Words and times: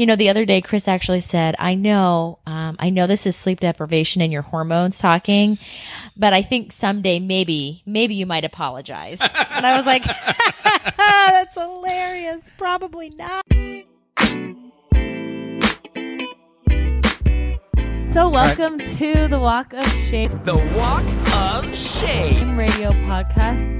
You 0.00 0.06
know, 0.06 0.16
the 0.16 0.30
other 0.30 0.46
day, 0.46 0.62
Chris 0.62 0.88
actually 0.88 1.20
said, 1.20 1.54
I 1.58 1.74
know, 1.74 2.38
um, 2.46 2.76
I 2.78 2.88
know 2.88 3.06
this 3.06 3.26
is 3.26 3.36
sleep 3.36 3.60
deprivation 3.60 4.22
and 4.22 4.32
your 4.32 4.40
hormones 4.40 4.98
talking, 4.98 5.58
but 6.16 6.32
I 6.32 6.40
think 6.40 6.72
someday 6.72 7.18
maybe, 7.18 7.82
maybe 7.84 8.14
you 8.14 8.24
might 8.24 8.46
apologize. 8.46 9.18
and 9.20 9.66
I 9.66 9.76
was 9.76 9.84
like, 9.84 10.04
that's 10.96 11.54
hilarious. 11.54 12.48
Probably 12.56 13.10
not. 13.10 13.44
So, 18.14 18.30
welcome 18.30 18.78
to 18.78 19.28
the 19.28 19.38
Walk 19.38 19.74
of 19.74 19.86
Shame 19.86 20.30
The 20.44 20.56
Walk 20.78 21.04
of 21.36 21.76
Shame. 21.76 22.56
radio 22.56 22.92
podcast. 23.04 23.76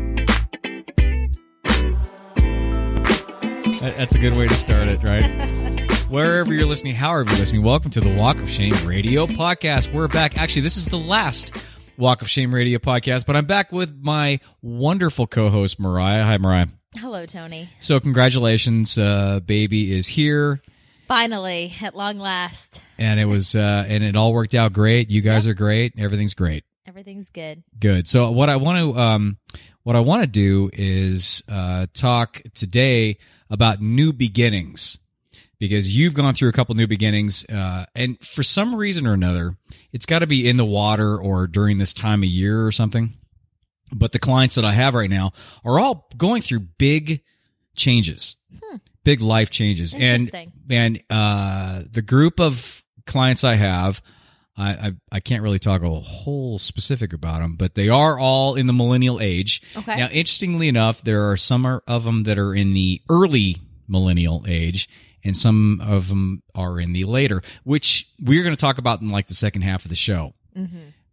That's 3.81 4.15
a 4.15 4.19
good 4.19 4.37
way 4.37 4.47
to 4.47 4.55
start 4.55 4.87
it, 4.87 5.03
right? 5.03 5.69
Wherever 6.11 6.53
you're 6.53 6.67
listening, 6.67 6.97
however 6.97 7.31
you're 7.31 7.39
listening, 7.39 7.63
welcome 7.63 7.93
to 7.93 8.01
the 8.01 8.13
Walk 8.17 8.39
of 8.41 8.51
Shame 8.51 8.73
Radio 8.85 9.27
podcast. 9.27 9.93
We're 9.93 10.09
back. 10.09 10.37
Actually, 10.37 10.63
this 10.63 10.77
is 10.77 10.87
the 10.87 10.99
last 10.99 11.69
Walk 11.99 12.21
of 12.21 12.29
Shame 12.29 12.53
Radio 12.53 12.81
podcast, 12.81 13.27
but 13.27 13.37
I'm 13.37 13.47
back 13.47 13.71
with 13.71 13.97
my 14.01 14.41
wonderful 14.61 15.29
co-host 15.29 15.79
Mariah. 15.79 16.25
Hi, 16.25 16.37
Mariah. 16.39 16.67
Hello, 16.97 17.27
Tony. 17.27 17.71
So, 17.79 18.01
congratulations, 18.01 18.99
uh, 18.99 19.39
baby 19.39 19.97
is 19.97 20.09
here, 20.09 20.61
Finally, 21.07 21.75
at 21.81 21.95
long 21.95 22.19
last, 22.19 22.81
and 22.99 23.21
it 23.21 23.27
was, 23.27 23.55
uh, 23.55 23.85
and 23.87 24.03
it 24.03 24.17
all 24.17 24.33
worked 24.33 24.57
out 24.57 24.73
great. 24.73 25.11
You 25.11 25.21
guys 25.21 25.47
are 25.47 25.55
great. 25.55 25.95
Everything's 25.97 26.35
great. 26.35 26.65
everything's 26.89 27.31
good. 27.31 27.63
Good. 27.79 28.09
So 28.09 28.33
what 28.33 28.49
I 28.49 28.57
want 28.57 28.79
to 28.79 29.01
um 29.01 29.39
what 29.85 29.95
I 29.95 30.01
want 30.01 30.23
to 30.23 30.27
do 30.27 30.71
is 30.73 31.45
uh 31.49 31.87
talk 31.95 32.43
today 32.55 33.19
about 33.49 33.81
new 33.81 34.13
beginnings 34.13 34.99
because 35.61 35.97
you've 35.97 36.15
gone 36.15 36.35
through 36.35 36.49
a 36.49 36.53
couple 36.53 36.75
new 36.75 36.89
beginnings 36.89 37.45
uh 37.49 37.85
and 37.95 38.19
for 38.19 38.43
some 38.43 38.75
reason 38.75 39.07
or 39.07 39.13
another 39.13 39.57
it's 39.93 40.07
got 40.07 40.19
to 40.19 40.27
be 40.27 40.49
in 40.49 40.57
the 40.57 40.65
water 40.65 41.17
or 41.17 41.47
during 41.47 41.79
this 41.79 41.95
time 41.95 42.25
of 42.25 42.29
year 42.29 42.67
or 42.67 42.73
something. 42.73 43.15
But 43.93 44.13
the 44.13 44.19
clients 44.19 44.57
that 44.57 44.65
I 44.65 44.73
have 44.73 44.95
right 44.95 45.11
now 45.11 45.33
are 45.65 45.79
all 45.79 46.09
going 46.17 46.43
through 46.43 46.61
big 46.61 47.23
changes. 47.77 48.37
Big 49.03 49.21
life 49.21 49.51
changes. 49.51 49.95
And 49.95 50.31
and 50.69 51.03
uh 51.09 51.81
the 51.91 52.03
group 52.03 52.41
of 52.41 52.83
clients 53.07 53.45
I 53.45 53.55
have 53.55 54.01
I, 54.57 54.71
I 54.71 54.93
I 55.13 55.21
can't 55.21 55.43
really 55.43 55.59
talk 55.59 55.83
a 55.83 55.89
whole 56.01 56.59
specific 56.59 57.13
about 57.13 57.41
them, 57.41 57.57
but 57.57 57.75
they 57.75 57.89
are 57.89 58.19
all 58.19 58.57
in 58.57 58.67
the 58.67 58.73
millennial 58.73 59.21
age. 59.21 59.63
Okay. 59.77 59.97
Now, 59.97 60.09
interestingly 60.09 60.69
enough, 60.69 61.03
there 61.03 61.31
are 61.31 61.37
some 61.37 61.65
of 61.65 62.05
them 62.05 62.25
that 62.25 62.39
are 62.39 62.55
in 62.55 62.71
the 62.71 63.01
early 63.09 63.57
millennial 63.89 64.45
age, 64.47 64.89
and 65.25 65.37
some 65.37 65.81
of 65.85 66.09
them 66.09 66.43
are 66.55 66.79
in 66.81 66.93
the 66.93 67.05
later, 67.05 67.43
which 67.65 68.09
we're 68.21 68.43
going 68.43 68.55
to 68.57 68.61
talk 68.61 68.79
about 68.79 69.01
in 69.01 69.09
like 69.09 69.29
the 69.29 69.35
second 69.35 69.63
half 69.63 69.85
of 69.85 69.89
the 69.91 69.97
show, 69.97 70.35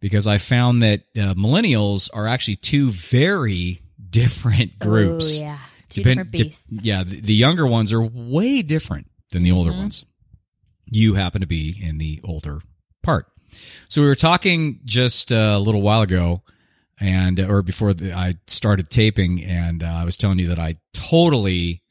because 0.00 0.26
I 0.26 0.38
found 0.38 0.82
that 0.82 1.00
uh, 1.16 1.34
millennials 1.34 2.08
are 2.14 2.26
actually 2.26 2.56
two 2.56 2.90
very 2.90 3.80
different 4.10 4.78
groups. 4.78 5.40
Oh, 5.40 5.44
yeah. 5.44 5.58
Two 5.88 6.02
Depend- 6.02 6.30
different 6.32 6.54
de- 6.68 6.82
yeah, 6.88 7.02
the, 7.04 7.20
the 7.20 7.34
younger 7.34 7.66
ones 7.66 7.92
are 7.92 8.02
way 8.02 8.62
different 8.62 9.06
than 9.32 9.42
the 9.42 9.50
Mm-hmm. 9.50 9.58
older 9.58 9.72
ones. 9.72 10.04
You 10.90 11.14
happen 11.14 11.40
to 11.42 11.46
be 11.46 11.76
in 11.82 11.98
the 11.98 12.20
older 12.24 12.60
part. 13.02 13.26
So 13.88 14.00
we 14.02 14.06
were 14.08 14.14
talking 14.14 14.80
just 14.84 15.32
uh, 15.32 15.54
a 15.56 15.58
little 15.58 15.82
while 15.82 16.02
ago, 16.02 16.42
and 17.00 17.38
or 17.40 17.62
before 17.62 17.92
the, 17.94 18.12
I 18.12 18.34
started 18.46 18.88
taping, 18.90 19.42
and 19.44 19.82
uh, 19.82 19.86
I 19.86 20.04
was 20.04 20.16
telling 20.16 20.38
you 20.38 20.48
that 20.48 20.58
I 20.58 20.76
totally 20.94 21.82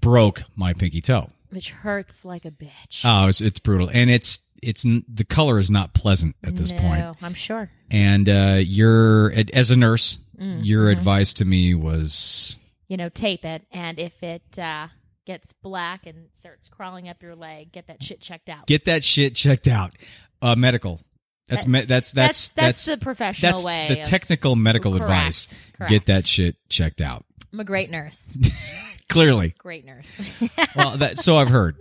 broke 0.00 0.42
my 0.56 0.72
pinky 0.72 1.00
toe. 1.00 1.30
Which 1.50 1.70
hurts 1.70 2.24
like 2.24 2.44
a 2.44 2.50
bitch. 2.50 3.02
Oh, 3.04 3.28
it's, 3.28 3.40
it's 3.40 3.58
brutal, 3.58 3.90
and 3.92 4.10
it's 4.10 4.40
it's 4.62 4.84
the 4.84 5.24
color 5.28 5.58
is 5.58 5.70
not 5.70 5.92
pleasant 5.92 6.34
at 6.44 6.56
this 6.56 6.70
no, 6.70 6.78
point. 6.78 7.16
I'm 7.20 7.34
sure. 7.34 7.70
And 7.90 8.28
uh, 8.28 8.58
your 8.60 9.32
as 9.52 9.70
a 9.70 9.76
nurse, 9.76 10.18
Mm, 10.40 10.60
your 10.64 10.84
mm-hmm. 10.86 10.98
advice 10.98 11.34
to 11.34 11.44
me 11.44 11.74
was 11.74 12.56
You 12.88 12.96
know, 12.96 13.08
tape 13.10 13.44
it, 13.44 13.62
and 13.70 13.98
if 14.00 14.20
it 14.22 14.58
uh, 14.58 14.88
gets 15.26 15.52
black 15.62 16.06
and 16.06 16.28
starts 16.40 16.68
crawling 16.68 17.08
up 17.08 17.22
your 17.22 17.36
leg, 17.36 17.70
get 17.70 17.86
that 17.88 18.02
shit 18.02 18.20
checked 18.20 18.48
out. 18.48 18.66
get 18.66 18.86
that 18.86 19.04
shit 19.04 19.34
checked 19.36 19.68
out. 19.68 19.92
Uh, 20.40 20.56
medical. 20.56 21.00
That's 21.48 21.64
That- 21.64 21.70
me- 21.70 21.84
that's 21.84 22.12
that's 22.12 22.48
that's, 22.48 22.86
the 22.86 22.96
professional 22.96 23.52
that's 23.52 23.64
way. 23.64 23.86
the 23.90 24.00
of- 24.00 24.08
technical 24.08 24.56
medical 24.56 24.92
Correct, 24.92 25.04
advice. 25.04 25.54
correct. 25.74 25.90
Get 25.90 26.06
that 26.06 26.26
shit 26.26 26.56
checked 26.70 27.00
out. 27.02 27.24
I'm 27.52 27.60
a 27.60 27.64
great 27.64 27.90
nurse. 27.90 28.20
Clearly, 29.12 29.54
Great 29.58 29.84
nurse. 29.84 30.10
well, 30.76 30.96
that 30.98 31.18
so 31.18 31.36
I've 31.38 31.48
heard 31.48 31.76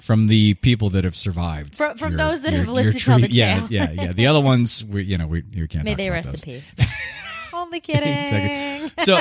from 0.00 0.26
the 0.28 0.54
people 0.54 0.88
that 0.90 1.04
have 1.04 1.16
survived. 1.16 1.76
From- 1.76 1.98
from 1.98 2.12
your- 2.12 2.18
those 2.18 2.42
that 2.42 2.52
your- 2.52 2.60
have 2.64 2.68
lived 2.72 2.98
to 2.98 3.04
tell 3.04 3.18
the 3.18 3.30
Yeah, 3.30 3.60
tale. 3.60 3.68
yeah, 3.70 3.90
yeah. 3.92 4.12
The 4.12 4.26
other 4.26 4.40
ones, 4.40 4.84
we 4.84 5.02
you 5.04 5.18
know 5.18 5.26
we 5.26 5.42
we 5.42 5.66
can't. 5.68 5.84
May 5.84 5.92
talk 5.92 5.98
they 5.98 6.06
about 6.08 6.16
rest 6.16 6.30
those. 6.30 6.44
in 6.44 6.60
peace. 6.60 6.74
Only 7.52 7.80
kidding. 7.80 8.08
Exactly. 8.08 9.04
So, 9.04 9.20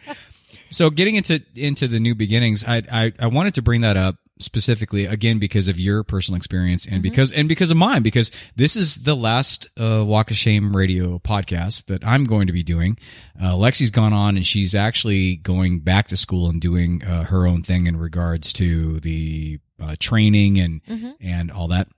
so 0.70 0.90
getting 0.90 1.14
into 1.16 1.42
into 1.54 1.86
the 1.88 2.00
new 2.00 2.14
beginnings, 2.14 2.64
I, 2.64 2.82
I 2.90 3.12
I 3.18 3.26
wanted 3.28 3.54
to 3.54 3.62
bring 3.62 3.82
that 3.82 3.96
up 3.96 4.16
specifically 4.40 5.04
again 5.06 5.38
because 5.38 5.68
of 5.68 5.78
your 5.78 6.02
personal 6.02 6.36
experience 6.36 6.84
Mm-hmm. 6.86 6.94
and 6.94 7.02
because 7.02 7.32
and 7.32 7.48
because 7.48 7.70
of 7.70 7.76
mine 7.76 8.02
because 8.02 8.30
this 8.56 8.76
is 8.76 8.96
the 9.04 9.14
last 9.14 9.68
uh, 9.80 10.04
Walk 10.04 10.30
of 10.30 10.36
Shame 10.36 10.74
radio 10.76 11.18
podcast 11.18 11.86
that 11.86 12.04
I'm 12.06 12.24
going 12.24 12.46
to 12.48 12.52
be 12.52 12.62
doing. 12.62 12.98
Uh, 13.40 13.52
Lexi's 13.52 13.90
gone 13.90 14.12
on 14.12 14.36
and 14.36 14.44
she's 14.46 14.74
actually 14.74 15.36
going 15.36 15.80
back 15.80 16.08
to 16.08 16.16
school 16.16 16.48
and 16.48 16.60
doing 16.60 17.04
uh, 17.04 17.24
her 17.24 17.46
own 17.46 17.62
thing 17.62 17.86
in 17.86 17.96
regards 17.98 18.52
to 18.54 18.98
the 19.00 19.60
uh, 19.80 19.94
training 20.00 20.58
and 20.58 20.80
Mm-hmm. 20.88 21.10
and 21.20 21.50
all 21.52 21.68
that. 21.68 21.88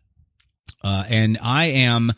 Uh, 0.82 1.04
and 1.08 1.38
I 1.40 1.66
am 1.66 2.12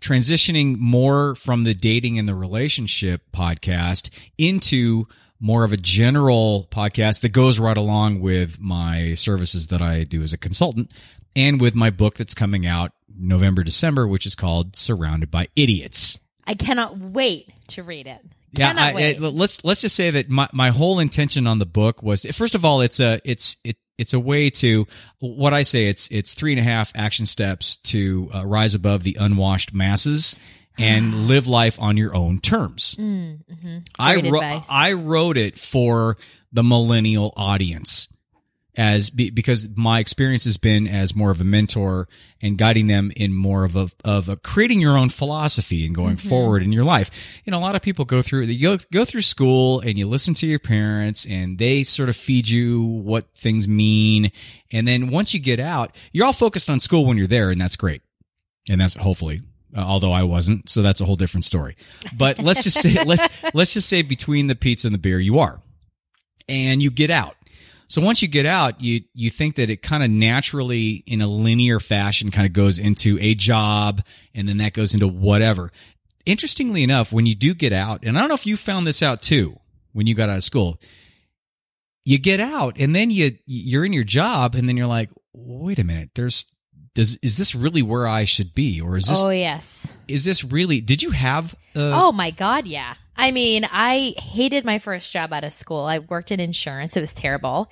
transitioning 0.00 0.76
more 0.78 1.34
from 1.34 1.64
the 1.64 1.74
dating 1.74 2.18
and 2.18 2.28
the 2.28 2.34
relationship 2.34 3.22
podcast 3.32 4.10
into 4.38 5.06
more 5.40 5.64
of 5.64 5.72
a 5.72 5.76
general 5.76 6.68
podcast 6.70 7.20
that 7.20 7.30
goes 7.30 7.58
right 7.58 7.76
along 7.76 8.20
with 8.20 8.58
my 8.60 9.14
services 9.14 9.68
that 9.68 9.80
I 9.80 10.04
do 10.04 10.22
as 10.22 10.32
a 10.32 10.38
consultant 10.38 10.92
and 11.36 11.60
with 11.60 11.74
my 11.74 11.90
book 11.90 12.14
that's 12.14 12.34
coming 12.34 12.66
out 12.66 12.92
November, 13.16 13.62
December, 13.62 14.06
which 14.06 14.26
is 14.26 14.34
called 14.34 14.76
Surrounded 14.76 15.30
by 15.30 15.48
Idiots. 15.56 16.18
I 16.46 16.54
cannot 16.54 16.98
wait 16.98 17.52
to 17.68 17.82
read 17.82 18.06
it. 18.06 18.20
Yeah, 18.52 18.68
Cannot 18.72 18.96
I, 18.96 19.16
let's 19.18 19.62
let's 19.62 19.82
just 19.82 19.94
say 19.94 20.10
that 20.10 20.30
my, 20.30 20.48
my 20.54 20.70
whole 20.70 21.00
intention 21.00 21.46
on 21.46 21.58
the 21.58 21.66
book 21.66 22.02
was 22.02 22.24
first 22.32 22.54
of 22.54 22.64
all, 22.64 22.80
it's 22.80 22.98
a 22.98 23.20
it's 23.22 23.58
it 23.62 23.76
it's 23.98 24.14
a 24.14 24.20
way 24.20 24.48
to 24.48 24.86
what 25.18 25.52
I 25.52 25.64
say 25.64 25.88
it's 25.88 26.08
it's 26.10 26.32
three 26.32 26.52
and 26.52 26.60
a 26.60 26.62
half 26.62 26.90
action 26.94 27.26
steps 27.26 27.76
to 27.76 28.30
uh, 28.34 28.46
rise 28.46 28.74
above 28.74 29.02
the 29.02 29.18
unwashed 29.20 29.74
masses 29.74 30.34
and 30.78 31.26
live 31.26 31.46
life 31.46 31.80
on 31.80 31.96
your 31.96 32.14
own 32.14 32.38
terms. 32.40 32.94
I 32.98 33.02
Mm, 33.02 33.38
Great 33.98 34.30
wrote 34.32 34.42
advice. 34.42 34.66
I 34.68 34.92
wrote 34.92 35.36
it 35.36 35.58
for 35.58 36.16
the 36.52 36.62
millennial 36.62 37.32
audience 37.36 38.08
as 38.76 39.10
be, 39.10 39.28
because 39.30 39.68
my 39.74 39.98
experience 39.98 40.44
has 40.44 40.56
been 40.56 40.86
as 40.86 41.16
more 41.16 41.32
of 41.32 41.40
a 41.40 41.44
mentor 41.44 42.06
and 42.40 42.56
guiding 42.56 42.86
them 42.86 43.10
in 43.16 43.34
more 43.34 43.64
of 43.64 43.74
a 43.74 43.90
of 44.04 44.28
a 44.28 44.36
creating 44.36 44.80
your 44.80 44.96
own 44.96 45.08
philosophy 45.08 45.84
and 45.84 45.96
going 45.96 46.16
Mm-hmm. 46.16 46.28
forward 46.28 46.62
in 46.62 46.70
your 46.70 46.84
life. 46.84 47.10
You 47.44 47.50
know, 47.50 47.58
a 47.58 47.60
lot 47.60 47.74
of 47.74 47.82
people 47.82 48.04
go 48.04 48.22
through 48.22 48.42
you 48.44 48.76
go 48.76 48.82
go 48.92 49.04
through 49.04 49.22
school 49.22 49.80
and 49.80 49.98
you 49.98 50.06
listen 50.06 50.32
to 50.34 50.46
your 50.46 50.60
parents 50.60 51.26
and 51.28 51.58
they 51.58 51.82
sort 51.82 52.08
of 52.08 52.14
feed 52.14 52.48
you 52.48 52.82
what 52.84 53.24
things 53.34 53.66
mean, 53.66 54.30
and 54.70 54.86
then 54.86 55.10
once 55.10 55.34
you 55.34 55.40
get 55.40 55.58
out, 55.58 55.94
you're 56.12 56.24
all 56.26 56.32
focused 56.32 56.70
on 56.70 56.78
school 56.78 57.04
when 57.04 57.16
you're 57.18 57.26
there, 57.26 57.50
and 57.50 57.60
that's 57.60 57.76
great, 57.76 58.02
and 58.70 58.80
that's 58.80 58.94
hopefully. 58.94 59.42
Uh, 59.76 59.80
although 59.80 60.12
I 60.12 60.22
wasn't, 60.22 60.68
so 60.68 60.80
that's 60.80 61.00
a 61.00 61.04
whole 61.04 61.16
different 61.16 61.44
story. 61.44 61.76
But 62.16 62.38
let's 62.38 62.62
just 62.62 62.80
say 62.80 63.04
let's 63.04 63.26
let's 63.54 63.74
just 63.74 63.88
say 63.88 64.02
between 64.02 64.46
the 64.46 64.54
pizza 64.54 64.86
and 64.88 64.94
the 64.94 64.98
beer, 64.98 65.20
you 65.20 65.38
are 65.38 65.60
and 66.48 66.82
you 66.82 66.90
get 66.90 67.10
out. 67.10 67.36
So 67.88 68.02
once 68.02 68.20
you 68.20 68.28
get 68.28 68.46
out, 68.46 68.80
you 68.82 69.02
you 69.14 69.30
think 69.30 69.56
that 69.56 69.70
it 69.70 69.82
kind 69.82 70.02
of 70.02 70.10
naturally, 70.10 71.02
in 71.06 71.22
a 71.22 71.28
linear 71.28 71.80
fashion, 71.80 72.30
kind 72.30 72.46
of 72.46 72.52
goes 72.52 72.78
into 72.78 73.18
a 73.20 73.34
job, 73.34 74.02
and 74.34 74.48
then 74.48 74.58
that 74.58 74.74
goes 74.74 74.94
into 74.94 75.08
whatever. 75.08 75.72
Interestingly 76.26 76.82
enough, 76.82 77.12
when 77.12 77.24
you 77.24 77.34
do 77.34 77.54
get 77.54 77.72
out, 77.72 78.04
and 78.04 78.16
I 78.16 78.20
don't 78.20 78.28
know 78.28 78.34
if 78.34 78.46
you 78.46 78.56
found 78.56 78.86
this 78.86 79.02
out 79.02 79.22
too 79.22 79.58
when 79.92 80.06
you 80.06 80.14
got 80.14 80.28
out 80.28 80.36
of 80.36 80.44
school, 80.44 80.78
you 82.04 82.18
get 82.18 82.40
out, 82.40 82.76
and 82.78 82.94
then 82.94 83.10
you 83.10 83.32
you're 83.46 83.86
in 83.86 83.94
your 83.94 84.04
job, 84.04 84.54
and 84.54 84.68
then 84.68 84.76
you're 84.76 84.86
like, 84.86 85.08
wait 85.32 85.78
a 85.78 85.84
minute, 85.84 86.10
there's 86.14 86.44
does 86.94 87.16
is 87.22 87.36
this 87.36 87.54
really 87.54 87.82
where 87.82 88.06
I 88.06 88.24
should 88.24 88.54
be, 88.54 88.80
or 88.80 88.96
is 88.96 89.06
this 89.06 89.22
oh 89.22 89.30
yes. 89.30 89.96
is 90.06 90.24
this 90.24 90.44
really? 90.44 90.80
Did 90.80 91.02
you 91.02 91.10
have? 91.10 91.54
Uh, 91.76 91.92
Oh 91.94 92.12
my 92.12 92.30
god, 92.30 92.66
yeah. 92.66 92.94
I 93.16 93.32
mean, 93.32 93.66
I 93.70 94.14
hated 94.16 94.64
my 94.64 94.78
first 94.78 95.10
job 95.10 95.32
out 95.32 95.42
of 95.42 95.52
school. 95.52 95.80
I 95.80 95.98
worked 95.98 96.30
in 96.30 96.38
insurance. 96.38 96.96
It 96.96 97.00
was 97.00 97.12
terrible. 97.12 97.68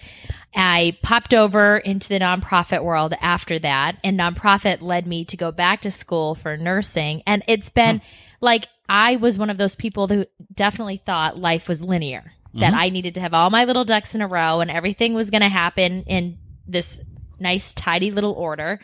I 0.55 0.99
popped 1.03 1.33
over 1.33 1.77
into 1.77 2.09
the 2.09 2.19
nonprofit 2.19 2.83
world 2.83 3.15
after 3.21 3.59
that, 3.61 3.97
and 4.03 4.19
nonprofit 4.19 4.83
led 4.83 5.07
me 5.07 5.25
to 5.27 5.37
go 5.37 5.53
back 5.53 5.83
to 5.83 5.91
school 5.93 6.35
for 6.35 6.57
nursing. 6.57 7.23
And 7.27 7.45
it's 7.47 7.71
been 7.71 8.03
like 8.41 8.67
I 8.89 9.17
was 9.17 9.39
one 9.39 9.51
of 9.51 9.59
those 9.59 9.77
people 9.77 10.09
who 10.09 10.27
definitely 10.53 11.01
thought 11.07 11.39
life 11.39 11.69
was 11.69 11.81
linear, 11.81 12.33
that 12.55 12.75
I 12.75 12.89
needed 12.89 13.15
to 13.15 13.21
have 13.21 13.35
all 13.35 13.51
my 13.51 13.65
little 13.65 13.85
ducks 13.85 14.15
in 14.15 14.23
a 14.23 14.27
row 14.27 14.61
and 14.61 14.71
everything 14.71 15.15
was 15.15 15.31
going 15.31 15.43
to 15.43 15.49
happen 15.49 16.05
in 16.05 16.39
this 16.67 16.99
nice, 17.39 17.73
tidy 17.73 18.11
little 18.11 18.33
order. 18.33 18.81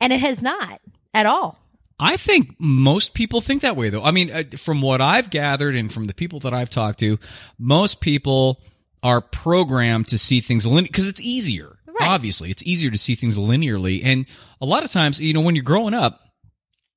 And 0.00 0.12
it 0.12 0.20
has 0.20 0.42
not 0.42 0.80
at 1.14 1.26
all. 1.26 1.58
I 1.98 2.16
think 2.16 2.54
most 2.58 3.14
people 3.14 3.40
think 3.40 3.62
that 3.62 3.76
way, 3.76 3.88
though. 3.88 4.02
I 4.02 4.10
mean, 4.10 4.30
uh, 4.30 4.42
from 4.56 4.82
what 4.82 5.00
I've 5.00 5.30
gathered 5.30 5.74
and 5.74 5.90
from 5.90 6.06
the 6.06 6.14
people 6.14 6.40
that 6.40 6.52
I've 6.52 6.68
talked 6.68 6.98
to, 7.00 7.18
most 7.58 8.00
people 8.00 8.60
are 9.02 9.20
programmed 9.20 10.08
to 10.08 10.18
see 10.18 10.40
things 10.40 10.66
linear 10.66 10.88
because 10.88 11.08
it's 11.08 11.22
easier. 11.22 11.78
Right. 11.86 12.08
Obviously, 12.08 12.50
it's 12.50 12.62
easier 12.64 12.90
to 12.90 12.98
see 12.98 13.14
things 13.14 13.38
linearly. 13.38 14.02
And 14.04 14.26
a 14.60 14.66
lot 14.66 14.84
of 14.84 14.90
times, 14.90 15.20
you 15.20 15.32
know, 15.32 15.40
when 15.40 15.54
you're 15.54 15.64
growing 15.64 15.94
up, 15.94 16.20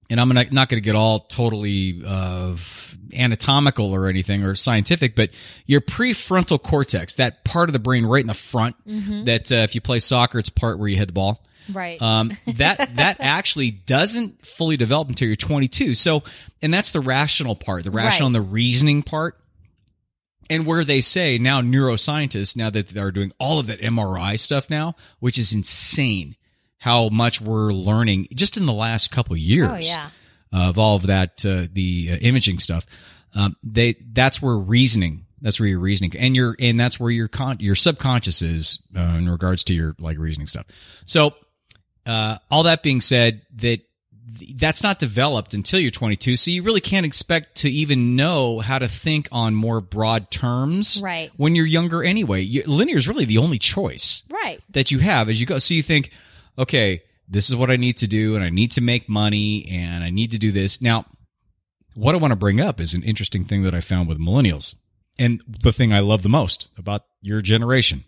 and 0.10 0.20
I'm 0.20 0.28
not, 0.30 0.52
not 0.52 0.70
going 0.70 0.82
to 0.82 0.86
get 0.86 0.96
all 0.96 1.20
totally 1.20 2.02
uh, 2.06 2.58
anatomical 3.14 3.94
or 3.94 4.08
anything 4.08 4.44
or 4.44 4.56
scientific, 4.56 5.16
but 5.16 5.30
your 5.66 5.82
prefrontal 5.82 6.62
cortex, 6.62 7.14
that 7.16 7.46
part 7.46 7.70
of 7.70 7.74
the 7.74 7.80
brain 7.80 8.06
right 8.06 8.22
in 8.22 8.28
the 8.28 8.34
front, 8.34 8.76
that 9.26 9.52
uh, 9.52 9.58
if 9.58 9.76
you 9.76 9.82
play 9.82 10.00
soccer, 10.00 10.40
it's 10.40 10.50
part 10.50 10.80
where 10.80 10.88
you 10.88 10.98
hit 10.98 11.10
the 11.10 11.14
ball. 11.14 11.46
Right. 11.72 12.02
Um, 12.02 12.38
that 12.48 12.96
that 12.96 13.18
actually 13.20 13.72
doesn't 13.72 14.46
fully 14.46 14.78
develop 14.78 15.10
until 15.10 15.28
you're 15.28 15.36
22. 15.36 15.96
So, 15.96 16.24
and 16.62 16.74
that's 16.74 16.92
the 16.92 17.00
rational 17.02 17.56
part, 17.56 17.84
the 17.84 17.92
rational 17.92 18.30
Right. 18.30 18.36
and 18.38 18.48
the 18.48 18.50
reasoning 18.50 19.04
part. 19.04 19.38
And 20.52 20.66
where 20.66 20.84
they 20.84 21.02
say 21.02 21.38
now 21.38 21.62
neuroscientists, 21.62 22.56
now 22.56 22.72
that 22.72 22.88
they're 22.88 23.12
doing 23.12 23.32
all 23.40 23.60
of 23.60 23.68
that 23.68 23.82
MRI 23.82 24.40
stuff 24.40 24.68
now, 24.68 24.96
which 25.20 25.38
is 25.38 25.54
insane, 25.54 26.36
how 26.80 27.10
much 27.10 27.40
we're 27.40 27.72
learning 27.72 28.28
just 28.34 28.58
in 28.58 28.66
the 28.66 28.74
last 28.74 29.12
couple 29.12 29.34
of 29.34 29.40
years 29.40 29.70
oh, 29.70 29.76
yeah. 29.78 30.10
of 30.52 30.80
all 30.80 30.96
of 30.96 31.08
that 31.08 31.46
uh, 31.46 31.68
the 31.72 32.10
uh, 32.14 32.16
imaging 32.16 32.58
stuff. 32.58 32.86
Um, 33.36 33.58
they 33.64 33.96
that's 34.12 34.42
where 34.42 34.58
reasoning. 34.58 35.26
That's 35.42 35.60
where 35.60 35.70
your 35.70 35.80
reasoning 35.80 36.18
and 36.18 36.36
your 36.36 36.56
and 36.60 36.80
that's 36.80 37.00
where 37.00 37.12
your 37.12 37.28
con 37.28 37.58
your 37.60 37.76
subconscious 37.76 38.42
is 38.42 38.80
uh, 38.98 39.02
in 39.02 39.30
regards 39.30 39.64
to 39.66 39.74
your 39.76 39.96
like 40.00 40.18
reasoning 40.18 40.48
stuff. 40.48 40.66
So 41.06 41.36
uh, 42.10 42.38
all 42.50 42.64
that 42.64 42.82
being 42.84 43.02
said, 43.02 43.42
that 43.58 43.82
that's 44.56 44.84
not 44.84 45.00
developed 45.00 45.54
until 45.54 45.80
you're 45.80 45.92
22, 45.92 46.38
so 46.38 46.50
you 46.52 46.64
really 46.64 46.82
can't 46.82 47.06
expect 47.06 47.56
to 47.58 47.70
even 47.70 48.16
know 48.16 48.60
how 48.60 48.80
to 48.80 48.88
think 48.88 49.28
on 49.32 49.54
more 49.54 49.82
broad 49.82 50.32
terms 50.32 51.02
Right. 51.04 51.30
when 51.38 51.56
you're 51.56 51.66
younger 51.66 52.04
anyway. 52.04 52.42
You, 52.42 52.64
linear 52.66 52.98
is 52.98 53.08
really 53.08 53.26
the 53.26 53.38
only 53.38 53.60
choice 53.60 54.24
Right. 54.30 54.62
that 54.70 54.92
you 54.92 55.00
have 55.00 55.30
as 55.30 55.40
you 55.42 55.46
go. 55.46 55.60
So 55.60 55.74
you 55.74 55.84
think, 55.84 56.12
okay, 56.58 57.02
this 57.28 57.50
is 57.50 57.56
what 57.56 57.70
I 57.70 57.76
need 57.76 57.98
to 57.98 58.08
do, 58.08 58.36
and 58.36 58.44
I 58.44 58.50
need 58.50 58.72
to 58.72 58.82
make 58.82 59.10
money, 59.10 59.68
and 59.70 60.04
I 60.04 60.10
need 60.10 60.32
to 60.32 60.38
do 60.40 60.52
this. 60.52 60.82
Now, 60.82 61.06
what 61.96 62.16
I 62.16 62.18
want 62.18 62.32
to 62.32 62.36
bring 62.38 62.62
up 62.62 62.80
is 62.80 62.94
an 62.94 63.04
interesting 63.04 63.44
thing 63.44 63.64
that 63.64 63.74
I 63.74 63.82
found 63.82 64.08
with 64.08 64.20
millennials, 64.20 64.74
and 65.18 65.42
the 65.48 65.74
thing 65.74 65.92
I 65.94 66.00
love 66.00 66.24
the 66.24 66.30
most 66.30 66.70
about 66.78 67.04
your 67.22 67.42
generation. 67.42 68.04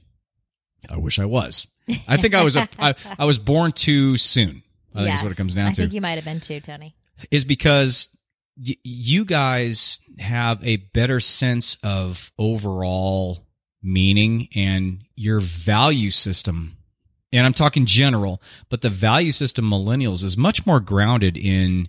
I 0.89 0.97
wish 0.97 1.19
I 1.19 1.25
was. 1.25 1.67
I 2.07 2.17
think 2.17 2.33
I 2.35 2.43
was 2.43 2.55
a, 2.55 2.67
I, 2.79 2.95
I 3.19 3.25
was 3.25 3.39
born 3.39 3.71
too 3.71 4.17
soon. 4.17 4.63
I 4.95 5.03
think 5.03 5.15
is 5.15 5.23
what 5.23 5.31
it 5.31 5.35
comes 5.37 5.53
down 5.53 5.67
I 5.67 5.71
to 5.71 5.75
think 5.83 5.93
you 5.93 6.01
might 6.01 6.15
have 6.15 6.25
been 6.25 6.39
too, 6.41 6.59
Tony. 6.59 6.95
is 7.29 7.45
because 7.45 8.09
y- 8.57 8.75
you 8.83 9.23
guys 9.25 9.99
have 10.19 10.65
a 10.65 10.77
better 10.77 11.19
sense 11.19 11.77
of 11.83 12.31
overall 12.37 13.45
meaning 13.81 14.47
and 14.55 15.03
your 15.15 15.39
value 15.39 16.11
system. 16.11 16.77
And 17.33 17.45
I'm 17.45 17.53
talking 17.53 17.85
general, 17.85 18.41
but 18.69 18.81
the 18.81 18.89
value 18.89 19.31
system 19.31 19.69
millennials 19.69 20.23
is 20.23 20.35
much 20.37 20.65
more 20.65 20.79
grounded 20.81 21.37
in 21.37 21.87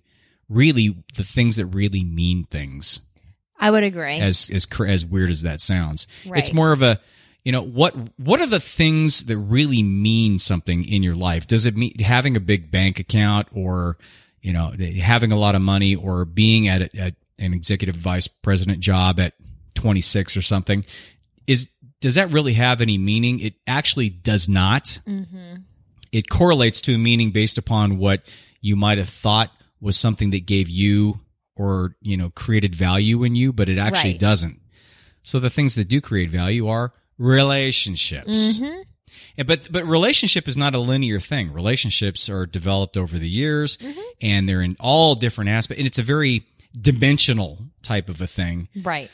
really 0.49 0.97
the 1.17 1.25
things 1.25 1.57
that 1.57 1.67
really 1.67 2.05
mean 2.05 2.45
things. 2.45 3.01
I 3.59 3.71
would 3.71 3.83
agree. 3.85 4.19
As 4.19 4.51
as 4.53 4.67
as 4.87 5.05
weird 5.05 5.31
as 5.31 5.43
that 5.43 5.61
sounds, 5.61 6.07
it's 6.25 6.53
more 6.53 6.73
of 6.73 6.83
a 6.83 7.01
you 7.45 7.53
know 7.53 7.63
what 7.63 7.95
what 8.19 8.41
are 8.41 8.47
the 8.47 8.61
things 8.61 9.25
that 9.25 9.37
really 9.37 9.83
mean 9.83 10.39
something 10.39 10.85
in 10.85 11.03
your 11.03 11.17
life? 11.17 11.47
Does 11.47 11.67
it 11.67 11.77
mean 11.77 11.99
having 11.99 12.37
a 12.37 12.41
big 12.41 12.71
bank 12.71 12.99
account 13.01 13.49
or 13.53 13.97
you 14.41 14.53
know 14.53 14.73
having 15.01 15.33
a 15.33 15.39
lot 15.39 15.55
of 15.55 15.63
money 15.63 15.95
or 15.95 16.25
being 16.25 16.69
at, 16.69 16.83
a, 16.83 16.99
at 16.99 17.15
an 17.39 17.53
executive 17.53 17.97
vice 17.97 18.29
president 18.29 18.81
job 18.81 19.19
at 19.19 19.35
26 19.75 20.37
or 20.37 20.43
something? 20.43 20.85
Is 21.47 21.69
does 22.01 22.15
that 22.17 22.31
really 22.31 22.53
have 22.55 22.81
any 22.81 22.99
meaning? 22.99 23.41
It 23.41 23.55
actually 23.67 24.11
does 24.11 24.49
not. 24.49 25.01
Mm-hmm. 25.07 25.57
It 26.13 26.29
correlates 26.29 26.81
to 26.83 26.95
a 26.95 26.99
meaning 26.99 27.31
based 27.31 27.59
upon 27.59 27.99
what 27.99 28.23
you 28.61 28.77
might 28.77 28.99
have 28.99 29.09
thought 29.09 29.51
was 29.81 29.97
something 29.97 30.31
that 30.31 30.47
gave 30.47 30.69
you 30.69 31.21
or 31.57 31.97
you 32.01 32.17
know 32.17 32.31
created 32.31 32.75
value 32.75 33.25
in 33.25 33.35
you, 33.35 33.53
but 33.53 33.69
it 33.69 33.79
actually 33.79 34.13
Right. 34.13 34.21
doesn't. 34.21 34.61
So 35.25 35.39
the 35.41 35.51
things 35.51 35.75
that 35.75 35.89
do 35.89 36.01
create 36.01 36.31
value 36.31 36.69
are 36.69 36.93
relationships. 37.23 38.59
Mm-hmm. 38.59 38.81
And, 39.39 39.49
but 39.49 39.71
but 39.71 39.87
relationship 39.87 40.49
is 40.49 40.57
not 40.57 40.75
a 40.75 40.79
linear 40.79 41.21
thing. 41.21 41.53
Relationships 41.53 42.29
are 42.29 42.47
developed 42.47 42.97
over 42.97 43.19
the 43.19 43.29
years, 43.29 43.77
mm-hmm. 43.79 44.01
and 44.21 44.49
they're 44.49 44.61
in 44.63 44.77
all 44.81 45.15
different 45.15 45.51
aspects. 45.51 45.79
And 45.79 45.87
it's 45.87 45.99
a 45.99 46.03
very 46.03 46.45
dimensional 46.79 47.59
type 47.83 48.09
of 48.09 48.21
a 48.21 48.27
thing. 48.27 48.69
right. 48.83 49.11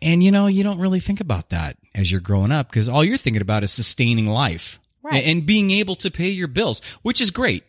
And 0.00 0.22
you 0.22 0.30
know, 0.30 0.46
you 0.46 0.62
don't 0.62 0.78
really 0.78 1.00
think 1.00 1.20
about 1.20 1.50
that 1.50 1.76
as 1.92 2.10
you're 2.12 2.20
growing 2.20 2.52
up 2.52 2.68
because 2.70 2.88
all 2.88 3.02
you're 3.02 3.16
thinking 3.18 3.42
about 3.42 3.64
is 3.64 3.72
sustaining 3.72 4.26
life 4.26 4.78
Right. 5.02 5.14
and, 5.14 5.38
and 5.38 5.46
being 5.46 5.72
able 5.72 5.96
to 5.96 6.10
pay 6.10 6.28
your 6.28 6.46
bills, 6.46 6.80
which 7.02 7.20
is 7.20 7.32
great. 7.32 7.64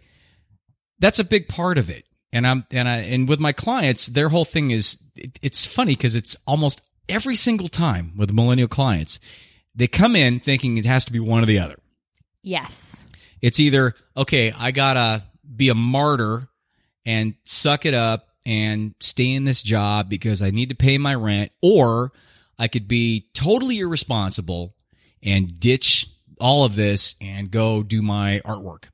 That's 0.99 1.17
a 1.17 1.23
big 1.23 1.47
part 1.47 1.79
of 1.79 1.89
it. 1.89 2.05
And 2.31 2.45
I'm 2.45 2.65
and 2.71 2.87
I 2.87 2.97
and 2.97 3.27
with 3.27 3.39
my 3.39 3.51
clients, 3.51 4.07
their 4.07 4.29
whole 4.29 4.45
thing 4.45 4.69
is 4.71 4.99
it, 5.15 5.39
it's 5.41 5.65
funny 5.65 5.95
because 5.95 6.13
it's 6.13 6.35
almost 6.45 6.81
every 7.09 7.35
single 7.35 7.67
time 7.67 8.11
with 8.15 8.31
millennial 8.31 8.67
clients, 8.67 9.19
they 9.77 9.88
come 9.88 10.15
in 10.18 10.39
thinking 10.39 10.77
it 10.77 10.85
has 10.85 11.06
to 11.06 11.13
be 11.13 11.19
one 11.19 11.41
or 11.44 11.45
the 11.45 11.59
other. 11.59 11.77
Yes. 12.44 13.07
It's 13.41 13.59
either, 13.59 13.94
okay, 14.18 14.51
I 14.51 14.71
gotta 14.71 15.24
be 15.56 15.69
a 15.69 15.75
martyr 15.75 16.50
and 17.06 17.35
suck 17.45 17.85
it 17.85 17.94
up 17.94 18.27
and 18.45 18.95
stay 19.00 19.31
in 19.33 19.44
this 19.45 19.62
job 19.62 20.09
because 20.09 20.41
I 20.41 20.50
need 20.50 20.69
to 20.69 20.75
pay 20.75 20.97
my 20.97 21.13
rent, 21.15 21.51
or 21.62 22.12
I 22.59 22.68
could 22.68 22.88
be 22.88 23.27
totally 23.33 23.79
irresponsible 23.79 24.75
and 25.24 25.59
ditch 25.59 26.07
all 26.39 26.63
of 26.63 26.75
this 26.75 27.15
and 27.21 27.50
go 27.51 27.83
do 27.83 28.01
my 28.01 28.41
artwork 28.45 28.85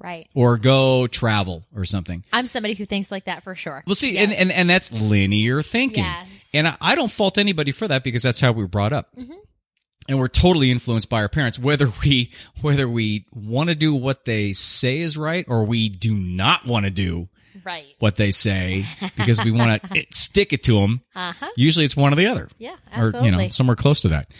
Right. 0.00 0.28
or 0.34 0.58
go 0.58 1.06
travel 1.06 1.64
or 1.74 1.84
something. 1.84 2.22
I'm 2.32 2.46
somebody 2.46 2.74
who 2.74 2.86
thinks 2.86 3.10
like 3.10 3.24
that 3.24 3.42
for 3.44 3.54
sure. 3.54 3.82
Well, 3.86 3.94
see, 3.96 4.16
and, 4.18 4.32
and, 4.32 4.52
and 4.52 4.70
that's 4.70 4.92
linear 4.92 5.60
thinking. 5.62 6.04
Yes. 6.04 6.28
And 6.54 6.68
I, 6.68 6.76
I 6.80 6.94
don't 6.94 7.10
fault 7.10 7.36
anybody 7.38 7.72
for 7.72 7.88
that 7.88 8.04
because 8.04 8.22
that's 8.22 8.40
how 8.40 8.52
we 8.52 8.62
were 8.62 8.68
brought 8.68 8.92
up. 8.92 9.08
Mm-hmm. 9.16 9.32
And 10.08 10.18
we're 10.18 10.28
totally 10.28 10.70
influenced 10.70 11.08
by 11.10 11.20
our 11.20 11.28
parents, 11.28 11.58
whether 11.58 11.92
we, 12.02 12.32
whether 12.62 12.88
we 12.88 13.26
want 13.32 13.68
to 13.68 13.74
do 13.74 13.94
what 13.94 14.24
they 14.24 14.52
say 14.54 15.00
is 15.00 15.16
right 15.16 15.44
or 15.48 15.64
we 15.64 15.88
do 15.90 16.14
not 16.14 16.66
want 16.66 16.84
to 16.86 16.90
do 16.90 17.28
Right. 17.64 17.86
what 17.98 18.16
they 18.16 18.30
say 18.30 18.86
because 19.16 19.44
we 19.44 19.50
want 19.50 19.82
to 19.82 20.06
stick 20.12 20.52
it 20.54 20.62
to 20.64 20.80
them. 20.80 21.02
Uh 21.14 21.32
huh. 21.32 21.50
Usually 21.56 21.84
it's 21.84 21.96
one 21.96 22.12
or 22.12 22.16
the 22.16 22.26
other 22.26 22.48
Yeah. 22.58 22.76
or, 22.96 23.12
you 23.22 23.30
know, 23.30 23.48
somewhere 23.50 23.76
close 23.76 24.00
to 24.00 24.08
that. 24.08 24.30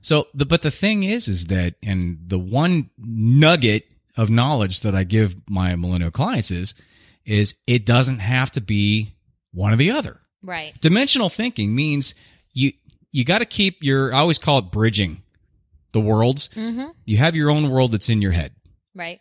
So 0.00 0.28
the, 0.32 0.46
but 0.46 0.62
the 0.62 0.70
thing 0.70 1.02
is, 1.02 1.28
is 1.28 1.48
that, 1.48 1.74
and 1.82 2.18
the 2.26 2.38
one 2.38 2.88
nugget 2.96 3.84
of 4.16 4.30
knowledge 4.30 4.80
that 4.80 4.94
I 4.94 5.04
give 5.04 5.34
my 5.50 5.74
millennial 5.76 6.10
clients 6.12 6.50
is, 6.50 6.74
is 7.26 7.54
it 7.66 7.84
doesn't 7.84 8.20
have 8.20 8.50
to 8.52 8.60
be 8.62 9.14
one 9.52 9.72
or 9.72 9.76
the 9.76 9.90
other. 9.90 10.20
right. 10.42 10.80
Dimensional 10.80 11.28
thinking 11.28 11.74
means 11.74 12.14
you, 12.54 12.72
you 13.10 13.24
got 13.24 13.38
to 13.38 13.44
keep 13.46 13.82
your, 13.82 14.14
I 14.14 14.18
always 14.20 14.38
call 14.38 14.58
it 14.58 14.70
bridging 14.70 15.22
the 15.92 16.00
worlds. 16.00 16.48
Mm-hmm. 16.54 16.88
You 17.04 17.16
have 17.18 17.36
your 17.36 17.50
own 17.50 17.70
world 17.70 17.92
that's 17.92 18.08
in 18.08 18.22
your 18.22 18.32
head. 18.32 18.52
Right. 18.94 19.20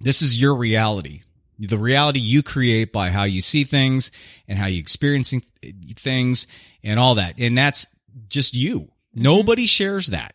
This 0.00 0.22
is 0.22 0.40
your 0.40 0.54
reality. 0.54 1.22
The 1.58 1.78
reality 1.78 2.20
you 2.20 2.42
create 2.42 2.92
by 2.92 3.10
how 3.10 3.24
you 3.24 3.42
see 3.42 3.64
things 3.64 4.12
and 4.46 4.58
how 4.58 4.66
you 4.66 4.78
experiencing 4.78 5.42
things 5.96 6.46
and 6.84 7.00
all 7.00 7.16
that. 7.16 7.34
And 7.38 7.58
that's 7.58 7.86
just 8.28 8.54
you. 8.54 8.92
Nobody 9.12 9.66
shares 9.66 10.08
that. 10.08 10.34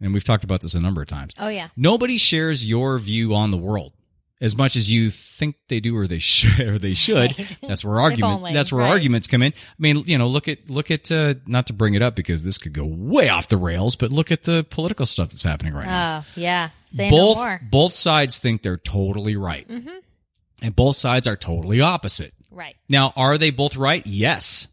And 0.00 0.12
we've 0.12 0.24
talked 0.24 0.44
about 0.44 0.60
this 0.60 0.74
a 0.74 0.80
number 0.80 1.00
of 1.00 1.08
times. 1.08 1.32
Oh 1.38 1.48
yeah. 1.48 1.68
Nobody 1.76 2.18
shares 2.18 2.64
your 2.64 2.98
view 2.98 3.34
on 3.34 3.50
the 3.50 3.56
world 3.56 3.94
as 4.40 4.56
much 4.56 4.76
as 4.76 4.90
you 4.90 5.10
think 5.10 5.56
they 5.68 5.80
do 5.80 5.96
or 5.96 6.06
they 6.06 6.18
should 6.20 6.60
or 6.60 6.78
they 6.78 6.94
should. 6.94 7.34
That's 7.62 7.84
where 7.84 8.00
argument 8.00 8.34
only, 8.34 8.52
that's 8.52 8.72
where 8.72 8.82
right. 8.82 8.90
arguments 8.90 9.26
come 9.26 9.42
in. 9.42 9.52
I 9.52 9.74
mean, 9.78 10.04
you 10.06 10.16
know, 10.16 10.26
look 10.28 10.48
at 10.48 10.70
look 10.70 10.90
at 10.90 11.10
uh, 11.10 11.34
not 11.46 11.66
to 11.66 11.72
bring 11.72 11.94
it 11.94 12.02
up 12.02 12.14
because 12.14 12.42
this 12.42 12.58
could 12.58 12.72
go 12.72 12.84
way 12.84 13.28
off 13.28 13.48
the 13.48 13.56
rails, 13.56 13.96
but 13.96 14.12
look 14.12 14.30
at 14.32 14.44
the 14.44 14.64
political 14.70 15.06
stuff 15.06 15.28
that's 15.28 15.42
happening 15.42 15.74
right 15.74 15.86
now 15.86 16.18
Oh 16.18 16.24
yeah. 16.36 16.70
Say 16.86 17.10
both 17.10 17.38
no 17.38 17.58
both 17.70 17.92
sides 17.92 18.38
think 18.38 18.62
they're 18.62 18.76
totally 18.76 19.36
right, 19.36 19.68
and 19.68 20.74
both 20.74 20.96
sides 20.96 21.26
are 21.26 21.36
totally 21.36 21.80
opposite. 21.80 22.32
Right. 22.50 22.76
Now, 22.88 23.12
are 23.16 23.38
they 23.38 23.50
both 23.50 23.76
right? 23.76 24.06
Yes, 24.06 24.68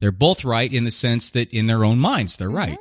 they're 0.00 0.12
both 0.12 0.44
right 0.44 0.72
in 0.72 0.84
the 0.84 0.90
sense 0.90 1.30
that 1.30 1.50
in 1.50 1.66
their 1.66 1.84
own 1.84 1.98
minds 1.98 2.36
they're 2.36 2.50
right. 2.50 2.78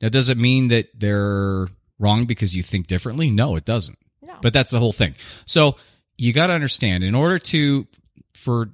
Now, 0.00 0.08
does 0.08 0.28
it 0.28 0.38
mean 0.38 0.68
that 0.68 0.88
they're 0.98 1.68
wrong 1.98 2.24
because 2.24 2.56
you 2.56 2.62
think 2.62 2.86
differently? 2.86 3.30
No, 3.30 3.54
it 3.56 3.64
doesn't. 3.64 3.98
But 4.42 4.52
that's 4.52 4.70
the 4.70 4.78
whole 4.78 4.92
thing. 4.92 5.14
So 5.46 5.76
you 6.18 6.32
got 6.32 6.48
to 6.48 6.52
understand 6.52 7.04
in 7.04 7.14
order 7.14 7.38
to 7.38 7.86
for 8.34 8.70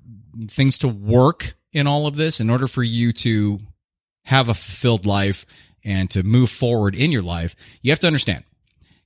things 0.48 0.78
to 0.78 0.88
work 0.88 1.54
in 1.72 1.86
all 1.86 2.06
of 2.06 2.16
this, 2.16 2.40
in 2.40 2.50
order 2.50 2.66
for 2.66 2.82
you 2.82 3.12
to 3.12 3.60
have 4.24 4.48
a 4.48 4.54
fulfilled 4.54 5.06
life 5.06 5.46
and 5.84 6.10
to 6.10 6.22
move 6.22 6.50
forward 6.50 6.94
in 6.94 7.12
your 7.12 7.22
life, 7.22 7.54
you 7.82 7.92
have 7.92 8.00
to 8.00 8.06
understand. 8.06 8.44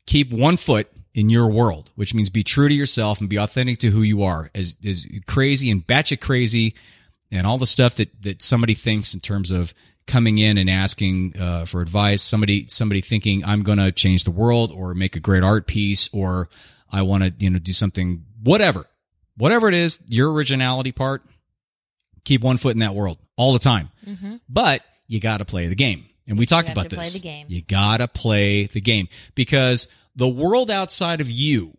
Keep 0.06 0.32
one 0.32 0.56
foot 0.56 0.90
in 1.14 1.30
your 1.30 1.48
world, 1.48 1.90
which 1.94 2.14
means 2.14 2.30
be 2.30 2.42
true 2.42 2.68
to 2.68 2.74
yourself 2.74 3.20
and 3.20 3.28
be 3.28 3.36
authentic 3.36 3.78
to 3.78 3.90
who 3.90 4.02
you 4.02 4.22
are. 4.22 4.50
As 4.54 4.76
as 4.84 5.06
crazy 5.26 5.70
and 5.70 5.86
batshit 5.86 6.20
crazy, 6.20 6.74
and 7.30 7.46
all 7.46 7.58
the 7.58 7.66
stuff 7.66 7.96
that 7.96 8.22
that 8.22 8.42
somebody 8.42 8.74
thinks 8.74 9.14
in 9.14 9.20
terms 9.20 9.50
of 9.50 9.74
coming 10.06 10.38
in 10.38 10.58
and 10.58 10.68
asking 10.68 11.36
uh, 11.38 11.64
for 11.64 11.80
advice. 11.80 12.22
Somebody 12.22 12.66
somebody 12.68 13.00
thinking 13.00 13.44
I'm 13.44 13.62
going 13.62 13.78
to 13.78 13.92
change 13.92 14.24
the 14.24 14.30
world 14.30 14.72
or 14.72 14.94
make 14.94 15.16
a 15.16 15.20
great 15.20 15.42
art 15.42 15.66
piece 15.66 16.08
or 16.12 16.48
I 16.90 17.02
want 17.02 17.24
to 17.24 17.32
you 17.38 17.50
know 17.50 17.58
do 17.58 17.72
something 17.72 18.24
whatever 18.42 18.84
whatever 19.36 19.68
it 19.68 19.74
is 19.74 20.00
your 20.08 20.32
originality 20.32 20.92
part. 20.92 21.22
Keep 22.24 22.42
one 22.42 22.56
foot 22.56 22.72
in 22.74 22.80
that 22.80 22.94
world 22.94 23.18
all 23.36 23.52
the 23.52 23.58
time, 23.58 23.90
but 24.48 24.82
you 25.08 25.18
got 25.20 25.38
to 25.38 25.44
play 25.44 25.66
the 25.66 25.74
game. 25.74 26.06
And 26.28 26.38
we 26.38 26.46
talked 26.46 26.68
about 26.70 26.88
to 26.90 26.96
play 26.96 27.04
this. 27.04 27.14
the 27.14 27.20
game. 27.20 27.46
You 27.48 27.62
got 27.62 27.96
to 27.96 28.06
play 28.06 28.66
the 28.66 28.80
game 28.80 29.08
because 29.34 29.88
the 30.14 30.28
world 30.28 30.70
outside 30.70 31.20
of 31.20 31.28
you 31.28 31.76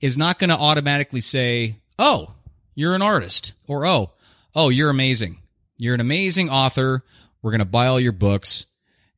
is 0.00 0.16
not 0.16 0.38
going 0.38 0.50
to 0.50 0.56
automatically 0.56 1.20
say, 1.20 1.80
"Oh, 1.98 2.34
you're 2.76 2.94
an 2.94 3.02
artist," 3.02 3.52
or 3.66 3.84
"Oh, 3.84 4.12
oh, 4.54 4.68
you're 4.68 4.90
amazing. 4.90 5.38
You're 5.76 5.94
an 5.94 6.00
amazing 6.00 6.50
author. 6.50 7.04
We're 7.42 7.50
going 7.52 7.60
to 7.60 7.64
buy 7.64 7.86
all 7.86 8.00
your 8.00 8.12
books." 8.12 8.66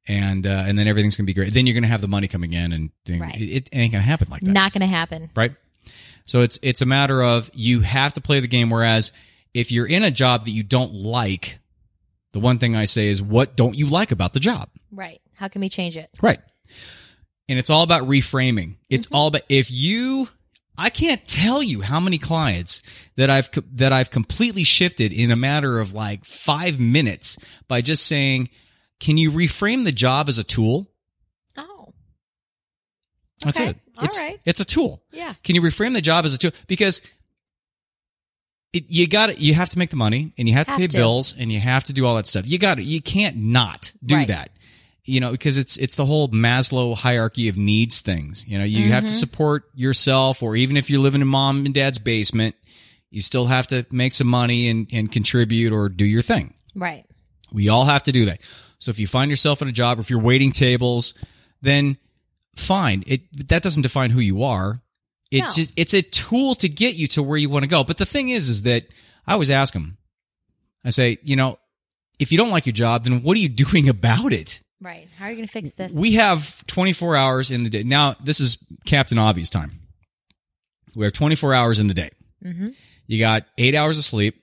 And 0.09 0.47
uh, 0.47 0.65
and 0.67 0.77
then 0.79 0.89
everything's 0.89 1.17
gonna 1.17 1.27
be 1.27 1.35
great. 1.35 1.53
Then 1.55 1.67
you're 1.67 1.75
gonna 1.75 1.87
have 1.87 2.01
the 2.01 2.09
money 2.09 2.27
coming 2.27 2.53
in, 2.53 2.73
and 2.73 2.91
thing, 3.05 3.21
Right. 3.21 3.35
it, 3.41 3.69
it 3.71 3.77
ain't 3.77 3.93
gonna 3.93 4.03
happen 4.03 4.29
like 4.31 4.41
that 4.41 4.51
Not 4.51 4.73
going 4.73 4.81
to 4.81 4.87
happen. 4.87 5.31
right? 5.37 5.53
So 6.25 6.41
it's 6.41 6.59
it's 6.63 6.81
a 6.81 6.87
matter 6.87 7.23
of 7.23 7.49
you 7.55 7.81
have 7.81 8.15
to 8.15 8.21
play 8.21 8.41
the 8.41 8.49
game. 8.49 8.71
Whereas 8.71 9.13
if 9.55 9.71
you're 9.71 9.87
in 9.87 10.03
a 10.03 10.11
job 10.11 10.47
that 10.47 10.51
you 10.53 10.63
don't 10.65 10.95
like, 10.95 11.59
the 12.33 12.41
one 12.41 12.59
thing 12.59 12.75
I 12.75 12.87
say 12.87 13.09
is, 13.09 13.23
what 13.23 13.57
don't 13.57 13.77
you 13.77 13.87
like 13.87 14.11
about 14.11 14.33
the 14.33 14.41
job? 14.41 14.71
Right. 14.91 15.21
How 15.35 15.49
can 15.49 15.61
we 15.61 15.69
change 15.69 15.97
it? 15.97 16.09
Right. 16.23 16.41
And 17.49 17.59
it's 17.59 17.71
all 17.71 17.83
about 17.83 18.05
reframing. 18.09 18.77
It's 18.89 19.07
all 19.13 19.27
about 19.29 19.43
if 19.49 19.71
you 19.71 20.29
I 20.81 20.89
can't 20.91 21.27
tell 21.29 21.63
you 21.63 21.83
how 21.83 22.01
many 22.01 22.17
clients 22.19 22.81
that 23.17 23.29
I've 23.29 23.51
that 23.77 23.93
I've 23.93 24.11
completely 24.11 24.65
shifted 24.65 25.13
in 25.13 25.31
a 25.31 25.37
matter 25.37 25.79
of 25.79 25.93
like 25.93 26.25
5 26.25 26.81
minutes 26.81 27.37
by 27.69 27.83
just 27.83 28.07
saying, 28.07 28.49
"Can 28.99 29.19
you 29.19 29.31
reframe 29.31 29.85
the 29.85 29.93
job 29.93 30.29
as 30.29 30.39
a 30.39 30.45
tool?" 30.45 30.91
Oh. 31.57 31.93
That's 33.45 33.59
Okay. 33.61 33.71
it. 33.71 33.79
All 33.99 34.05
It's 34.07 34.23
right. 34.23 34.41
it's 34.47 34.61
a 34.61 34.65
tool. 34.65 35.03
Yeah. 35.13 35.35
Can 35.45 35.55
you 35.55 35.61
reframe 35.63 35.93
the 35.93 36.01
job 36.01 36.25
as 36.25 36.33
a 36.35 36.39
tool? 36.39 36.53
Because 36.67 37.03
it, 38.73 38.85
you 38.89 39.07
got 39.07 39.39
you 39.41 39.53
have 39.55 39.69
to 39.71 39.79
make 39.79 39.91
the 39.91 39.97
money 39.97 40.33
and 40.39 40.49
you 40.49 40.55
have 40.55 40.67
to 40.69 40.77
pay 40.77 40.87
to. 40.87 40.97
bills 40.97 41.35
and 41.39 41.53
you 41.53 41.61
have 41.61 41.85
to 41.85 41.93
do 41.93 42.07
all 42.07 42.15
that 42.17 42.27
stuff. 42.27 42.45
You 42.47 42.57
got 42.59 42.77
to 42.77 42.83
You 42.83 43.03
can't 43.03 43.37
not 43.37 43.93
do 44.03 44.15
Right. 44.17 44.29
that. 44.29 44.51
You 45.05 45.19
know, 45.21 45.33
because 45.33 45.57
it's 45.57 45.77
it's 45.79 45.97
the 45.97 46.05
whole 46.07 46.29
Maslow 46.29 46.95
hierarchy 46.97 47.49
of 47.49 47.57
needs 47.57 48.01
things. 48.01 48.45
You 48.47 48.59
know, 48.59 48.65
you 48.65 48.93
have 48.93 49.05
to 49.05 49.09
Mm-hmm. 49.11 49.17
support 49.19 49.65
yourself, 49.75 50.43
or 50.43 50.57
even 50.57 50.77
if 50.77 50.91
you're 50.91 51.01
living 51.01 51.21
in 51.23 51.27
mom 51.29 51.65
and 51.65 51.75
dad's 51.75 51.99
basement, 51.99 52.55
you 53.11 53.23
still 53.23 53.47
have 53.47 53.67
to 53.69 53.87
make 53.91 54.13
some 54.13 54.27
money 54.27 54.69
and, 54.69 54.87
and 54.93 55.11
contribute 55.11 55.73
or 55.73 55.89
do 55.89 56.05
your 56.05 56.23
thing. 56.23 56.55
Right. 56.75 57.07
We 57.53 57.69
all 57.71 57.87
have 57.87 58.03
to 58.05 58.13
do 58.13 58.27
that. 58.27 58.41
So 58.79 58.91
if 58.91 58.99
you 59.01 59.07
find 59.07 59.31
yourself 59.31 59.63
in 59.63 59.69
a 59.69 59.73
job, 59.73 59.99
or 59.99 60.03
if 60.03 60.11
you're 60.11 60.21
waiting 60.21 60.53
tables, 60.53 61.15
then 61.63 61.97
fine. 62.57 63.03
It 63.07 63.49
that 63.49 63.63
doesn't 63.63 63.83
define 63.83 64.11
who 64.11 64.21
you 64.21 64.43
are. 64.43 64.81
It 65.31 65.41
No. 65.41 65.51
just 65.51 65.73
it's 65.77 65.95
a 65.95 66.03
tool 66.03 66.55
to 66.57 66.69
get 66.69 66.95
you 66.95 67.07
to 67.09 67.23
where 67.23 67.39
you 67.39 67.49
want 67.49 67.63
to 67.63 67.69
go. 67.69 67.85
But 67.85 67.97
the 67.97 68.07
thing 68.07 68.29
is, 68.29 68.49
is 68.49 68.63
that 68.63 68.85
I 69.27 69.33
always 69.33 69.51
ask 69.51 69.73
them. 69.73 69.97
I 70.85 70.91
say, 70.91 71.19
you 71.23 71.37
know, 71.37 71.59
if 72.19 72.33
you 72.33 72.39
don't 72.39 72.51
like 72.51 72.67
your 72.67 72.73
job, 72.75 73.05
then 73.05 73.23
what 73.23 73.37
are 73.37 73.41
you 73.41 73.49
doing 73.67 73.89
about 73.89 74.33
it? 74.33 74.61
Right. 74.81 75.09
How 75.19 75.27
are 75.27 75.31
you 75.31 75.37
going 75.37 75.47
to 75.47 75.53
fix 75.53 75.73
this? 75.73 75.93
We 75.93 76.15
have 76.15 76.67
24 76.67 77.17
hours 77.17 77.51
in 77.51 77.65
the 77.65 77.71
day. 77.71 77.83
Now, 77.83 78.15
this 78.23 78.41
is 78.41 78.59
Captain 78.87 79.19
Obvious 79.19 79.51
time. 79.51 79.81
We 80.95 81.05
have 81.05 81.13
24 81.13 81.55
hours 81.55 81.79
in 81.81 81.87
the 81.87 81.95
day. 81.95 82.11
mm-hmm. 82.45 82.69
You 83.07 83.19
got 83.19 83.45
eight 83.59 83.75
hours 83.75 83.99
of 83.99 84.05
sleep. 84.05 84.43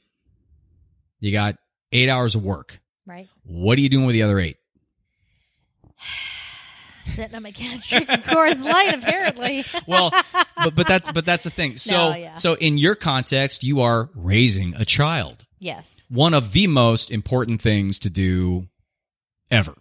You 1.20 1.32
got 1.32 1.56
eight 1.92 2.10
hours 2.10 2.36
of 2.36 2.44
work. 2.44 2.80
Right. 3.06 3.28
What 3.44 3.78
are 3.78 3.82
you 3.82 3.90
doing 3.90 4.06
with 4.06 4.14
the 4.14 4.24
other 4.24 4.40
eight? 4.40 4.58
Sitting 7.06 7.36
on 7.36 7.44
my 7.44 7.52
couch 7.52 7.90
drinking 7.90 8.18
Coors 8.18 8.62
Light, 8.62 8.94
apparently. 8.94 9.64
well, 9.88 10.12
but 10.62 10.76
but 10.76 10.88
that's 10.88 11.12
but 11.12 11.26
that's 11.26 11.46
the 11.46 11.50
thing. 11.50 11.78
So 11.88 12.10
No, 12.12 12.16
yeah. 12.16 12.36
so 12.36 12.56
in 12.56 12.78
your 12.78 12.96
context, 12.96 13.64
you 13.64 13.82
are 13.82 14.10
raising 14.14 14.76
a 14.76 14.86
child. 14.86 15.46
yes. 15.60 15.96
One 16.10 16.34
of 16.34 16.52
the 16.54 16.68
most 16.68 17.10
important 17.10 17.62
things 17.62 18.00
to 18.00 18.10
do 18.10 18.68
ever, 19.50 19.74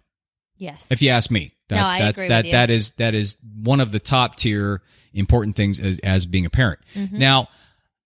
Yes. 0.57 0.87
if 0.89 1.01
you 1.01 1.09
ask 1.09 1.29
me. 1.31 1.53
That, 1.69 1.75
No, 1.75 1.85
I 1.85 1.99
that's 1.99 2.19
agree 2.19 2.29
that 2.29 2.37
with 2.37 2.45
you. 2.45 2.51
that 2.53 2.69
is 2.69 2.91
that 2.93 3.13
is 3.13 3.37
one 3.61 3.81
of 3.81 3.91
the 3.91 3.99
top 3.99 4.35
tier 4.35 4.81
important 5.13 5.55
things 5.55 5.79
as, 5.79 5.99
as 5.99 6.25
being 6.25 6.45
a 6.45 6.49
parent. 6.49 6.79
Mm-hmm. 6.95 7.17
Now, 7.17 7.49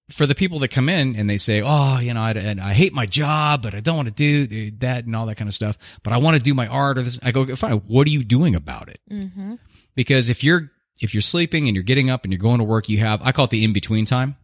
for 0.09 0.25
the 0.25 0.35
people 0.35 0.59
that 0.59 0.69
come 0.69 0.89
in 0.89 1.15
and 1.15 1.29
they 1.29 1.37
say, 1.37 1.61
"Oh, 1.63 1.99
you 1.99 2.13
know, 2.13 2.21
I, 2.21 2.31
and 2.31 2.59
I 2.59 2.73
hate 2.73 2.93
my 2.93 3.05
job, 3.05 3.61
but 3.61 3.75
I 3.75 3.79
don't 3.79 3.95
want 3.95 4.07
to 4.07 4.13
do 4.13 4.71
that 4.79 5.05
and 5.05 5.15
all 5.15 5.27
that 5.27 5.35
kind 5.35 5.47
of 5.47 5.53
stuff, 5.53 5.77
but 6.03 6.11
I 6.11 6.17
want 6.17 6.37
to 6.37 6.43
do 6.43 6.53
my 6.53 6.67
art," 6.67 6.97
or 6.97 7.03
this, 7.03 7.19
I 7.21 7.31
go, 7.31 7.55
"Fine. 7.55 7.73
What 7.87 8.07
are 8.07 8.11
you 8.11 8.23
doing 8.23 8.55
about 8.55 8.89
it?" 8.89 8.99
mm-hmm. 9.09 9.55
because 9.95 10.29
if 10.29 10.43
you're 10.43 10.71
if 11.01 11.13
you're 11.13 11.21
sleeping 11.21 11.67
and 11.67 11.75
you're 11.75 11.83
getting 11.83 12.09
up 12.09 12.23
and 12.23 12.31
you're 12.31 12.39
going 12.39 12.59
to 12.59 12.63
work 12.63 12.87
you 12.87 12.99
have 12.99 13.21
i 13.23 13.31
call 13.31 13.45
it 13.45 13.51
the 13.51 13.63
in 13.63 13.73
between 13.73 14.05
time 14.05 14.35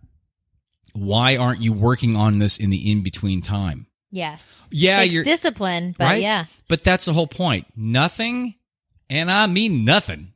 why 0.94 1.38
aren't 1.38 1.62
you 1.62 1.72
working 1.72 2.16
on 2.16 2.40
this 2.40 2.58
in 2.58 2.70
the 2.72 2.92
in 2.92 3.04
between 3.04 3.42
time 3.42 3.87
Yes. 4.12 4.68
yeah 4.72 5.00
Takes 5.02 5.14
you're 5.14 5.24
discipline, 5.24 5.96
but 5.98 6.04
right 6.06 6.22
yeah. 6.22 6.46
but 6.68 6.84
that's 6.84 7.06
the 7.06 7.14
whole 7.14 7.28
point 7.28 7.66
nothing 7.76 8.56
and 9.10 9.30
i 9.30 9.48
mean 9.48 9.84
nothing 9.86 10.34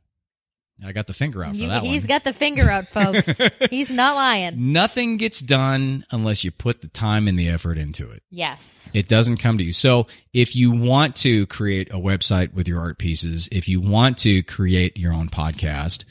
i 0.84 0.92
got 0.92 1.06
the 1.06 1.14
finger 1.14 1.44
out 1.44 1.54
for 1.54 1.62
You, 1.62 1.68
that 1.68 1.82
he's 1.82 2.02
one 2.02 2.08
got 2.08 2.24
the 2.24 2.32
finger 2.32 2.68
out, 2.70 2.88
folks. 2.88 3.40
he's 3.70 3.88
not 3.90 4.14
lying. 4.16 4.72
nothing 4.72 5.16
gets 5.16 5.40
done 5.40 6.04
unless 6.10 6.44
you 6.44 6.50
put 6.50 6.82
the 6.82 6.88
time 6.88 7.28
and 7.28 7.38
the 7.38 7.48
effort 7.48 7.78
into 7.78 8.10
it 8.10 8.22
Yes. 8.30 8.90
It 8.92 9.08
doesn't 9.08 9.38
come 9.38 9.56
to 9.56 9.64
you. 9.64 9.72
So 9.72 10.06
if 10.34 10.54
you 10.54 10.70
want 10.70 11.16
to 11.16 11.46
create 11.46 11.90
a 11.90 11.96
website 11.98 12.52
with 12.52 12.68
your 12.68 12.78
art 12.80 12.98
pieces, 12.98 13.48
if 13.50 13.66
you 13.68 13.80
want 13.80 14.18
to 14.18 14.42
create 14.42 14.98
your 14.98 15.14
own 15.14 15.28
podcast, 15.30 16.04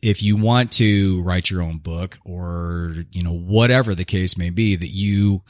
if 0.00 0.20
you 0.20 0.36
want 0.36 0.72
to 0.72 1.22
write 1.22 1.48
your 1.48 1.62
own 1.62 1.78
book 1.78 2.18
or, 2.24 2.94
you 3.12 3.22
know, 3.22 3.32
whatever 3.34 3.94
the 3.94 4.04
case 4.04 4.36
may 4.36 4.50
be 4.50 4.74
that 4.74 4.88
you, 4.88 5.42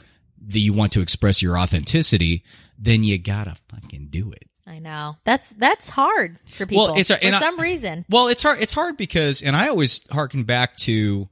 that 0.47 0.59
you 0.59 0.73
want 0.73 0.91
to 0.93 1.01
express 1.01 1.41
your 1.41 1.57
authenticity, 1.57 2.43
then 2.77 3.03
you 3.03 3.17
gotta 3.17 3.55
fucking 3.69 4.07
do 4.09 4.31
it. 4.31 4.43
I 4.65 4.79
know. 4.79 5.17
That's 5.25 5.51
that's 5.53 5.89
hard 5.89 6.39
for 6.55 6.65
people. 6.65 6.85
Well, 6.85 6.97
it's 6.97 7.09
for 7.09 7.17
I- 7.21 7.39
some 7.39 7.59
reason. 7.59 8.05
Well, 8.09 8.27
it's 8.29 8.41
hard. 8.43 8.59
It's 8.61 8.73
hard 8.73 8.95
because, 8.97 9.41
and 9.41 9.55
I 9.55 9.67
always 9.67 10.01
harken 10.09 10.43
back 10.43 10.77
to 10.77 11.27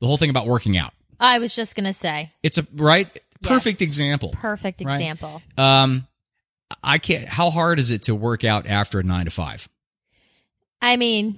the 0.00 0.06
whole 0.06 0.16
thing 0.16 0.30
about 0.30 0.46
working 0.46 0.78
out. 0.78 0.92
I 1.18 1.38
was 1.38 1.54
just 1.54 1.74
gonna 1.76 1.92
say, 1.92 2.32
It's 2.42 2.56
a 2.58 2.66
right, 2.74 3.06
perfect 3.42 3.80
Yes. 3.82 3.88
example. 3.88 4.30
perfect 4.30 4.82
Right. 4.82 4.94
example. 4.94 5.42
Um, 5.58 6.06
I 6.82 6.96
can't. 6.98 7.28
How 7.28 7.50
hard 7.50 7.78
is 7.78 7.90
it 7.90 8.04
to 8.04 8.14
work 8.14 8.44
out 8.44 8.66
after 8.66 8.98
a 8.98 9.02
nine 9.02 9.26
to 9.26 9.30
five? 9.30 9.68
I 10.80 10.96
mean, 10.96 11.36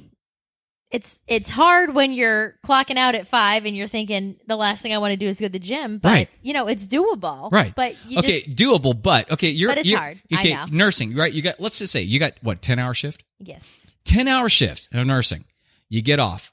it's 0.93 1.19
it's 1.27 1.49
hard 1.51 1.95
when 1.95 2.13
you're 2.13 2.55
clocking 2.67 2.97
out 2.99 3.15
at 3.15 3.27
five 3.29 3.65
and 3.65 3.75
you're 3.75 3.89
thinking 3.89 4.37
the 4.47 4.57
last 4.57 4.83
thing 4.83 4.93
I 4.93 4.99
want 4.99 5.13
to 5.13 5.17
do 5.17 5.27
is 5.27 5.41
go 5.41 5.47
to 5.47 5.53
the 5.53 5.59
gym. 5.59 5.99
But 5.99 6.09
Right. 6.09 6.29
you 6.43 6.53
know, 6.53 6.67
it's 6.69 6.85
doable. 6.87 7.51
Right. 7.51 7.75
But 7.75 7.97
you 8.07 8.19
okay, 8.19 8.43
just 8.43 8.57
doable, 8.57 9.01
but 9.01 9.31
okay, 9.31 9.49
you're 9.49 9.71
But 9.71 9.79
it's 9.79 9.89
you're- 9.89 9.99
hard. 10.01 10.21
I 10.33 10.39
Okay, 10.41 10.55
know. 10.55 10.67
nursing, 10.71 11.15
right? 11.15 11.33
You 11.33 11.41
got 11.43 11.59
let's 11.61 11.79
just 11.79 11.93
say 11.93 12.03
you 12.03 12.19
got 12.19 12.35
what 12.43 12.61
ten 12.63 12.79
hour 12.79 12.93
shift, 12.95 13.23
yes. 13.39 13.63
ten 14.05 14.29
hour 14.29 14.49
shift 14.49 14.89
of 14.93 15.07
nursing. 15.07 15.45
You 15.89 16.03
get 16.03 16.19
off. 16.19 16.53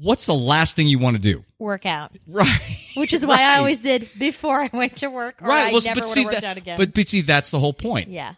What's 0.00 0.26
the 0.26 0.34
last 0.34 0.74
thing 0.76 0.88
you 0.88 0.98
want 0.98 1.16
to 1.16 1.22
do? 1.22 1.44
Work 1.58 1.86
out. 1.86 2.16
Right. 2.26 2.60
Which 2.96 3.12
is 3.12 3.24
why 3.26 3.42
I 3.42 3.58
always 3.58 3.80
did 3.82 4.08
before 4.18 4.60
I 4.62 4.70
went 4.72 4.96
to 4.96 5.08
work. 5.08 5.40
Or 5.42 5.48
right. 5.48 5.68
I 5.68 5.72
well, 5.72 5.82
but 5.94 6.08
see 6.08 6.24
that, 6.24 6.42
out 6.42 6.56
again. 6.56 6.76
but 6.78 6.94
but 6.94 7.06
see 7.08 7.20
that's 7.20 7.50
the 7.50 7.58
whole 7.60 7.74
point. 7.74 8.08
yeah. 8.08 8.34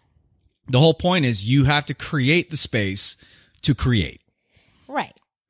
The 0.67 0.81
whole 0.81 0.95
point 0.95 1.25
is 1.27 1.45
you 1.49 1.65
have 1.65 1.85
to 1.87 1.95
create 1.95 2.51
the 2.51 2.57
space 2.57 3.17
to 3.63 3.75
create. 3.75 4.23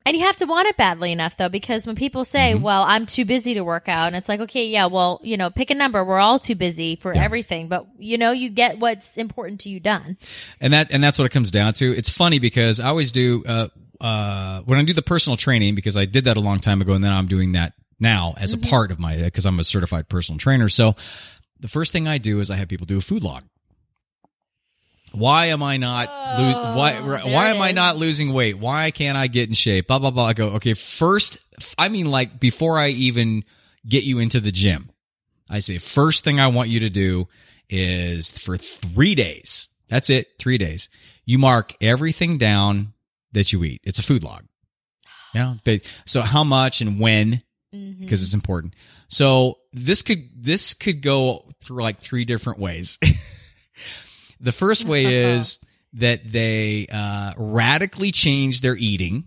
And 0.05 0.15
you 0.15 0.23
have 0.25 0.37
to 0.37 0.45
want 0.45 0.67
it 0.67 0.77
badly 0.77 1.11
enough 1.11 1.35
though, 1.37 1.49
because 1.49 1.87
when 1.87 1.95
people 1.95 2.23
say, 2.23 2.53
Mm-hmm. 2.53 2.63
well, 2.63 2.83
I'm 2.83 3.05
too 3.07 3.25
busy 3.25 3.55
to 3.55 3.63
work 3.63 3.89
out, 3.89 4.07
and 4.07 4.15
it's 4.15 4.29
like, 4.29 4.39
okay, 4.41 4.67
yeah, 4.67 4.85
well, 4.85 5.19
you 5.23 5.35
know, 5.35 5.49
pick 5.49 5.71
a 5.71 5.75
number. 5.75 6.03
We're 6.05 6.19
all 6.19 6.37
too 6.37 6.55
busy 6.55 6.95
for 6.95 7.11
everything, 7.15 7.67
but 7.69 7.87
you 7.97 8.17
know, 8.17 8.31
you 8.31 8.49
get 8.49 8.77
what's 8.79 9.17
important 9.17 9.61
to 9.61 9.69
you 9.69 9.79
done. 9.79 10.17
and 10.61 10.73
that 10.73 10.91
and 10.91 11.03
that's 11.03 11.17
what 11.17 11.25
it 11.25 11.31
comes 11.31 11.49
down 11.49 11.73
to. 11.73 11.91
It's 11.97 12.09
funny 12.09 12.39
because 12.39 12.79
I 12.79 12.87
always 12.89 13.11
do 13.11 13.43
uh, 13.47 13.67
uh, 13.99 14.61
when 14.61 14.77
I 14.77 14.83
do 14.83 14.93
the 14.93 15.01
personal 15.01 15.37
training 15.37 15.73
because 15.75 15.97
I 15.97 16.05
did 16.05 16.25
that 16.25 16.37
a 16.37 16.41
long 16.41 16.59
time 16.59 16.81
ago, 16.81 16.93
and 16.93 17.03
then 17.03 17.11
I'm 17.11 17.27
doing 17.27 17.53
that 17.53 17.73
now 17.99 18.35
as 18.37 18.53
a 18.53 18.57
part 18.57 18.91
of 18.91 18.99
my 18.99 19.15
because 19.17 19.45
I'm 19.45 19.59
a 19.59 19.63
certified 19.63 20.07
personal 20.09 20.37
trainer. 20.37 20.69
So 20.69 20.95
the 21.59 21.67
first 21.67 21.91
thing 21.93 22.07
I 22.07 22.17
do 22.19 22.41
is 22.41 22.51
I 22.51 22.57
have 22.57 22.67
people 22.67 22.85
do 22.85 22.97
a 22.97 23.01
food 23.01 23.23
log. 23.23 23.43
Why 25.15 25.47
am 25.47 25.63
I 25.63 25.77
not 25.77 26.39
losing? 26.39 26.63
Why 26.75 26.99
why 26.99 27.47
am 27.47 27.61
I 27.61 27.71
not 27.71 27.97
losing 27.97 28.33
weight? 28.33 28.57
Why 28.57 28.91
can't 28.91 29.17
I 29.17 29.27
get 29.27 29.49
in 29.49 29.55
shape? 29.55 29.87
Blah 29.87 29.99
blah 29.99 30.11
blah. 30.11 30.25
I 30.25 30.33
go 30.33 30.47
okay. 30.51 30.73
First, 30.73 31.37
I 31.77 31.89
mean 31.89 32.11
like 32.11 32.39
before 32.39 32.79
I 32.79 32.89
even 32.89 33.43
get 33.87 34.03
you 34.03 34.19
into 34.19 34.39
the 34.39 34.51
gym, 34.51 34.89
I 35.49 35.59
say 35.59 35.77
first 35.77 36.23
thing 36.23 36.39
I 36.39 36.47
want 36.47 36.69
you 36.69 36.81
to 36.81 36.89
do 36.89 37.27
is 37.69 38.31
for 38.31 38.57
three 38.57 39.15
days. 39.15 39.69
That's 39.87 40.09
it. 40.09 40.27
Three 40.39 40.57
days. 40.57 40.89
You 41.25 41.39
mark 41.39 41.73
everything 41.81 42.37
down 42.37 42.93
that 43.31 43.53
you 43.53 43.63
eat. 43.63 43.81
It's 43.83 43.99
a 43.99 44.03
food 44.03 44.23
log. 44.23 44.43
Yeah. 45.33 45.55
So 46.05 46.21
how 46.21 46.45
much 46.45 46.79
and 46.79 46.97
when? 46.97 47.41
Mhm. 47.73 47.99
Because 47.99 48.23
it's 48.23 48.33
important. 48.33 48.73
So 49.09 49.57
this 49.73 50.01
could 50.01 50.29
this 50.33 50.73
could 50.73 51.01
go 51.01 51.51
through 51.61 51.83
like 51.83 51.99
three 51.99 52.23
different 52.23 52.59
ways. 52.59 52.97
the 54.39 54.51
first 54.51 54.85
way 54.85 55.05
is 55.33 55.59
that 55.93 56.29
they 56.29 56.87
uh, 56.91 57.33
radically 57.37 58.11
change 58.11 58.61
their 58.61 58.75
eating, 58.75 59.25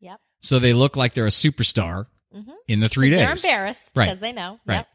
Yep. 0.00 0.20
so 0.42 0.58
they 0.58 0.72
look 0.72 0.96
like 0.96 1.14
they're 1.14 1.26
a 1.26 1.30
superstar 1.30 2.06
Mhm. 2.34 2.52
in 2.68 2.80
the 2.80 2.88
three 2.88 3.10
days. 3.10 3.20
They're 3.20 3.30
embarrassed 3.32 3.90
Right. 3.94 4.06
because 4.06 4.20
they 4.20 4.32
know. 4.32 4.58
Right. 4.66 4.76
Yep. 4.76 4.88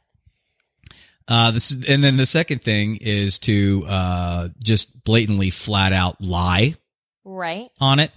Uh, 1.27 1.51
this 1.51 1.71
is, 1.71 1.85
and 1.85 2.03
then 2.03 2.17
the 2.17 2.25
second 2.25 2.61
thing 2.61 2.97
is 2.97 3.39
to 3.39 3.83
uh, 3.87 4.49
just 4.63 5.03
blatantly, 5.03 5.49
flat 5.49 5.91
out 5.91 6.21
lie 6.21 6.75
Right. 7.23 7.69
on 7.79 7.99
it. 7.99 8.11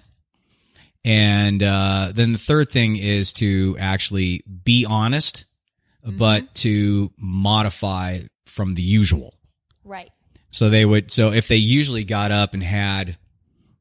And 1.04 1.62
uh, 1.62 2.10
then 2.14 2.32
the 2.32 2.38
third 2.38 2.68
thing 2.70 2.96
is 2.96 3.32
to 3.34 3.76
actually 3.80 4.42
be 4.64 4.84
honest, 4.84 5.46
but 6.04 6.54
to 6.56 7.10
modify 7.16 8.20
from 8.46 8.74
the 8.74 8.82
usual. 8.82 9.34
Right. 9.84 10.10
So 10.50 10.70
they 10.70 10.84
would, 10.84 11.10
so 11.10 11.32
if 11.32 11.48
they 11.48 11.56
usually 11.56 12.04
got 12.04 12.32
up 12.32 12.54
and 12.54 12.62
had, 12.62 13.18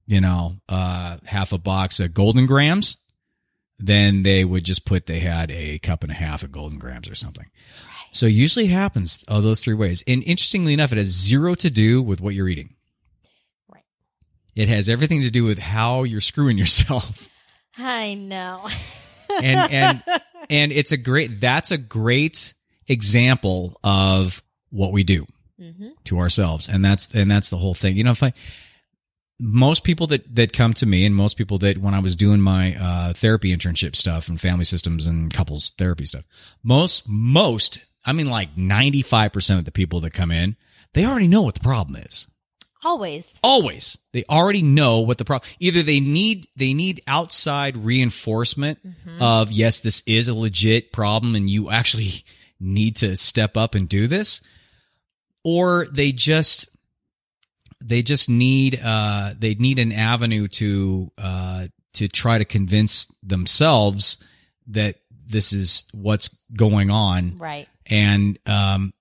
you 0.07 0.21
know, 0.21 0.57
uh, 0.67 1.17
half 1.25 1.53
a 1.53 1.57
box 1.57 2.00
of 2.00 2.13
Golden 2.13 2.45
Grahams, 2.45 2.97
then 3.79 4.24
they 4.24 4.43
would 4.43 4.63
just 4.63 4.86
put 4.86 5.05
they 5.05 5.19
had 5.19 5.51
a 5.51 5.79
cup 5.79 6.03
and 6.03 6.12
a 6.12 6.15
half 6.15 6.43
of 6.43 6.51
Golden 6.51 6.79
Grahams 6.79 7.09
or 7.09 7.15
something. 7.15 7.45
So 8.12 8.25
usually 8.25 8.65
it 8.65 8.71
happens 8.71 9.24
all 9.27 9.41
those 9.41 9.63
three 9.63 9.74
ways. 9.74 10.03
And 10.07 10.24
interestingly 10.24 10.74
enough, 10.74 10.91
it 10.91 10.97
has 10.97 11.07
zero 11.07 11.55
to 11.55 11.69
do 11.69 12.01
with 12.01 12.21
what 12.21 12.33
you're 12.33 12.47
eating. 12.47 12.75
Right. 13.71 13.83
It 14.55 14.69
has 14.69 14.89
everything 14.89 15.21
to 15.21 15.31
do 15.31 15.43
with 15.43 15.59
how 15.59 16.03
you're 16.03 16.21
screwing 16.21 16.57
yourself. 16.57 17.29
I 17.77 18.15
know. 18.15 18.67
And 19.41 19.71
and 19.71 20.03
and 20.50 20.71
it's 20.71 20.91
a 20.91 20.97
great 20.97 21.39
that's 21.39 21.71
a 21.71 21.77
great 21.77 22.55
example 22.88 23.79
of 23.83 24.41
what 24.69 24.91
we 24.93 25.03
do 25.03 25.27
hmm 25.58 25.90
to 26.06 26.20
ourselves. 26.20 26.68
And 26.70 26.84
that's 26.86 27.08
and 27.14 27.30
that's 27.30 27.50
the 27.50 27.58
whole 27.58 27.74
thing. 27.74 27.98
You 27.98 28.04
know, 28.04 28.12
if 28.12 28.24
I 28.24 28.34
most 29.40 29.84
people 29.84 30.08
that 30.08 30.36
that 30.36 30.54
come 30.54 30.74
to 30.76 30.86
me 30.86 31.06
and 31.06 31.16
most 31.16 31.38
people 31.38 31.58
that 31.60 31.78
when 31.78 31.94
I 31.94 32.00
was 32.00 32.16
doing 32.16 32.42
my 32.42 32.76
uh 32.76 33.14
therapy 33.14 33.56
internship 33.56 33.96
stuff 33.96 34.28
and 34.30 34.40
family 34.40 34.66
systems 34.66 35.06
and 35.06 35.32
couples 35.34 35.72
therapy 35.78 36.06
stuff, 36.06 36.24
most 36.64 37.08
most 37.08 37.80
I 38.06 38.14
mean 38.14 38.30
like 38.30 38.56
95% 38.56 39.60
of 39.60 39.66
the 39.66 39.72
people 39.72 40.00
that 40.02 40.14
come 40.14 40.32
in, 40.32 40.56
they 40.94 41.06
already 41.06 41.28
know 41.28 41.42
what 41.42 41.56
the 41.56 41.60
problem 41.62 41.98
is. 41.98 42.28
Always. 42.84 43.38
always 43.44 43.98
they 44.14 44.24
already 44.30 44.62
know 44.62 45.00
what 45.00 45.18
the 45.18 45.26
problem 45.26 45.50
either 45.60 45.84
they 45.84 46.00
need 46.00 46.48
they 46.56 46.74
need 46.74 47.02
outside 47.06 47.76
reinforcement 47.76 48.80
of 49.20 49.52
yes 49.52 49.80
this 49.82 50.04
is 50.06 50.30
a 50.30 50.34
legit 50.34 50.94
problem 50.94 51.36
and 51.36 51.50
you 51.50 51.70
actually 51.70 52.24
need 52.62 52.96
to 52.98 53.18
step 53.18 53.58
up 53.58 53.76
and 53.76 53.90
do 53.90 54.08
this 54.08 54.42
or 55.48 55.88
they 55.94 56.12
just 56.12 56.68
they 57.82 58.01
just 58.01 58.27
need 58.27 58.77
uh 58.84 59.34
they 59.39 59.56
need 59.56 59.80
an 59.80 59.94
avenue 59.94 60.46
to 60.50 61.10
uh 61.18 61.68
to 61.94 62.10
try 62.10 62.38
to 62.38 62.44
convince 62.44 63.08
themselves 63.24 64.18
that 64.68 64.96
this 65.25 65.54
is 65.54 65.86
what's 65.94 66.36
going 66.54 66.92
on 66.92 67.38
Right. 67.38 67.70
and 67.86 68.38
um 68.46 68.94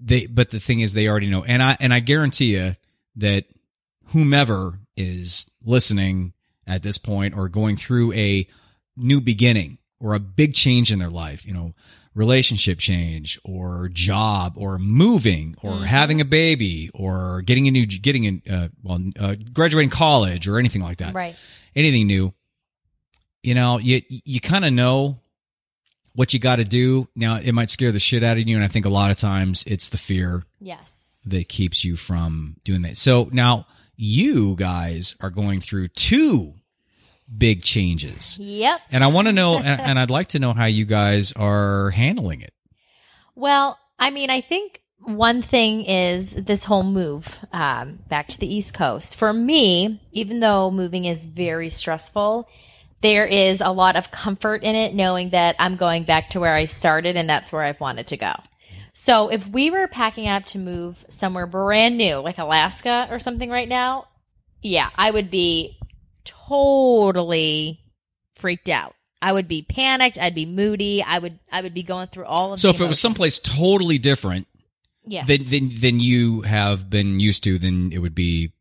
they 0.00 0.26
but 0.26 0.50
the 0.50 0.58
thing 0.58 0.80
is 0.80 0.92
they 0.92 1.06
already 1.06 1.30
know 1.30 1.44
and 1.44 1.62
i 1.62 1.76
and 1.78 1.94
i 1.94 2.00
guarantee 2.00 2.56
you 2.56 2.74
that 3.16 3.44
whomever 4.06 4.80
is 4.96 5.48
listening 5.64 6.32
at 6.66 6.82
this 6.82 6.98
point 6.98 7.36
or 7.36 7.48
going 7.48 7.76
through 7.76 8.12
a 8.14 8.48
new 8.96 9.20
beginning 9.20 9.78
or 10.00 10.14
a 10.14 10.20
big 10.20 10.54
change 10.54 10.90
in 10.92 10.98
their 10.98 11.10
life 11.10 11.46
you 11.46 11.52
know 11.54 11.74
relationship 12.14 12.78
change 12.80 13.38
or 13.44 13.88
job 13.88 14.54
or 14.56 14.78
moving 14.78 15.54
or 15.62 15.84
having 15.84 16.20
a 16.20 16.24
baby 16.24 16.90
or 16.92 17.40
getting 17.42 17.68
a 17.68 17.70
new 17.70 17.86
getting 17.86 18.24
in 18.24 18.42
uh, 18.50 18.68
well 18.82 18.98
uh, 19.18 19.36
graduating 19.52 19.90
college 19.90 20.48
or 20.48 20.58
anything 20.58 20.82
like 20.82 20.98
that 20.98 21.14
Right. 21.14 21.36
anything 21.76 22.08
new, 22.08 22.34
you 23.44 23.54
know, 23.54 23.78
you 23.78 24.02
you 24.08 24.40
kind 24.40 24.64
of 24.64 24.72
know 24.72 25.20
what 26.14 26.34
you 26.34 26.40
got 26.40 26.56
to 26.56 26.64
do. 26.64 27.06
Now, 27.14 27.36
it 27.36 27.52
might 27.52 27.70
scare 27.70 27.92
the 27.92 28.00
shit 28.00 28.24
out 28.24 28.36
of 28.36 28.46
you, 28.48 28.56
and 28.56 28.64
I 28.64 28.68
think 28.68 28.84
a 28.86 28.90
lot 28.90 29.12
of 29.12 29.16
times 29.16 29.62
it's 29.66 29.88
the 29.90 29.96
fear 29.96 30.42
Yes. 30.60 31.20
that 31.26 31.48
keeps 31.48 31.84
you 31.84 31.96
from 31.96 32.56
doing 32.64 32.82
that. 32.82 32.98
So 32.98 33.28
now 33.32 33.66
you 33.96 34.56
guys 34.56 35.14
are 35.20 35.30
going 35.30 35.60
through 35.60 35.88
two 35.88 36.54
big 37.36 37.62
changes, 37.62 38.38
Yep. 38.40 38.80
and 38.90 39.04
I 39.04 39.06
want 39.08 39.28
to 39.28 39.32
know, 39.32 39.54
and, 39.58 39.80
and 39.80 39.98
I'd 39.98 40.10
like 40.10 40.28
to 40.28 40.38
know 40.38 40.52
how 40.52 40.64
you 40.66 40.84
guys 40.84 41.32
are 41.32 41.90
handling 41.90 42.40
it. 42.42 42.52
Well, 43.34 43.78
I 43.98 44.10
mean, 44.10 44.30
I 44.30 44.40
think 44.40 44.80
one 45.02 45.40
thing 45.42 45.84
is 45.84 46.34
this 46.34 46.64
whole 46.64 46.82
move 46.82 47.38
um, 47.52 48.00
back 48.08 48.28
to 48.28 48.38
the 48.38 48.52
East 48.52 48.74
Coast. 48.74 49.16
For 49.16 49.32
me, 49.32 50.00
even 50.12 50.40
though 50.40 50.70
moving 50.70 51.06
is 51.06 51.24
very 51.24 51.70
stressful, 51.70 52.48
there 53.00 53.24
is 53.26 53.62
a 53.62 53.70
lot 53.72 53.96
of 53.96 54.10
comfort 54.10 54.62
in 54.62 54.74
it 54.76 54.94
knowing 54.94 55.30
that 55.30 55.56
I'm 55.58 55.76
going 55.76 56.04
back 56.04 56.28
to 56.30 56.40
where 56.40 56.54
I 56.54 56.66
started 56.66 57.16
and 57.16 57.28
that's 57.30 57.50
where 57.52 57.62
I've 57.62 57.80
wanted 57.80 58.08
to 58.08 58.18
go. 58.18 58.34
So 58.92 59.28
if 59.28 59.46
we 59.46 59.70
were 59.70 59.88
packing 59.88 60.28
up 60.28 60.44
to 60.46 60.58
move 60.58 61.02
somewhere 61.08 61.46
brand 61.46 61.96
new, 61.96 62.16
like 62.16 62.36
Alaska 62.36 63.08
or 63.10 63.18
something 63.20 63.48
right 63.48 63.68
now, 63.68 64.06
yeah, 64.60 64.90
I 64.96 65.10
would 65.10 65.30
be 65.30 65.78
totally 66.24 67.80
freaked 68.36 68.68
out. 68.68 68.94
I 69.22 69.32
would 69.32 69.48
be 69.48 69.62
panicked. 69.62 70.18
I'd 70.18 70.34
be 70.34 70.46
moody. 70.46 71.02
I 71.02 71.18
would 71.18 71.38
I 71.52 71.62
would 71.62 71.74
be 71.74 71.82
going 71.82 72.08
through 72.08 72.24
all 72.24 72.54
of. 72.54 72.60
So 72.60 72.70
if 72.70 72.80
it 72.80 72.88
was 72.88 72.98
someplace 72.98 73.38
totally 73.38 73.98
different 73.98 74.46
yeah, 75.06 75.24
than 75.24 75.44
than 75.48 75.70
than 75.80 76.00
you 76.00 76.42
have 76.42 76.88
been 76.88 77.20
used 77.20 77.44
to, 77.44 77.58
then 77.58 77.90
it 77.92 77.98
would 77.98 78.14
be 78.14 78.52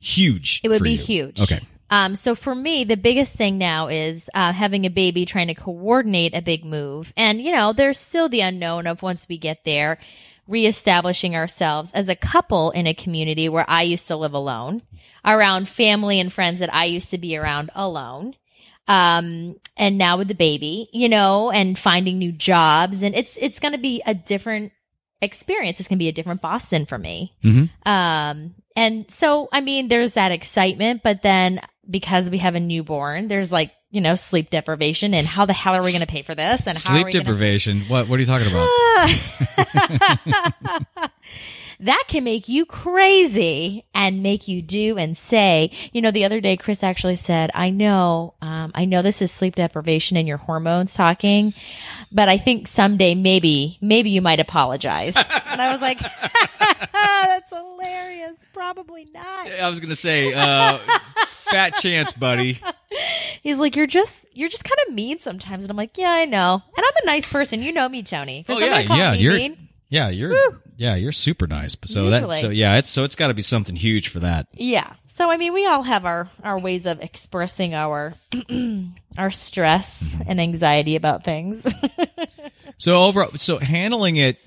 huge. 0.00 0.60
It 0.62 0.68
would 0.68 0.82
be 0.82 0.92
you. 0.92 0.98
huge. 0.98 1.40
Okay. 1.40 1.60
Um, 1.90 2.16
so 2.16 2.34
for 2.34 2.54
me, 2.54 2.84
the 2.84 2.98
biggest 2.98 3.34
thing 3.34 3.56
now 3.56 3.88
is 3.88 4.28
uh, 4.34 4.52
having 4.52 4.84
a 4.84 4.90
baby, 4.90 5.24
trying 5.24 5.46
to 5.46 5.54
coordinate 5.54 6.34
a 6.34 6.42
big 6.42 6.64
move, 6.64 7.12
and 7.16 7.40
you 7.40 7.50
know, 7.50 7.72
there's 7.72 7.98
still 7.98 8.28
the 8.28 8.40
unknown 8.40 8.86
of 8.86 9.02
once 9.02 9.26
we 9.28 9.38
get 9.38 9.64
there, 9.64 9.98
reestablishing 10.46 11.34
ourselves 11.34 11.90
as 11.92 12.08
a 12.08 12.16
couple 12.16 12.70
in 12.72 12.86
a 12.86 12.94
community 12.94 13.48
where 13.48 13.68
I 13.68 13.82
used 13.82 14.06
to 14.08 14.16
live 14.16 14.34
alone, 14.34 14.82
around 15.28 15.68
family 15.68 16.18
and 16.20 16.32
friends 16.32 16.60
that 16.60 16.72
I 16.74 16.86
used 16.86 17.10
to 17.10 17.18
be 17.18 17.36
around 17.36 17.70
alone. 17.74 18.34
Um, 18.88 19.56
and 19.76 19.98
now 19.98 20.16
with 20.16 20.28
the 20.28 20.34
baby, 20.34 20.88
you 20.94 21.08
know, 21.10 21.50
and 21.50 21.78
finding 21.78 22.18
new 22.18 22.32
jobs, 22.32 23.02
and 23.02 23.14
it's 23.14 23.36
it's 23.36 23.60
going 23.60 23.72
to 23.72 23.78
be 23.78 24.00
a 24.06 24.14
different 24.14 24.72
experience. 25.20 25.78
It's 25.78 25.88
going 25.88 25.98
to 25.98 26.02
be 26.02 26.08
a 26.08 26.12
different 26.12 26.40
Boston 26.40 26.86
for 26.86 26.96
me. 26.96 27.34
Mhm. 27.44 27.68
Um, 27.86 28.54
and 28.74 29.10
so, 29.10 29.48
I 29.52 29.60
mean, 29.60 29.88
there's 29.88 30.14
that 30.14 30.32
excitement, 30.32 31.02
but 31.02 31.22
then 31.22 31.60
because 31.90 32.30
we 32.30 32.38
have 32.38 32.54
a 32.54 32.60
newborn, 32.60 33.28
there's 33.28 33.50
like, 33.52 33.72
you 33.90 34.00
know, 34.00 34.14
sleep 34.14 34.50
deprivation 34.50 35.12
and 35.14 35.26
how 35.26 35.44
the 35.46 35.52
hell 35.52 35.74
are 35.74 35.82
we 35.82 35.90
going 35.92 36.00
to 36.00 36.06
pay 36.06 36.22
for 36.22 36.34
this? 36.34 36.62
And 36.66 36.76
Sleep 36.78 37.06
we 37.06 37.12
gonna- 37.12 37.24
deprivation. 37.24 37.80
What 37.88 38.08
what 38.08 38.16
are 38.18 38.20
you 38.20 38.26
talking 38.26 38.48
about? 38.48 38.68
that 41.80 42.04
can 42.08 42.24
make 42.24 42.48
you 42.48 42.66
crazy 42.66 43.84
and 43.94 44.22
make 44.22 44.48
you 44.48 44.62
do 44.62 44.96
and 44.98 45.16
say, 45.16 45.70
you 45.92 46.02
know, 46.02 46.10
the 46.10 46.24
other 46.24 46.40
day, 46.40 46.56
Chris 46.56 46.82
actually 46.82 47.16
said, 47.16 47.50
I 47.54 47.70
know, 47.70 48.34
um, 48.42 48.72
I 48.74 48.84
know 48.84 49.02
this 49.02 49.22
is 49.22 49.30
sleep 49.30 49.54
deprivation 49.54 50.16
and 50.16 50.26
your 50.26 50.38
hormones 50.38 50.94
talking, 50.94 51.54
but 52.10 52.28
I 52.28 52.36
think 52.36 52.66
someday 52.66 53.14
maybe, 53.14 53.78
maybe 53.80 54.10
you 54.10 54.20
might 54.20 54.40
apologize. 54.40 55.14
and 55.46 55.62
I 55.62 55.72
was 55.72 55.80
like, 55.80 56.00
that's 56.92 57.50
hilarious. 57.50 58.44
Probably 58.52 59.06
not. 59.12 59.50
I 59.50 59.70
was 59.70 59.78
gonna 59.80 59.94
say, 59.96 60.32
uh, 60.34 60.78
fat 61.28 61.74
chance, 61.74 62.12
buddy. 62.12 62.60
He's 63.42 63.58
like, 63.58 63.76
you're 63.76 63.86
just, 63.86 64.26
you're 64.32 64.48
just 64.48 64.64
kind 64.64 64.78
of 64.88 64.94
mean 64.94 65.20
sometimes. 65.20 65.64
And 65.64 65.70
I'm 65.70 65.76
like, 65.76 65.96
yeah, 65.96 66.10
I 66.10 66.24
know. 66.24 66.62
And 66.76 66.84
I'm 66.84 67.02
a 67.04 67.06
nice 67.06 67.26
person. 67.26 67.62
You 67.62 67.72
know 67.72 67.88
me, 67.88 68.02
Tony. 68.02 68.42
For 68.42 68.52
Oh 68.52 68.58
yeah, 68.58 68.80
yeah. 68.80 69.12
me 69.12 69.18
You're 69.18 69.34
mean, 69.34 69.67
yeah, 69.88 70.08
you're 70.08 70.36
yeah, 70.76 70.94
you're 70.94 71.12
super 71.12 71.46
nice. 71.46 71.76
So 71.84 72.10
that 72.10 72.34
so 72.36 72.50
yeah, 72.50 72.76
it's 72.78 72.90
so 72.90 73.04
it's 73.04 73.16
got 73.16 73.28
to 73.28 73.34
be 73.34 73.42
something 73.42 73.76
huge 73.76 74.08
for 74.08 74.20
that. 74.20 74.46
Yeah. 74.52 74.92
So 75.06 75.30
I 75.30 75.36
mean, 75.36 75.52
we 75.52 75.66
all 75.66 75.82
have 75.82 76.04
our 76.04 76.28
our 76.44 76.60
ways 76.60 76.86
of 76.86 77.00
expressing 77.00 77.74
our 77.74 78.14
our 79.18 79.30
stress 79.30 80.02
Mm-hmm. 80.02 80.22
and 80.30 80.40
anxiety 80.40 80.96
about 80.96 81.24
things. 81.24 81.66
So 82.80 83.02
over 83.06 83.26
so 83.36 83.58
handling 83.58 84.16
it, 84.16 84.38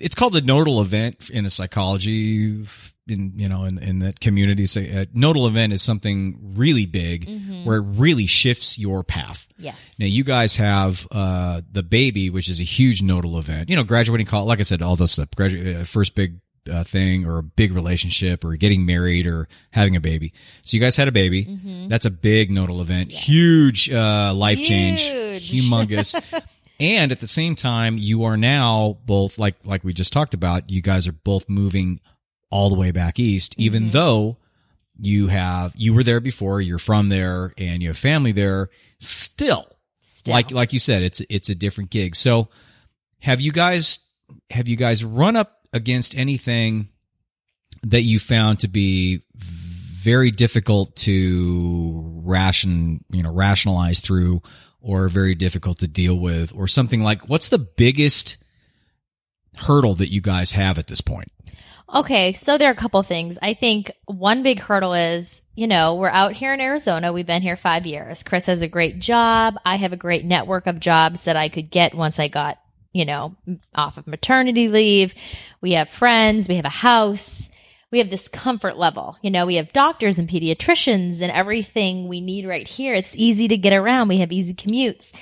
it's 0.00 0.14
called 0.14 0.32
the 0.32 0.40
nodal 0.42 0.80
event 0.80 1.30
in 1.30 1.44
the 1.44 1.50
psychology. 1.50 2.64
In 3.10 3.32
you 3.36 3.48
know 3.48 3.64
in 3.64 3.78
in 3.78 4.00
that 4.00 4.20
community, 4.20 4.66
so 4.66 4.80
a 4.82 5.06
nodal 5.14 5.46
event 5.46 5.72
is 5.72 5.80
something 5.80 6.52
really 6.56 6.84
big 6.84 7.26
where 7.64 7.78
it 7.78 7.84
really 7.96 8.26
shifts 8.26 8.78
your 8.78 9.02
path. 9.02 9.48
yes. 9.56 9.76
Now 9.98 10.04
you 10.04 10.24
guys 10.24 10.56
have 10.56 11.08
uh, 11.10 11.62
the 11.72 11.82
baby, 11.82 12.28
which 12.28 12.50
is 12.50 12.60
a 12.60 12.64
huge 12.64 13.00
nodal 13.00 13.38
event. 13.38 13.70
You 13.70 13.76
know, 13.76 13.82
graduating 13.84 14.26
college, 14.26 14.48
like 14.48 14.60
I 14.60 14.64
said, 14.64 14.82
all 14.82 14.94
those 14.94 15.12
stuff. 15.12 15.30
Gradu- 15.30 15.80
uh, 15.80 15.84
first 15.84 16.14
big 16.14 16.40
uh, 16.70 16.84
thing 16.84 17.24
or 17.24 17.38
a 17.38 17.42
big 17.42 17.72
relationship 17.72 18.44
or 18.44 18.54
getting 18.56 18.84
married 18.84 19.26
or 19.26 19.48
having 19.70 19.96
a 19.96 20.00
baby. 20.00 20.34
So 20.64 20.76
you 20.76 20.82
guys 20.82 20.94
had 20.94 21.08
a 21.08 21.12
baby. 21.12 21.46
Mm-hmm. 21.46 21.88
That's 21.88 22.04
a 22.04 22.10
big 22.10 22.50
nodal 22.50 22.82
event, 22.82 23.10
huge 23.10 23.90
uh, 23.90 24.34
life 24.34 24.60
change, 24.60 25.00
humongous. 25.00 26.14
and 26.80 27.10
at 27.12 27.20
the 27.20 27.26
same 27.26 27.54
time, 27.54 27.98
you 27.98 28.24
are 28.24 28.36
now 28.36 28.98
both 29.04 29.38
like 29.38 29.56
like 29.64 29.84
we 29.84 29.92
just 29.92 30.12
talked 30.12 30.34
about. 30.34 30.70
You 30.70 30.80
guys 30.82 31.06
are 31.08 31.12
both 31.12 31.48
moving 31.48 32.00
all 32.50 32.68
the 32.70 32.76
way 32.76 32.90
back 32.90 33.18
east, 33.18 33.54
even 33.58 33.84
Mm-hmm. 33.84 33.92
though 33.92 34.36
you 35.00 35.28
have 35.28 35.72
you 35.76 35.94
were 35.94 36.02
there 36.02 36.20
before. 36.20 36.60
You're 36.60 36.78
from 36.78 37.08
there, 37.08 37.52
and 37.58 37.82
you 37.82 37.88
have 37.88 37.98
family 37.98 38.32
there. 38.32 38.68
Still, 38.98 39.66
Still. 40.02 40.32
like 40.32 40.50
like 40.50 40.72
you 40.72 40.78
said, 40.78 41.02
it's 41.02 41.20
it's 41.30 41.48
a 41.48 41.54
different 41.54 41.90
gig. 41.90 42.16
So, 42.16 42.48
have 43.20 43.40
you 43.40 43.52
guys 43.52 44.00
have 44.50 44.66
you 44.68 44.76
guys 44.76 45.04
run 45.04 45.36
up 45.36 45.66
against 45.72 46.16
anything 46.16 46.88
that 47.84 48.02
you 48.02 48.18
found 48.18 48.58
to 48.60 48.68
be 48.68 49.22
very 49.36 50.30
difficult 50.30 50.96
to 50.96 52.02
ration 52.24 53.04
you 53.10 53.22
know 53.22 53.32
rationalize 53.32 54.00
through, 54.00 54.42
or 54.80 55.08
very 55.08 55.34
difficult 55.34 55.78
to 55.78 55.88
deal 55.88 56.14
with, 56.14 56.52
or 56.54 56.68
something 56.68 57.02
like 57.02 57.28
what's 57.28 57.48
the 57.48 57.58
biggest 57.58 58.36
hurdle 59.56 59.94
that 59.96 60.12
you 60.12 60.20
guys 60.20 60.52
have 60.52 60.78
at 60.78 60.86
this 60.86 61.00
point? 61.00 61.32
Okay, 61.94 62.34
so 62.34 62.58
there 62.58 62.68
are 62.68 62.72
a 62.72 62.76
couple 62.76 63.02
things. 63.02 63.38
I 63.40 63.54
think 63.54 63.90
one 64.04 64.42
big 64.42 64.60
hurdle 64.60 64.92
is, 64.92 65.40
you 65.54 65.66
know, 65.66 65.94
we're 65.94 66.10
out 66.10 66.34
here 66.34 66.52
in 66.52 66.60
Arizona. 66.60 67.12
We've 67.12 67.26
been 67.26 67.42
here 67.42 67.56
five 67.56 67.86
years. 67.86 68.22
Chris 68.22 68.44
has 68.46 68.60
a 68.60 68.68
great 68.68 68.98
job. 68.98 69.56
I 69.64 69.76
have 69.76 69.94
a 69.94 69.96
great 69.96 70.24
network 70.24 70.66
of 70.66 70.80
jobs 70.80 71.22
that 71.22 71.36
I 71.36 71.48
could 71.48 71.70
get 71.70 71.94
once 71.94 72.18
I 72.18 72.28
got, 72.28 72.58
you 72.92 73.06
know, 73.06 73.36
off 73.74 73.96
of 73.96 74.06
maternity 74.06 74.68
leave. 74.68 75.14
We 75.62 75.72
have 75.72 75.88
friends. 75.88 76.46
We 76.46 76.56
have 76.56 76.66
a 76.66 76.68
house. 76.68 77.48
We 77.90 77.98
have 77.98 78.10
this 78.10 78.28
comfort 78.28 78.76
level. 78.76 79.16
You 79.22 79.30
know, 79.30 79.46
we 79.46 79.56
have 79.56 79.72
doctors 79.72 80.18
and 80.18 80.28
pediatricians 80.28 81.20
and 81.22 81.32
everything 81.32 82.06
we 82.06 82.20
need 82.20 82.46
right 82.46 82.66
here. 82.66 82.94
It's 82.94 83.16
easy 83.16 83.48
to 83.48 83.56
get 83.56 83.72
around. 83.72 84.08
We 84.08 84.18
have 84.18 84.32
easy 84.32 84.54
commutes. 84.54 85.12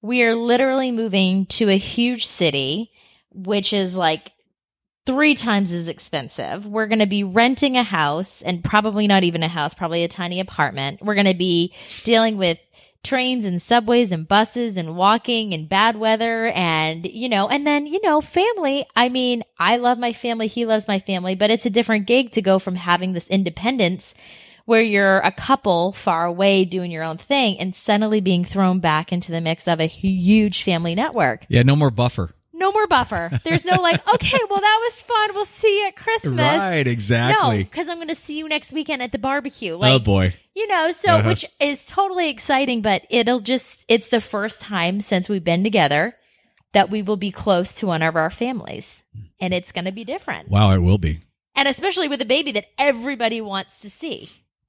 We 0.00 0.22
are 0.22 0.34
literally 0.34 0.92
moving 0.92 1.46
to 1.46 1.68
a 1.68 1.76
huge 1.76 2.26
city, 2.26 2.90
which 3.32 3.72
is 3.72 3.96
like 3.96 4.32
three 5.04 5.34
times 5.34 5.72
as 5.72 5.88
expensive. 5.88 6.66
We're 6.66 6.88
going 6.88 6.98
to 6.98 7.06
be 7.06 7.22
renting 7.22 7.76
a 7.76 7.82
house 7.84 8.42
and 8.42 8.64
probably 8.64 9.06
not 9.06 9.22
even 9.22 9.42
a 9.42 9.48
house, 9.48 9.72
probably 9.74 10.02
a 10.02 10.08
tiny 10.08 10.40
apartment. 10.40 11.00
We're 11.02 11.14
going 11.14 11.26
to 11.26 11.34
be 11.34 11.74
dealing 12.04 12.38
with 12.38 12.58
trains 13.06 13.44
and 13.44 13.62
subways 13.62 14.12
and 14.12 14.28
buses 14.28 14.76
and 14.76 14.96
walking 14.96 15.54
and 15.54 15.68
bad 15.68 15.96
weather 15.96 16.46
and, 16.48 17.06
you 17.06 17.28
know, 17.28 17.48
and 17.48 17.66
then, 17.66 17.86
you 17.86 18.00
know, 18.02 18.20
family. 18.20 18.84
I 18.94 19.08
mean, 19.08 19.44
I 19.58 19.76
love 19.76 19.98
my 19.98 20.12
family. 20.12 20.48
He 20.48 20.66
loves 20.66 20.88
my 20.88 20.98
family, 20.98 21.34
but 21.34 21.50
it's 21.50 21.66
a 21.66 21.70
different 21.70 22.06
gig 22.06 22.32
to 22.32 22.42
go 22.42 22.58
from 22.58 22.76
having 22.76 23.12
this 23.12 23.28
independence 23.28 24.14
where 24.66 24.82
you're 24.82 25.18
a 25.20 25.32
couple 25.32 25.92
far 25.92 26.26
away 26.26 26.64
doing 26.64 26.90
your 26.90 27.04
own 27.04 27.16
thing 27.16 27.58
and 27.58 27.74
suddenly 27.74 28.20
being 28.20 28.44
thrown 28.44 28.80
back 28.80 29.12
into 29.12 29.32
the 29.32 29.40
mix 29.40 29.66
of 29.66 29.80
a 29.80 29.86
huge 29.86 30.62
family 30.62 30.94
network 30.94 31.46
Yeah, 31.48 31.62
no 31.62 31.76
more 31.76 31.90
buffer. 31.90 32.30
No 32.56 32.72
more 32.72 32.86
buffer. 32.86 33.30
There's 33.44 33.64
no 33.64 33.80
like, 33.80 34.00
okay, 34.14 34.38
well 34.50 34.60
that 34.60 34.80
was 34.84 35.02
fun. 35.02 35.30
We'll 35.34 35.44
see 35.44 35.80
you 35.80 35.86
at 35.88 35.96
Christmas. 35.96 36.34
No, 36.34 36.70
exactly. 36.70 37.58
No, 37.58 37.64
because 37.64 37.88
I'm 37.88 37.96
going 37.96 38.08
to 38.08 38.14
see 38.14 38.38
you 38.38 38.48
next 38.48 38.72
weekend 38.72 39.02
at 39.02 39.12
the 39.12 39.18
barbecue. 39.18 39.74
Like, 39.76 39.92
oh 39.92 39.98
boy. 39.98 40.32
you 40.54 40.66
know, 40.66 40.90
so 40.92 41.16
Uh-huh. 41.16 41.28
which 41.28 41.44
is 41.60 41.84
totally 41.84 42.30
exciting, 42.30 42.82
but 42.82 43.02
it'll 43.10 43.40
just 43.40 43.84
it's 43.88 44.08
the 44.08 44.20
first 44.20 44.60
time 44.60 45.00
since 45.00 45.28
we've 45.28 45.44
been 45.44 45.62
together 45.64 46.14
that 46.72 46.90
we 46.90 47.02
will 47.02 47.16
be 47.16 47.30
close 47.32 47.72
to 47.74 47.86
one 47.86 48.02
of 48.02 48.16
our 48.16 48.30
families, 48.30 49.02
and 49.40 49.54
it's 49.54 49.72
going 49.72 49.86
to 49.86 49.92
be 49.92 50.04
different, 50.04 50.48
Wow, 50.50 50.72
it 50.72 50.78
will 50.80 50.98
be. 50.98 51.20
and 51.54 51.68
especially 51.68 52.08
with 52.08 52.20
a 52.20 52.26
baby 52.26 52.52
that 52.52 52.66
everybody 52.78 53.40
wants 53.40 53.78
to 53.80 53.88
see. 53.90 54.28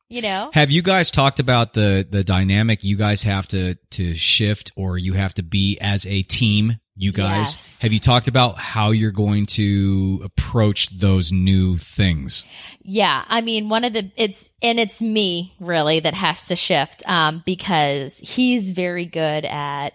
You 0.10 0.21
know, 0.21 0.52
Have 0.54 0.71
you 0.71 0.82
guys 0.82 1.12
talked 1.12 1.41
about 1.41 1.73
the 1.73 2.08
the 2.10 2.23
dynamic 2.23 2.82
you 2.86 2.95
guys 2.95 3.23
have 3.23 3.45
to 3.50 3.76
to 3.91 4.13
shift 4.13 4.71
or 4.78 4.97
you 4.97 5.12
have 5.13 5.34
to 5.34 5.43
be 5.43 5.78
as 5.82 6.08
a 6.08 6.21
team? 6.21 6.78
You 7.00 7.12
guys 7.12 7.56
Yes. 7.56 7.80
have 7.82 7.94
you 7.94 8.00
talked 8.00 8.28
about 8.28 8.58
how 8.58 8.90
you're 8.92 9.12
going 9.12 9.46
to 9.48 10.20
approach 10.24 10.90
those 10.90 11.32
new 11.32 11.78
things? 11.78 12.44
Yeah, 12.82 13.24
I 13.28 13.42
mean, 13.42 13.70
one 13.70 13.84
of 13.84 13.94
the 13.94 14.12
it's 14.18 14.50
and 14.64 14.80
it's 14.80 15.02
me 15.02 15.54
really 15.60 16.00
that 16.00 16.16
has 16.16 16.48
to 16.48 16.56
shift 16.56 17.08
um 17.08 17.44
because 17.46 18.18
he's 18.18 18.72
very 18.72 19.06
good 19.06 19.46
at 19.46 19.94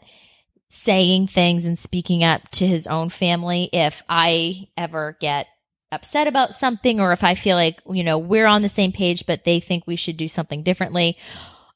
saying 0.69 1.27
things 1.27 1.67
and 1.67 1.79
speaking 1.79 2.25
up 2.25 2.49
to 2.51 2.67
his 2.67 2.87
own 2.87 3.11
family 3.11 3.69
if 3.73 4.03
I 4.09 4.69
ever 4.77 5.19
get 5.21 5.47
upset 5.91 6.27
about 6.27 6.55
something 6.55 6.99
or 7.01 7.13
if 7.13 7.23
I 7.23 7.35
feel 7.35 7.57
like, 7.57 7.83
you 7.91 8.03
know, 8.03 8.17
we're 8.17 8.47
on 8.47 8.63
the 8.63 8.69
same 8.69 8.93
page 8.93 9.27
but 9.27 9.45
they 9.45 9.61
think 9.61 9.87
we 9.87 9.97
should 9.97 10.17
do 10.17 10.29
something 10.29 10.63
differently. 10.63 11.19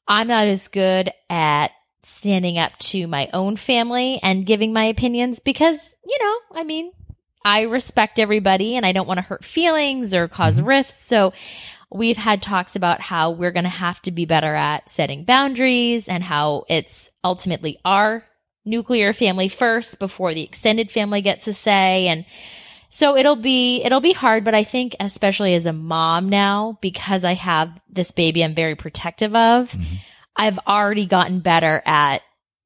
I'm 0.07 0.29
not 0.29 0.47
as 0.47 0.67
good 0.69 1.11
at 1.29 1.71
standing 2.07 2.57
up 2.57 2.77
to 2.79 3.05
my 3.05 3.29
own 3.33 3.57
family 3.57 4.19
and 4.23 4.45
giving 4.45 4.71
my 4.71 4.85
opinions 4.85 5.39
because, 5.39 5.77
you 6.05 6.17
know, 6.19 6.59
I 6.59 6.63
mean, 6.63 6.91
I 7.43 7.61
respect 7.63 8.17
everybody 8.17 8.75
and 8.75 8.85
I 8.85 8.93
don't 8.93 9.07
want 9.07 9.17
to 9.17 9.25
hurt 9.25 9.43
feelings 9.43 10.13
or 10.13 10.27
because 10.27 10.57
mm-hmm. 10.57 10.67
rifts. 10.67 10.95
So 10.95 11.33
we've 11.91 12.17
had 12.17 12.41
talks 12.41 12.75
about 12.75 13.01
how 13.01 13.31
we're 13.31 13.51
going 13.51 13.63
to 13.63 13.69
have 13.69 14.01
to 14.03 14.11
be 14.11 14.25
better 14.25 14.55
at 14.55 14.89
setting 14.89 15.25
boundaries 15.25 16.07
and 16.07 16.23
how 16.23 16.65
it's 16.69 17.09
ultimately 17.23 17.79
our 17.85 18.23
nuclear 18.65 19.13
family 19.13 19.47
first 19.47 19.99
before 19.99 20.33
the 20.33 20.43
extended 20.43 20.91
family 20.91 21.21
gets 21.21 21.47
a 21.47 21.53
say. 21.53 22.07
And 22.07 22.25
so 22.89 23.17
it'll 23.17 23.35
be, 23.35 23.81
it'll 23.83 24.01
be 24.01 24.13
hard, 24.13 24.43
but 24.43 24.55
I 24.55 24.63
think 24.63 24.95
especially 24.99 25.55
as 25.55 25.65
a 25.65 25.73
mom 25.73 26.29
now, 26.29 26.77
because 26.81 27.25
I 27.25 27.33
have 27.33 27.69
this 27.89 28.11
baby 28.11 28.43
I'm 28.43 28.55
very 28.55 28.75
protective 28.75 29.35
of, 29.35 29.71
mm-hmm. 29.71 29.95
I've 30.37 30.59
already 30.59 31.05
gotten 31.05 31.39
better 31.39 31.81
at 31.85 32.21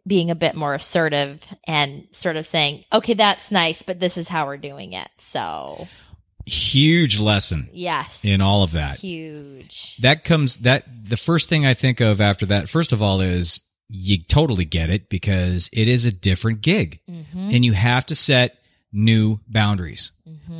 being 0.06 0.32
a 0.32 0.36
bit 0.36 0.56
more 0.56 0.74
assertive 0.74 1.42
and 1.66 2.08
sort 2.12 2.36
of 2.36 2.46
saying, 2.46 2.84
okay, 2.92 3.14
that's 3.14 3.52
nice, 3.52 3.82
but 3.82 4.00
this 4.00 4.18
is 4.18 4.28
how 4.28 4.48
we're 4.48 4.58
doing 4.58 4.94
it. 4.94 5.08
So 5.20 5.88
Huge 6.46 7.20
lesson 7.20 7.70
yes. 7.72 8.26
in 8.26 8.42
all 8.42 8.64
of 8.64 8.72
that. 8.72 9.00
Huge. 9.00 9.96
That 10.02 10.24
comes 10.24 10.58
that 10.58 10.86
the 11.04 11.18
first 11.18 11.50
thing 11.50 11.66
I 11.66 11.76
think 11.76 12.00
of 12.00 12.20
after 12.20 12.48
that 12.48 12.68
first 12.68 12.92
of 12.92 13.02
all 13.02 13.22
is 13.22 13.62
you 13.88 14.24
totally 14.24 14.66
get 14.66 14.90
it 14.90 15.10
because 15.10 15.70
it 15.72 15.88
is 15.88 16.06
a 16.06 16.12
different 16.12 16.62
gig. 16.62 17.00
Mm-hmm. 17.10 17.50
And 17.52 17.64
you 17.64 17.74
have 17.74 18.06
to 18.08 18.16
set 18.16 18.58
new 18.92 19.40
boundaries. 19.48 20.12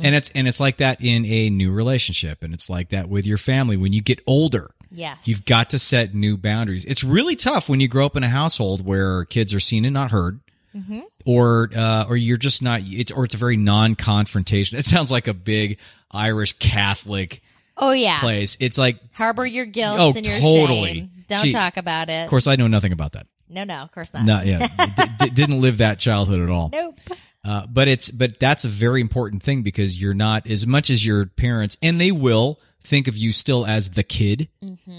And 0.02 0.14
it's 0.14 0.30
and 0.30 0.48
it's 0.48 0.60
like 0.60 0.78
that 0.78 1.02
in 1.02 1.24
a 1.26 1.50
new 1.50 1.70
relationship 1.70 2.42
and 2.42 2.54
it's 2.54 2.70
like 2.70 2.90
that 2.90 3.08
with 3.08 3.26
your 3.26 3.36
family 3.36 3.76
when 3.76 3.92
you 3.92 4.02
get 4.02 4.20
older. 4.26 4.74
Yes. 4.94 5.18
You've 5.24 5.44
got 5.44 5.70
to 5.70 5.78
set 5.78 6.14
new 6.14 6.36
boundaries. 6.36 6.84
It's 6.84 7.02
really 7.04 7.36
tough 7.36 7.68
when 7.68 7.80
you 7.80 7.88
grow 7.88 8.06
up 8.06 8.16
in 8.16 8.22
a 8.24 8.28
household 8.28 8.84
where 8.84 9.24
kids 9.24 9.54
are 9.54 9.60
seen 9.60 9.84
and 9.84 9.94
not 9.94 10.10
heard, 10.10 10.40
Mm-hmm. 10.76 11.00
or 11.26 11.68
uh, 11.76 12.06
or 12.08 12.16
you're 12.16 12.38
just 12.38 12.62
not. 12.62 12.80
It's 12.84 13.12
or 13.12 13.24
it's 13.24 13.34
a 13.34 13.38
very 13.38 13.56
non-confrontation. 13.58 14.78
It 14.78 14.84
sounds 14.84 15.10
like 15.10 15.28
a 15.28 15.34
big 15.34 15.78
Irish 16.10 16.54
Catholic 16.54 17.42
oh 17.76 17.92
yeah. 17.92 18.20
place. 18.20 18.56
It's 18.60 18.78
like, 18.78 18.98
Harbor 19.12 19.44
your 19.46 19.66
guilt 19.66 19.98
Oh, 20.00 20.12
and 20.16 20.26
your 20.26 20.38
totally. 20.38 20.94
shame. 20.94 21.10
Don't 21.28 21.42
Gee, 21.42 21.52
talk 21.52 21.76
about 21.76 22.08
it. 22.10 22.24
of 22.24 22.30
course, 22.30 22.46
I 22.46 22.56
know 22.56 22.68
nothing 22.68 22.92
about 22.92 23.12
that. 23.12 23.26
No, 23.48 23.64
no, 23.64 23.74
of 23.82 23.92
course 23.92 24.12
not. 24.14 24.24
Not 24.24 24.46
yeah, 24.46 24.66
d- 24.96 25.02
d- 25.18 25.30
didn't 25.30 25.60
live 25.60 25.78
that 25.78 25.98
childhood 25.98 26.40
at 26.40 26.48
all. 26.50 26.70
Nope. 26.72 26.98
Uh, 27.44 27.66
but 27.66 27.88
it's 27.88 28.10
but 28.10 28.38
that's 28.40 28.64
a 28.64 28.68
very 28.68 29.00
important 29.00 29.42
thing 29.42 29.62
because 29.62 30.00
you're 30.00 30.14
not 30.14 30.46
as 30.46 30.66
much 30.66 30.88
as 30.90 31.04
your 31.04 31.26
parents, 31.26 31.76
and 31.82 32.00
they 32.00 32.12
will 32.12 32.58
think 32.82 33.08
of 33.08 33.16
you 33.16 33.32
still 33.32 33.64
as 33.64 33.90
the 33.90 34.02
kid 34.02 34.48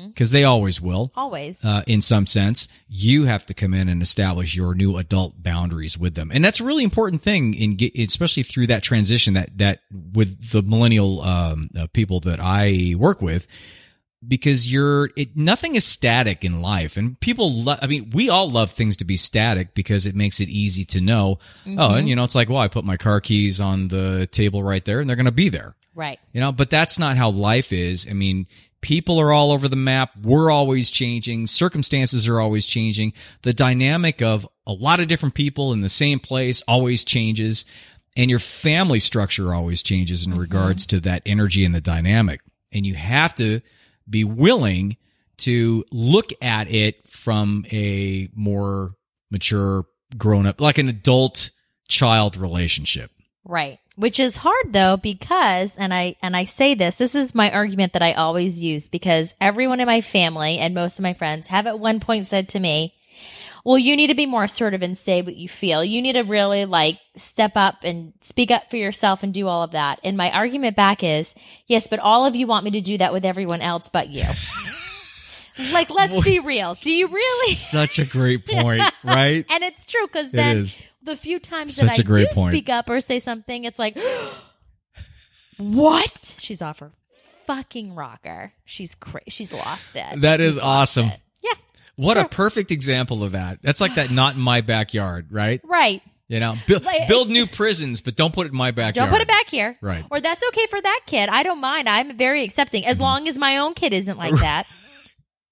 because 0.07 0.31
they 0.31 0.43
always 0.43 0.81
will. 0.81 1.11
Always. 1.15 1.63
uh, 1.63 1.83
in 1.87 2.01
some 2.01 2.25
sense, 2.25 2.67
you 2.87 3.25
have 3.25 3.45
to 3.47 3.53
come 3.53 3.73
in 3.73 3.89
and 3.89 4.01
establish 4.01 4.55
your 4.55 4.73
new 4.73 4.97
adult 4.97 5.41
boundaries 5.41 5.97
with 5.97 6.15
them, 6.15 6.31
and 6.33 6.43
that's 6.43 6.59
a 6.59 6.63
really 6.63 6.83
important 6.83 7.21
thing 7.21 7.53
in 7.53 7.77
especially 7.97 8.43
through 8.43 8.67
that 8.67 8.83
transition 8.83 9.33
that 9.33 9.57
that 9.57 9.79
with 10.13 10.51
the 10.51 10.61
millennial 10.61 11.21
um, 11.21 11.69
uh, 11.77 11.87
people 11.93 12.19
that 12.21 12.39
I 12.41 12.95
work 12.97 13.21
with. 13.21 13.47
Because 14.25 14.71
you're, 14.71 15.09
it, 15.17 15.35
nothing 15.35 15.75
is 15.75 15.85
static 15.85 16.45
in 16.45 16.61
life, 16.61 16.97
and 16.97 17.19
people. 17.19 17.51
Lo- 17.51 17.75
I 17.81 17.87
mean, 17.87 18.11
we 18.11 18.29
all 18.29 18.49
love 18.49 18.71
things 18.71 18.97
to 18.97 19.05
be 19.05 19.17
static 19.17 19.73
because 19.73 20.05
it 20.05 20.15
makes 20.15 20.39
it 20.39 20.49
easy 20.49 20.85
to 20.85 21.01
know. 21.01 21.39
Oh, 21.65 21.69
and 21.69 21.77
mm-hmm. 21.77 22.07
you 22.07 22.15
know, 22.15 22.23
it's 22.23 22.35
like, 22.35 22.49
well, 22.49 22.59
I 22.59 22.67
put 22.67 22.85
my 22.85 22.97
car 22.97 23.21
keys 23.21 23.59
on 23.59 23.87
the 23.87 24.27
table 24.27 24.63
right 24.63 24.83
there, 24.85 24.99
and 24.99 25.09
they're 25.09 25.17
going 25.17 25.25
to 25.25 25.31
be 25.31 25.49
there. 25.49 25.75
right. 25.95 26.19
You 26.31 26.41
know, 26.41 26.51
but 26.51 26.69
that's 26.69 26.99
not 26.99 27.17
how 27.17 27.29
life 27.29 27.71
is. 27.71 28.07
I 28.09 28.13
mean, 28.13 28.47
people 28.81 29.19
are 29.19 29.31
all 29.31 29.51
over 29.51 29.67
the 29.67 29.75
map. 29.75 30.11
We're 30.21 30.51
always 30.51 30.91
changing. 30.91 31.47
Circumstances 31.47 32.27
are 32.27 32.39
always 32.39 32.65
changing. 32.65 33.13
The 33.43 33.53
dynamic 33.53 34.21
of 34.21 34.47
a 34.67 34.73
lot 34.73 34.99
of 34.99 35.07
different 35.07 35.35
people 35.35 35.73
in 35.73 35.81
the 35.81 35.89
same 35.89 36.19
place 36.19 36.61
always 36.67 37.03
changes. 37.05 37.65
And 38.15 38.29
your 38.29 38.39
family 38.39 38.99
structure 38.99 39.53
always 39.53 39.81
changes 39.81 40.25
in 40.25 40.33
mm-hmm. 40.33 40.41
regards 40.41 40.85
to 40.87 40.99
that 41.01 41.23
energy 41.25 41.65
and 41.65 41.73
the 41.73 41.81
dynamic. 41.81 42.41
And 42.71 42.85
you 42.85 42.95
have 42.95 43.33
to 43.35 43.61
be 44.09 44.23
willing 44.23 44.97
to 45.37 45.83
look 45.91 46.31
at 46.41 46.71
it 46.71 47.07
from 47.07 47.65
a 47.71 48.29
more 48.35 48.95
mature, 49.31 49.85
grown 50.17 50.45
up, 50.45 50.61
like 50.61 50.77
an 50.77 50.89
adult 50.89 51.49
child 51.87 52.37
relationship. 52.37 53.11
Right. 53.45 53.79
which 53.95 54.19
is 54.19 54.37
hard 54.37 54.71
though 54.71 54.97
because 54.97 55.75
and 55.77 55.93
I 55.93 56.15
and 56.21 56.35
I 56.35 56.45
say 56.45 56.73
this 56.73 56.95
this 56.95 57.13
is 57.13 57.35
my 57.35 57.51
argument 57.51 57.93
that 57.93 58.01
I 58.01 58.13
always 58.13 58.61
use 58.61 58.87
because 58.87 59.35
everyone 59.39 59.79
in 59.79 59.85
my 59.85 60.01
family 60.01 60.57
and 60.57 60.73
most 60.73 60.97
of 60.97 61.03
my 61.03 61.13
friends 61.13 61.47
have 61.47 61.67
at 61.67 61.79
one 61.79 61.99
point 61.99 62.27
said 62.27 62.49
to 62.49 62.59
me 62.59 62.93
well 63.63 63.77
you 63.77 63.95
need 63.95 64.07
to 64.07 64.15
be 64.15 64.25
more 64.25 64.43
assertive 64.43 64.81
and 64.81 64.97
say 64.97 65.21
what 65.21 65.35
you 65.35 65.47
feel 65.49 65.83
you 65.83 66.01
need 66.01 66.13
to 66.13 66.21
really 66.23 66.65
like 66.65 66.99
step 67.15 67.51
up 67.55 67.75
and 67.83 68.13
speak 68.21 68.51
up 68.51 68.69
for 68.69 68.77
yourself 68.77 69.23
and 69.23 69.33
do 69.33 69.47
all 69.47 69.63
of 69.63 69.71
that 69.71 69.99
and 70.03 70.17
my 70.17 70.31
argument 70.31 70.75
back 70.75 71.03
is 71.03 71.33
yes 71.67 71.87
but 71.87 71.99
all 71.99 72.25
of 72.25 72.35
you 72.35 72.45
want 72.47 72.65
me 72.65 72.71
to 72.71 72.81
do 72.81 72.97
that 72.97 73.13
with 73.13 73.23
everyone 73.25 73.61
else 73.61 73.89
but 73.89 74.09
you 74.09 74.25
like 75.71 75.89
let's 75.89 76.23
be 76.23 76.39
real 76.39 76.73
do 76.75 76.91
you 76.91 77.07
really 77.07 77.53
Such 77.53 77.99
a 77.99 78.05
great 78.05 78.45
point, 78.47 78.81
right? 79.03 79.45
and 79.49 79.63
it's 79.63 79.85
true 79.85 80.07
because 80.07 80.31
then 80.31 80.57
is. 80.57 80.81
the 81.03 81.15
few 81.15 81.39
times 81.39 81.75
Such 81.75 81.97
that 81.97 81.99
I 81.99 82.03
do 82.15 82.27
point. 82.33 82.51
speak 82.51 82.69
up 82.69 82.89
or 82.89 83.01
say 83.01 83.19
something, 83.19 83.63
it's 83.65 83.77
like, 83.77 83.95
what? 85.57 86.33
She's 86.39 86.61
off 86.61 86.79
her 86.79 86.91
fucking 87.45 87.93
rocker. 87.95 88.53
She's 88.65 88.95
cra- 88.95 89.29
she's 89.29 89.53
lost 89.53 89.89
it. 89.95 90.21
That 90.21 90.41
is 90.41 90.57
awesome. 90.57 91.07
it. 91.09 91.19
What 91.95 92.17
a 92.17 92.27
perfect 92.27 92.71
example 92.71 93.23
of 93.23 93.33
that. 93.33 93.59
That's 93.61 93.79
like 93.81 93.95
that 93.95 94.09
not 94.11 94.35
in 94.35 94.41
my 94.41 94.61
backyard, 94.61 95.27
right? 95.31 95.61
right. 95.63 96.01
You 96.27 96.39
know, 96.39 96.55
build, 96.65 96.87
build 97.07 97.29
new 97.29 97.45
prisons, 97.45 98.01
but 98.01 98.15
don't 98.15 98.33
put 98.33 98.47
it 98.47 98.51
in 98.51 98.57
my 98.57 98.71
backyard. 98.71 98.95
Don't 98.95 99.09
put 99.09 99.21
it 99.21 99.27
back 99.27 99.49
here. 99.49 99.77
Right. 99.81 100.03
Or 100.09 100.19
that's 100.19 100.41
okay 100.47 100.65
for 100.67 100.81
that 100.81 101.01
kid. 101.05 101.29
I 101.29 101.43
don't 101.43 101.59
mind. 101.61 101.87
I'm 101.87 102.17
very 102.17 102.43
accepting 102.43 102.83
Mm-hmm. 102.83 102.91
as 102.91 102.99
long 102.99 103.27
as 103.27 103.37
my 103.37 103.57
own 103.57 103.73
kid 103.75 103.93
isn't 103.93 104.17
like 104.17 104.35
that. 104.39 104.65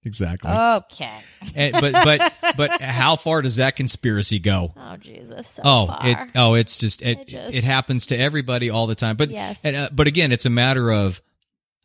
Exactly. 0.04 0.50
Okay. 0.50 1.16
And- 1.54 1.74
but 1.74 1.92
but 1.92 2.32
but 2.56 2.80
how 2.82 3.14
far 3.14 3.40
does 3.40 3.56
that 3.56 3.76
conspiracy 3.76 4.40
go? 4.40 4.74
Oh 4.76 4.96
Jesus. 4.96 5.46
So 5.48 5.62
Oh, 5.64 5.86
far. 5.86 6.00
it 6.08 6.18
oh, 6.34 6.54
it's 6.54 6.76
just 6.76 7.02
it 7.02 7.18
I 7.20 7.22
just- 7.22 7.54
it 7.54 7.62
happens 7.62 8.06
to 8.06 8.16
everybody 8.18 8.68
all 8.68 8.88
the 8.88 8.96
time. 8.96 9.16
But 9.16 9.30
Yes. 9.30 9.60
and, 9.62 9.76
uh, 9.76 9.90
but 9.92 10.08
again, 10.08 10.32
it's 10.32 10.44
a 10.44 10.50
matter 10.50 10.90
of 10.90 11.20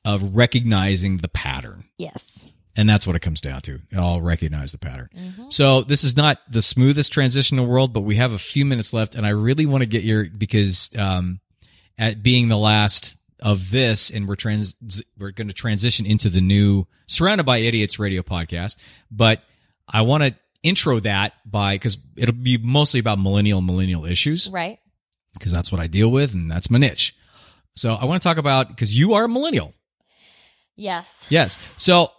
of 0.04 0.36
recognizing 0.36 1.18
the 1.18 1.28
pattern. 1.28 1.84
yes. 2.00 2.52
And 2.78 2.88
that's 2.88 3.08
what 3.08 3.16
it 3.16 3.22
comes 3.22 3.42
down 3.42 3.62
to. 3.62 3.80
I'll 3.98 4.22
recognize 4.22 4.72
the 4.72 4.78
pattern. 4.78 5.10
Mm-hmm. 5.18 5.50
So 5.50 5.82
this 5.82 6.04
is 6.04 6.16
not 6.16 6.38
the 6.50 6.62
smoothest 6.62 7.12
transition 7.12 7.58
in 7.58 7.66
the 7.66 7.70
world, 7.70 7.92
but 7.92 8.02
we 8.02 8.16
have 8.18 8.34
a 8.34 8.38
few 8.38 8.66
minutes 8.66 8.94
left, 8.94 9.16
and 9.16 9.26
I 9.26 9.30
really 9.30 9.66
want 9.66 9.82
to 9.82 9.88
get 9.88 10.04
your 10.04 10.26
because 10.26 10.96
um, 10.96 11.40
at 11.98 12.22
being 12.22 12.48
the 12.50 12.58
last 12.58 13.18
of 13.42 13.72
this, 13.72 14.12
and 14.12 14.28
we're 14.28 14.36
trans 14.36 14.76
we're 15.18 15.32
going 15.32 15.48
to 15.48 15.54
transition 15.56 16.06
into 16.06 16.30
the 16.30 16.42
new 16.42 16.86
Surrounded 17.08 17.46
by 17.46 17.58
Idiots 17.58 17.98
radio 17.98 18.22
podcast. 18.22 18.78
But 19.10 19.42
I 19.88 20.04
want 20.04 20.24
to 20.24 20.36
intro 20.64 21.00
that 21.00 21.34
by 21.46 21.76
because 21.76 21.98
it'll 22.16 22.36
be 22.36 22.58
mostly 22.58 23.00
about 23.00 23.18
millennial 23.20 23.60
and 23.60 23.68
millennial 23.68 24.06
issues 24.06 24.50
Right. 24.52 24.80
because 25.34 25.52
that's 25.52 25.72
what 25.72 25.80
I 25.80 25.88
deal 25.88 26.10
with 26.10 26.34
and 26.34 26.50
that's 26.52 26.70
my 26.70 26.78
niche. 26.78 27.16
So 27.76 27.94
I 27.94 28.06
want 28.06 28.22
to 28.22 28.28
talk 28.28 28.38
about 28.38 28.68
because 28.70 28.94
you 28.98 29.14
are 29.14 29.26
a 29.26 29.30
millennial. 29.30 29.74
Yes. 30.76 31.26
Yes. 31.30 31.58
So 31.78 32.12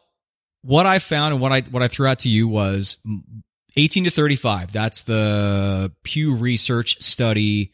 what 0.62 0.86
I 0.86 0.98
found 0.98 1.34
and 1.34 1.42
what 1.42 1.52
I 1.52 1.60
what 1.62 1.82
I 1.82 1.88
threw 1.88 2.06
out 2.06 2.20
to 2.20 2.28
you 2.28 2.48
was 2.48 2.98
mm, 3.06 3.20
18 3.76 4.04
to 4.04 4.10
35. 4.10 4.72
That's 4.72 5.02
the 5.02 5.92
Pew 6.02 6.34
Research 6.34 7.00
study 7.02 7.72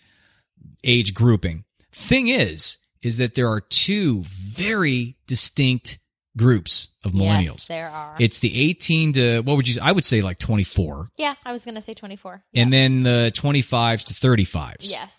age 0.83 1.15
grouping. 1.15 1.65
Thing 1.93 2.29
is 2.29 2.79
is 3.03 3.19
that 3.19 3.35
there 3.35 3.51
are 3.51 3.61
two 3.61 4.23
very 4.25 5.17
distinct 5.27 5.99
groups 6.37 6.89
of 7.05 7.13
millennials. 7.13 7.47
Yes, 7.47 7.69
there 7.69 7.91
are. 7.91 8.17
It's 8.19 8.39
the 8.41 8.69
18 8.71 9.13
to 9.15 9.41
what 9.43 9.57
would 9.57 9.69
you 9.69 9.81
I 9.83 9.93
would 9.93 10.05
say 10.05 10.21
like 10.21 10.39
24 10.39 11.09
yeah, 11.17 11.35
I 11.45 11.53
was 11.53 11.65
gonna 11.65 11.83
say 11.83 11.95
twenty 11.95 12.17
four. 12.17 12.43
and 12.55 12.73
then 12.73 13.03
the 13.03 13.31
25s 13.35 14.05
to 14.07 14.15
35s. 14.15 14.91
yes. 14.91 15.15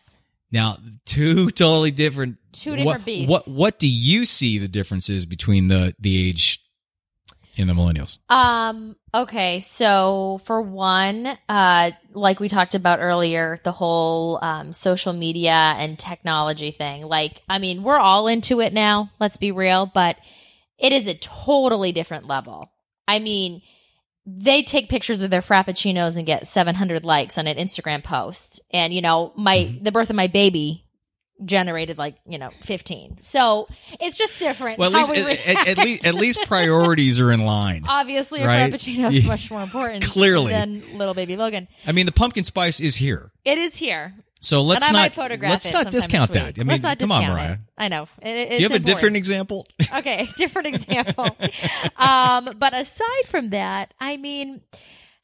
Now, 0.51 0.77
two 1.05 1.49
totally 1.49 1.91
different 1.91 2.37
Two 2.53 2.71
different 2.71 2.85
what, 2.85 3.05
beasts. 3.05 3.29
What 3.29 3.47
what 3.47 3.79
do 3.79 3.87
you 3.87 4.25
see 4.25 4.57
the 4.57 4.67
differences 4.67 5.25
between 5.25 5.67
the 5.67 5.93
the 5.99 6.29
age 6.29 6.61
in 7.55 7.67
the 7.67 7.73
millennials? 7.73 8.19
Um, 8.29 8.95
okay, 9.13 9.59
so 9.61 10.41
for 10.45 10.61
one, 10.61 11.37
uh, 11.49 11.91
like 12.13 12.39
we 12.39 12.49
talked 12.49 12.75
about 12.75 12.99
earlier, 13.01 13.59
the 13.63 13.71
whole 13.71 14.39
um, 14.41 14.73
social 14.73 15.13
media 15.13 15.51
and 15.77 15.97
technology 15.97 16.71
thing. 16.71 17.03
Like, 17.03 17.41
I 17.49 17.59
mean, 17.59 17.83
we're 17.83 17.97
all 17.97 18.27
into 18.27 18.61
it 18.61 18.73
now, 18.73 19.11
let's 19.19 19.37
be 19.37 19.51
real, 19.51 19.89
but 19.93 20.17
it 20.77 20.91
is 20.93 21.07
a 21.07 21.17
totally 21.17 21.91
different 21.91 22.27
level. 22.27 22.71
I 23.07 23.19
mean, 23.19 23.61
they 24.25 24.63
take 24.63 24.89
pictures 24.89 25.21
of 25.21 25.29
their 25.29 25.41
frappuccinos 25.41 26.17
and 26.17 26.25
get 26.25 26.47
700 26.47 27.03
likes 27.03 27.37
on 27.37 27.47
an 27.47 27.57
Instagram 27.57 28.03
post. 28.03 28.61
And, 28.71 28.93
you 28.93 29.01
know, 29.01 29.33
my, 29.35 29.57
Mm-hmm. 29.57 29.83
the 29.83 29.91
birth 29.91 30.09
of 30.09 30.15
my 30.15 30.27
baby 30.27 30.84
generated 31.43 31.97
like, 31.97 32.15
you 32.27 32.37
know, 32.37 32.49
15. 32.61 33.21
So 33.21 33.67
it's 33.99 34.17
just 34.17 34.39
different. 34.39 34.79
Well, 34.79 34.89
at 34.95 34.95
least 34.95 35.11
we 35.11 35.31
at, 35.31 35.47
at, 35.47 35.67
at 35.67 35.77
least 35.77 36.05
at 36.05 36.13
least 36.13 36.39
priorities 36.45 37.19
are 37.19 37.31
in 37.31 37.41
line. 37.45 37.83
Obviously, 37.87 38.41
a 38.41 38.47
Right? 38.47 38.71
frappuccino 38.71 39.13
is 39.13 39.25
much 39.27 39.51
more 39.51 39.61
important 39.61 40.03
Clearly. 40.03 40.51
than 40.53 40.97
little 40.97 41.13
baby 41.13 41.35
Logan. 41.35 41.67
I 41.85 41.91
mean, 41.91 42.05
the 42.05 42.11
pumpkin 42.11 42.43
spice 42.43 42.79
is 42.79 42.95
here, 42.95 43.31
It 43.43 43.57
is 43.57 43.75
here, 43.75 44.13
so 44.39 44.61
let's 44.61 44.89
not 44.91 45.17
let's 45.17 45.71
not 45.73 45.91
discount 45.91 46.31
that. 46.33 46.59
I 46.59 46.63
mean, 46.63 46.81
come 46.97 47.11
on, 47.11 47.27
Mariah. 47.27 47.53
it. 47.53 47.59
I 47.77 47.87
know. 47.87 48.07
It, 48.21 48.57
Do 48.57 48.63
you 48.63 48.69
have 48.69 48.79
a 48.79 48.83
different 48.83 49.17
example? 49.17 49.65
okay, 49.95 50.29
different 50.37 50.67
example. 50.75 51.25
um, 51.97 52.49
but 52.57 52.73
aside 52.73 53.25
from 53.27 53.49
that, 53.49 53.93
I 53.99 54.17
mean, 54.17 54.61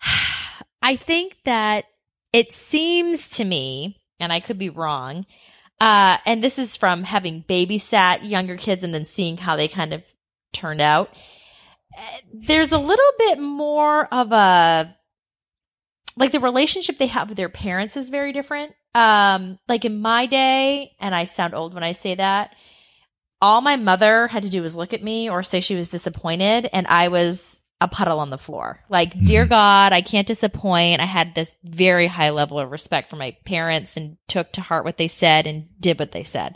I 0.81 0.95
think 0.95 1.35
that 1.45 1.85
it 2.33 2.51
seems 2.53 3.29
to 3.31 3.45
me, 3.45 3.97
and 4.19 4.33
I 4.33 4.39
could 4.39 4.57
be 4.57 4.69
wrong, 4.69 5.25
uh, 5.81 6.17
and 6.27 6.43
this 6.43 6.59
is 6.59 6.77
from 6.77 7.03
having 7.03 7.43
babysat 7.43 8.29
younger 8.29 8.55
kids 8.55 8.83
and 8.83 8.93
then 8.93 9.03
seeing 9.03 9.35
how 9.35 9.55
they 9.55 9.67
kind 9.67 9.93
of 9.93 10.03
turned 10.53 10.79
out. 10.79 11.09
uh, 11.97 12.17
There's 12.31 12.71
a 12.71 12.77
little 12.77 13.11
bit 13.17 13.39
more 13.39 14.05
of 14.13 14.31
a 14.31 14.95
like 16.17 16.31
the 16.31 16.39
relationship 16.39 16.97
they 16.97 17.07
have 17.07 17.29
with 17.29 17.37
their 17.37 17.49
parents 17.49 17.97
is 17.97 18.09
very 18.09 18.31
different. 18.31 18.73
Um, 18.93 19.57
like 19.67 19.85
in 19.85 20.01
my 20.01 20.25
day, 20.25 20.91
and 20.99 21.15
I 21.15 21.25
sound 21.25 21.55
old 21.55 21.73
when 21.73 21.83
I 21.83 21.93
say 21.93 22.15
that, 22.15 22.53
all 23.41 23.61
my 23.61 23.77
mother 23.77 24.27
had 24.27 24.43
to 24.43 24.49
do 24.49 24.61
was 24.61 24.75
look 24.75 24.93
at 24.93 25.01
me 25.01 25.29
or 25.29 25.41
say 25.41 25.61
she 25.61 25.75
was 25.75 25.89
disappointed, 25.89 26.69
and 26.71 26.85
I 26.85 27.07
was 27.07 27.60
a 27.81 27.87
puddle 27.87 28.19
on 28.19 28.29
the 28.29 28.37
floor. 28.37 28.79
Like, 28.89 29.11
dear 29.25 29.47
God, 29.47 29.91
I 29.91 30.01
can't 30.01 30.27
disappoint. 30.27 31.01
I 31.01 31.05
had 31.05 31.33
this 31.33 31.55
very 31.63 32.05
high 32.05 32.29
level 32.29 32.59
of 32.59 32.69
respect 32.69 33.09
for 33.09 33.15
my 33.15 33.35
parents 33.43 33.97
and 33.97 34.17
took 34.27 34.51
to 34.53 34.61
heart 34.61 34.85
what 34.85 34.97
they 34.97 35.07
said 35.07 35.47
and 35.47 35.67
did 35.79 35.97
what 35.97 36.11
they 36.11 36.23
said. 36.23 36.55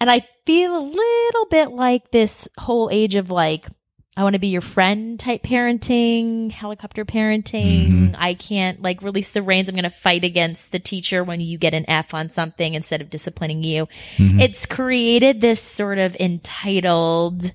And 0.00 0.10
I 0.10 0.26
feel 0.46 0.76
a 0.76 0.80
little 0.80 1.46
bit 1.50 1.70
like 1.70 2.10
this 2.10 2.48
whole 2.58 2.90
age 2.90 3.14
of 3.14 3.30
like, 3.30 3.68
I 4.16 4.24
want 4.24 4.32
to 4.32 4.40
be 4.40 4.48
your 4.48 4.60
friend 4.60 5.20
type 5.20 5.44
parenting, 5.44 6.50
helicopter 6.50 7.04
parenting. 7.04 8.16
I 8.18 8.34
can't 8.34 8.82
like 8.82 9.02
release 9.02 9.30
the 9.30 9.42
reins. 9.42 9.68
I'm 9.68 9.76
going 9.76 9.84
to 9.84 9.90
fight 9.90 10.24
against 10.24 10.72
the 10.72 10.80
teacher 10.80 11.22
when 11.22 11.40
you 11.40 11.58
get 11.58 11.74
an 11.74 11.88
F 11.88 12.12
on 12.12 12.30
something 12.30 12.74
instead 12.74 13.00
of 13.00 13.08
disciplining 13.08 13.62
you. 13.62 13.86
Mhm. 14.16 14.42
It's 14.42 14.66
created 14.66 15.40
this 15.40 15.60
sort 15.60 15.98
of 15.98 16.16
entitled, 16.18 17.52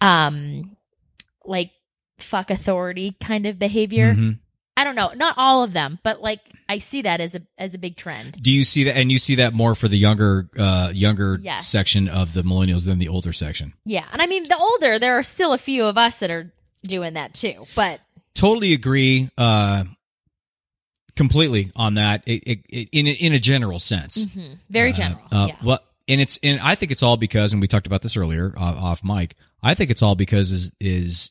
um, 0.00 0.74
like 1.44 1.70
fuck 2.22 2.50
authority 2.50 3.16
kind 3.22 3.46
of 3.46 3.58
behavior. 3.58 4.14
Mhm. 4.14 4.38
I 4.76 4.84
don't 4.84 4.94
know, 4.94 5.12
not 5.14 5.34
all 5.36 5.62
of 5.62 5.72
them, 5.74 5.98
but 6.02 6.22
like 6.22 6.40
I 6.68 6.78
see 6.78 7.02
that 7.02 7.20
as 7.20 7.34
a 7.34 7.42
as 7.58 7.74
a 7.74 7.78
big 7.78 7.96
trend. 7.96 8.40
Do 8.40 8.50
you 8.52 8.64
see 8.64 8.84
that? 8.84 8.96
And 8.96 9.12
you 9.12 9.18
see 9.18 9.34
that 9.36 9.52
more 9.52 9.74
for 9.74 9.88
the 9.88 9.98
younger 9.98 10.48
uh, 10.58 10.90
younger 10.94 11.38
Yes. 11.42 11.66
section 11.66 12.08
of 12.08 12.32
the 12.32 12.42
millennials 12.42 12.86
than 12.86 12.98
the 12.98 13.08
older 13.08 13.32
section. 13.34 13.74
Yeah, 13.84 14.06
and 14.12 14.22
I 14.22 14.26
mean 14.26 14.44
the 14.48 14.56
older, 14.56 14.98
there 14.98 15.18
are 15.18 15.22
still 15.22 15.52
a 15.52 15.58
few 15.58 15.84
of 15.84 15.98
us 15.98 16.16
that 16.18 16.30
are 16.30 16.50
doing 16.82 17.14
that 17.14 17.34
too, 17.34 17.66
but 17.74 18.00
totally 18.34 18.72
agree 18.72 19.28
uh 19.36 19.84
completely 21.16 21.70
on 21.76 21.94
that 21.94 22.22
it, 22.26 22.42
it, 22.46 22.58
it, 22.70 22.88
in 22.92 23.06
a, 23.06 23.10
in 23.10 23.32
a 23.34 23.38
general 23.38 23.78
sense 23.78 24.24
mhm, 24.26 24.56
very 24.70 24.92
Uh, 24.92 24.96
general. 24.96 25.20
uh, 25.32 25.46
yeah. 25.48 25.56
well 25.62 25.80
and 26.08 26.20
it's 26.20 26.38
and 26.42 26.60
i 26.60 26.74
think 26.74 26.92
it's 26.92 27.02
all 27.02 27.16
because 27.16 27.52
and 27.52 27.60
we 27.60 27.66
talked 27.68 27.86
about 27.86 28.00
this 28.00 28.16
earlier 28.16 28.54
uh, 28.56 28.60
off 28.62 29.02
mic 29.04 29.34
i 29.62 29.74
think 29.74 29.90
it's 29.90 30.02
all 30.02 30.14
because 30.14 30.52
is 30.52 30.72
is 30.80 31.30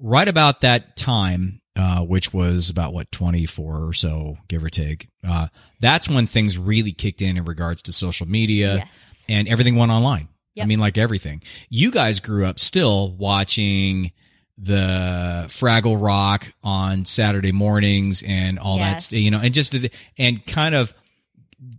right 0.00 0.28
about 0.28 0.60
that 0.62 0.96
time 0.96 1.60
uh 1.76 2.00
which 2.00 2.32
was 2.32 2.70
about 2.70 2.92
what 2.92 3.10
24 3.12 3.88
or 3.88 3.92
so 3.92 4.36
give 4.48 4.62
or 4.64 4.68
take 4.70 5.08
uh 5.26 5.46
that's 5.80 6.08
when 6.08 6.26
things 6.26 6.58
really 6.58 6.92
kicked 6.92 7.22
in 7.22 7.36
in 7.36 7.44
regards 7.44 7.82
to 7.82 7.92
social 7.92 8.26
media 8.28 8.76
yes. 8.76 8.88
and 9.28 9.48
everything 9.48 9.76
went 9.76 9.92
online. 9.92 10.28
I 10.60 10.64
mean, 10.64 10.80
like 10.80 10.98
everything. 10.98 11.40
You 11.68 11.92
guys 11.92 12.18
grew 12.18 12.44
up 12.44 12.58
still 12.58 13.12
watching 13.12 14.10
the 14.56 15.44
Fraggle 15.46 16.02
Rock 16.02 16.52
on 16.64 17.04
Saturday 17.04 17.52
mornings 17.52 18.24
and 18.26 18.58
all 18.58 18.78
that, 18.78 18.94
Yes. 18.94 19.04
st- 19.06 19.22
you 19.22 19.30
know, 19.30 19.38
and 19.40 19.54
just 19.54 19.76
and 20.18 20.44
kind 20.46 20.74
of 20.74 20.92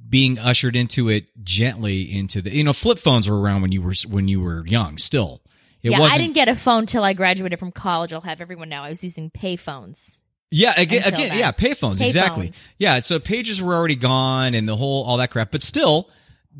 being 0.08 0.39
ushered 0.39 0.77
into 0.77 1.10
it 1.10 1.25
gently 1.43 2.03
into 2.03 2.41
the, 2.41 2.51
you 2.51 2.63
know, 2.63 2.71
flip 2.71 2.99
phones 2.99 3.29
were 3.29 3.38
around 3.38 3.62
when 3.63 3.73
you 3.73 3.82
were 3.82 3.93
when 4.08 4.29
you 4.29 4.39
were 4.39 4.65
young. 4.67 4.97
Still, 4.97 5.41
it 5.83 5.91
yeah, 5.91 6.01
I 6.01 6.17
didn't 6.17 6.33
get 6.33 6.47
a 6.49 6.55
phone 6.55 6.85
till 6.85 7.03
I 7.03 7.13
graduated 7.13 7.59
from 7.59 7.71
college. 7.71 8.11
I'll 8.13 8.21
have 8.21 8.41
everyone 8.41 8.69
know 8.69 8.81
I 8.81 8.89
was 8.89 9.03
using 9.03 9.29
pay 9.29 9.55
phones. 9.55 10.21
Yeah, 10.51 10.73
again, 10.75 11.03
again 11.05 11.37
yeah, 11.37 11.51
payphones, 11.51 11.97
Payphones. 11.97 12.01
exactly. 12.05 12.51
Yeah, 12.79 12.99
so 13.01 13.19
pages 13.19 13.61
were 13.61 13.75
already 13.75 13.95
gone 13.95 14.55
and 14.55 14.67
the 14.67 14.75
whole 14.75 15.03
all 15.05 15.17
that 15.17 15.29
crap, 15.29 15.51
but 15.51 15.61
still, 15.61 16.09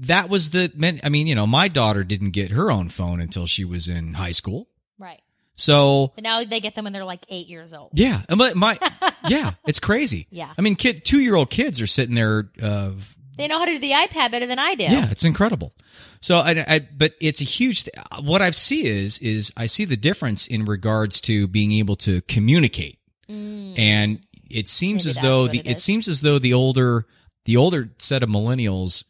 that 0.02 0.30
was 0.30 0.52
the 0.52 0.72
I 1.04 1.10
mean, 1.10 1.26
you 1.28 1.34
know, 1.36 1.48
my 1.48 1.68
daughter 1.68 2.04
didn't 2.04 2.32
get 2.32 2.52
her 2.52 2.72
own 2.72 2.90
phone 2.90 3.20
until 3.20 3.48
she 3.48 3.66
was 3.66 3.88
in 3.90 4.14
high 4.14 4.32
school. 4.32 4.68
Right. 5.00 5.22
So 5.56 6.12
But 6.16 6.24
now 6.24 6.44
they 6.44 6.60
get 6.62 6.76
them 6.76 6.84
when 6.86 6.94
they're 6.94 7.04
like 7.04 7.26
eight 7.30 7.48
years 7.48 7.74
old. 7.74 7.90
yeah, 7.94 8.22
my, 8.30 8.54
my 8.54 8.78
yeah, 9.28 9.54
it's 9.66 9.80
crazy. 9.80 10.28
Yeah. 10.30 10.54
I 10.58 10.62
mean, 10.62 10.76
kid, 10.76 11.04
two 11.04 11.20
year 11.20 11.36
old 11.36 11.50
kids 11.50 11.82
are 11.82 11.88
sitting 11.88 12.14
there. 12.16 12.50
Uh, 12.62 12.92
They 13.38 13.48
know 13.48 13.58
how 13.58 13.66
to 13.66 13.72
do 13.74 13.80
the 13.80 13.92
iPad 13.92 14.32
better 14.32 14.46
than 14.46 14.60
I 14.60 14.76
do. 14.76 14.84
yeah, 14.84 15.10
it's 15.10 15.26
incredible. 15.26 15.74
So 16.22 16.38
I, 16.38 16.66
I, 16.68 16.80
but 16.80 17.14
it's 17.22 17.40
a 17.42 17.46
huge. 17.46 17.86
Th- 17.86 17.96
what 18.22 18.42
I 18.42 18.50
see 18.50 18.86
is, 18.86 19.20
is 19.20 19.54
I 19.56 19.68
see 19.68 19.86
the 19.86 19.96
difference 19.98 20.48
in 20.48 20.66
regards 20.66 21.22
to 21.22 21.48
being 21.48 21.72
able 21.74 21.96
to 21.98 22.22
communicate, 22.24 23.00
and 23.30 24.20
it 24.50 24.68
seems 24.68 25.04
Mm. 25.04 25.06
Maybe 25.06 25.10
as 25.10 25.18
though 25.24 25.48
the 25.48 25.60
it 25.60 25.68
it 25.68 25.80
seems 25.80 26.08
as 26.08 26.22
though 26.22 26.40
the 26.40 26.54
older 26.54 27.06
the 27.46 27.56
older 27.58 27.90
set 28.00 28.22
of 28.24 28.30
millennials 28.30 29.06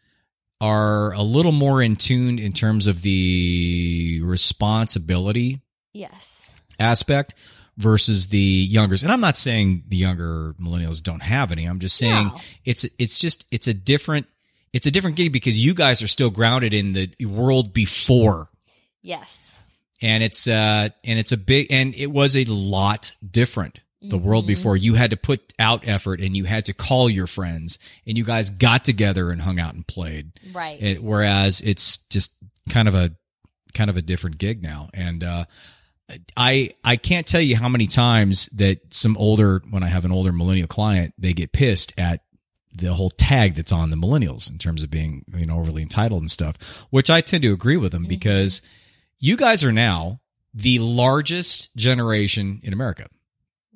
are 0.62 1.14
a 1.14 1.22
little 1.24 1.52
more 1.54 1.82
in 1.82 1.96
tune 1.96 2.38
in 2.38 2.52
terms 2.54 2.86
of 2.86 3.02
the 3.02 4.20
responsibility 4.24 5.62
Yes. 5.94 6.52
aspect 6.80 7.34
versus 7.78 8.28
the 8.28 8.38
youngers. 8.38 9.04
And 9.04 9.12
I'm 9.12 9.22
not 9.22 9.38
saying 9.38 9.86
the 9.88 9.98
younger 9.98 10.54
millennials 10.60 11.02
don't 11.02 11.22
have 11.24 11.52
any. 11.52 11.66
I'm 11.66 11.80
just 11.80 11.98
saying 11.98 12.28
No. 12.28 12.38
it's 12.66 12.86
it's 13.00 13.18
just 13.18 13.46
it's 13.52 13.68
a 13.68 13.74
different 13.74 14.28
it's 14.74 14.86
a 14.86 14.92
different 14.92 15.16
gig 15.16 15.34
because 15.34 15.64
you 15.64 15.74
guys 15.74 16.02
are 16.02 16.08
still 16.08 16.30
grounded 16.30 16.74
in 16.74 16.94
the 16.94 17.10
world 17.26 17.74
before. 17.74 18.48
Yes. 19.02 19.38
And 20.02 20.24
it's 20.24 20.48
uh 20.48 20.90
and 21.04 21.20
it's 21.20 21.32
a 21.32 21.38
big 21.38 21.68
and 21.72 21.94
it 21.96 22.08
was 22.08 22.36
a 22.36 22.46
lot 22.46 23.14
different. 23.30 23.80
The 24.02 24.18
world 24.18 24.48
before 24.48 24.78
you 24.78 24.94
had 24.94 25.10
to 25.10 25.18
put 25.18 25.52
out 25.60 25.86
effort 25.86 26.22
and 26.22 26.36
you 26.38 26.46
had 26.46 26.68
to 26.68 26.74
call 26.74 27.10
your 27.10 27.28
friends 27.28 27.80
and 28.08 28.18
you 28.18 28.24
guys 28.24 28.50
got 28.50 28.86
together 28.86 29.30
and 29.30 29.42
hung 29.42 29.60
out 29.60 29.74
and 29.74 29.86
played. 29.86 30.32
Right. 30.54 30.82
It, 30.82 31.04
whereas 31.04 31.60
it's 31.60 31.98
just 32.10 32.34
kind 32.70 32.88
of 32.88 32.96
a 32.96 33.12
kind 33.74 33.90
of 33.90 33.98
a 33.98 34.02
different 34.02 34.38
gig 34.38 34.64
now, 34.64 34.90
and 34.94 35.24
uh, 35.24 35.46
I 36.36 36.72
I 36.84 36.96
can't 36.98 37.28
tell 37.28 37.42
you 37.42 37.56
how 37.56 37.70
many 37.70 37.88
times 37.88 38.48
that 38.54 38.94
some 38.94 39.18
older 39.18 39.62
when 39.70 39.84
I 39.84 39.88
have 39.88 40.06
an 40.06 40.12
older 40.12 40.32
millennial 40.32 40.68
client, 40.68 41.14
they 41.18 41.34
get 41.34 41.52
pissed 41.52 41.94
at 41.98 42.22
the 42.80 42.94
whole 42.94 43.10
tag 43.12 43.56
that's 43.56 43.72
on 43.72 43.90
the 43.90 43.98
millennials 43.98 44.50
in 44.50 44.58
terms 44.58 44.84
of 44.84 44.90
being 44.90 45.24
you 45.36 45.46
know 45.46 45.60
overly 45.60 45.82
entitled 45.82 46.22
and 46.22 46.32
stuff, 46.32 46.58
which 46.90 47.10
I 47.10 47.22
tend 47.22 47.44
to 47.44 47.54
agree 47.54 47.78
with 47.78 47.92
them 47.92 48.04
mm-hmm. 48.04 48.10
because 48.10 48.62
you 49.20 49.36
guys 49.38 49.64
are 49.64 49.72
now 49.72 50.20
the 50.54 50.80
largest 50.80 51.76
generation 51.76 52.60
in 52.64 52.74
America. 52.74 53.08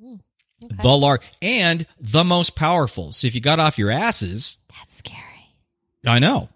Mm, 0.02 0.20
okay. 0.64 0.76
The 0.82 0.88
large 0.88 1.20
and 1.40 1.86
the 2.00 2.24
most 2.24 2.56
powerful. 2.56 3.12
So 3.12 3.26
if 3.26 3.34
you 3.34 3.40
got 3.40 3.60
off 3.60 3.78
your 3.78 3.90
asses, 3.90 4.58
That's 4.70 4.96
scary. 4.96 5.20
I 6.06 6.18
know. 6.18 6.48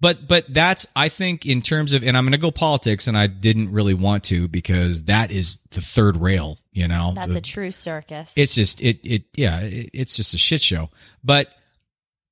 But 0.00 0.28
but 0.28 0.52
that's 0.52 0.86
I 0.94 1.08
think 1.08 1.46
in 1.46 1.62
terms 1.62 1.94
of 1.94 2.02
and 2.02 2.14
I'm 2.14 2.24
going 2.24 2.32
to 2.32 2.38
go 2.38 2.50
politics 2.50 3.06
and 3.06 3.16
I 3.16 3.26
didn't 3.26 3.72
really 3.72 3.94
want 3.94 4.24
to 4.24 4.48
because 4.48 5.04
that 5.04 5.30
is 5.30 5.58
the 5.70 5.80
third 5.80 6.18
rail, 6.18 6.58
you 6.72 6.88
know. 6.88 7.12
That's 7.14 7.28
The- 7.28 7.38
a 7.38 7.40
true 7.40 7.70
circus. 7.70 8.30
it's 8.36 8.54
just 8.54 8.82
it 8.82 9.00
it 9.02 9.24
yeah, 9.34 9.60
it, 9.60 9.90
it's 9.94 10.16
just 10.16 10.34
a 10.34 10.38
shit 10.38 10.60
show. 10.60 10.90
But 11.22 11.48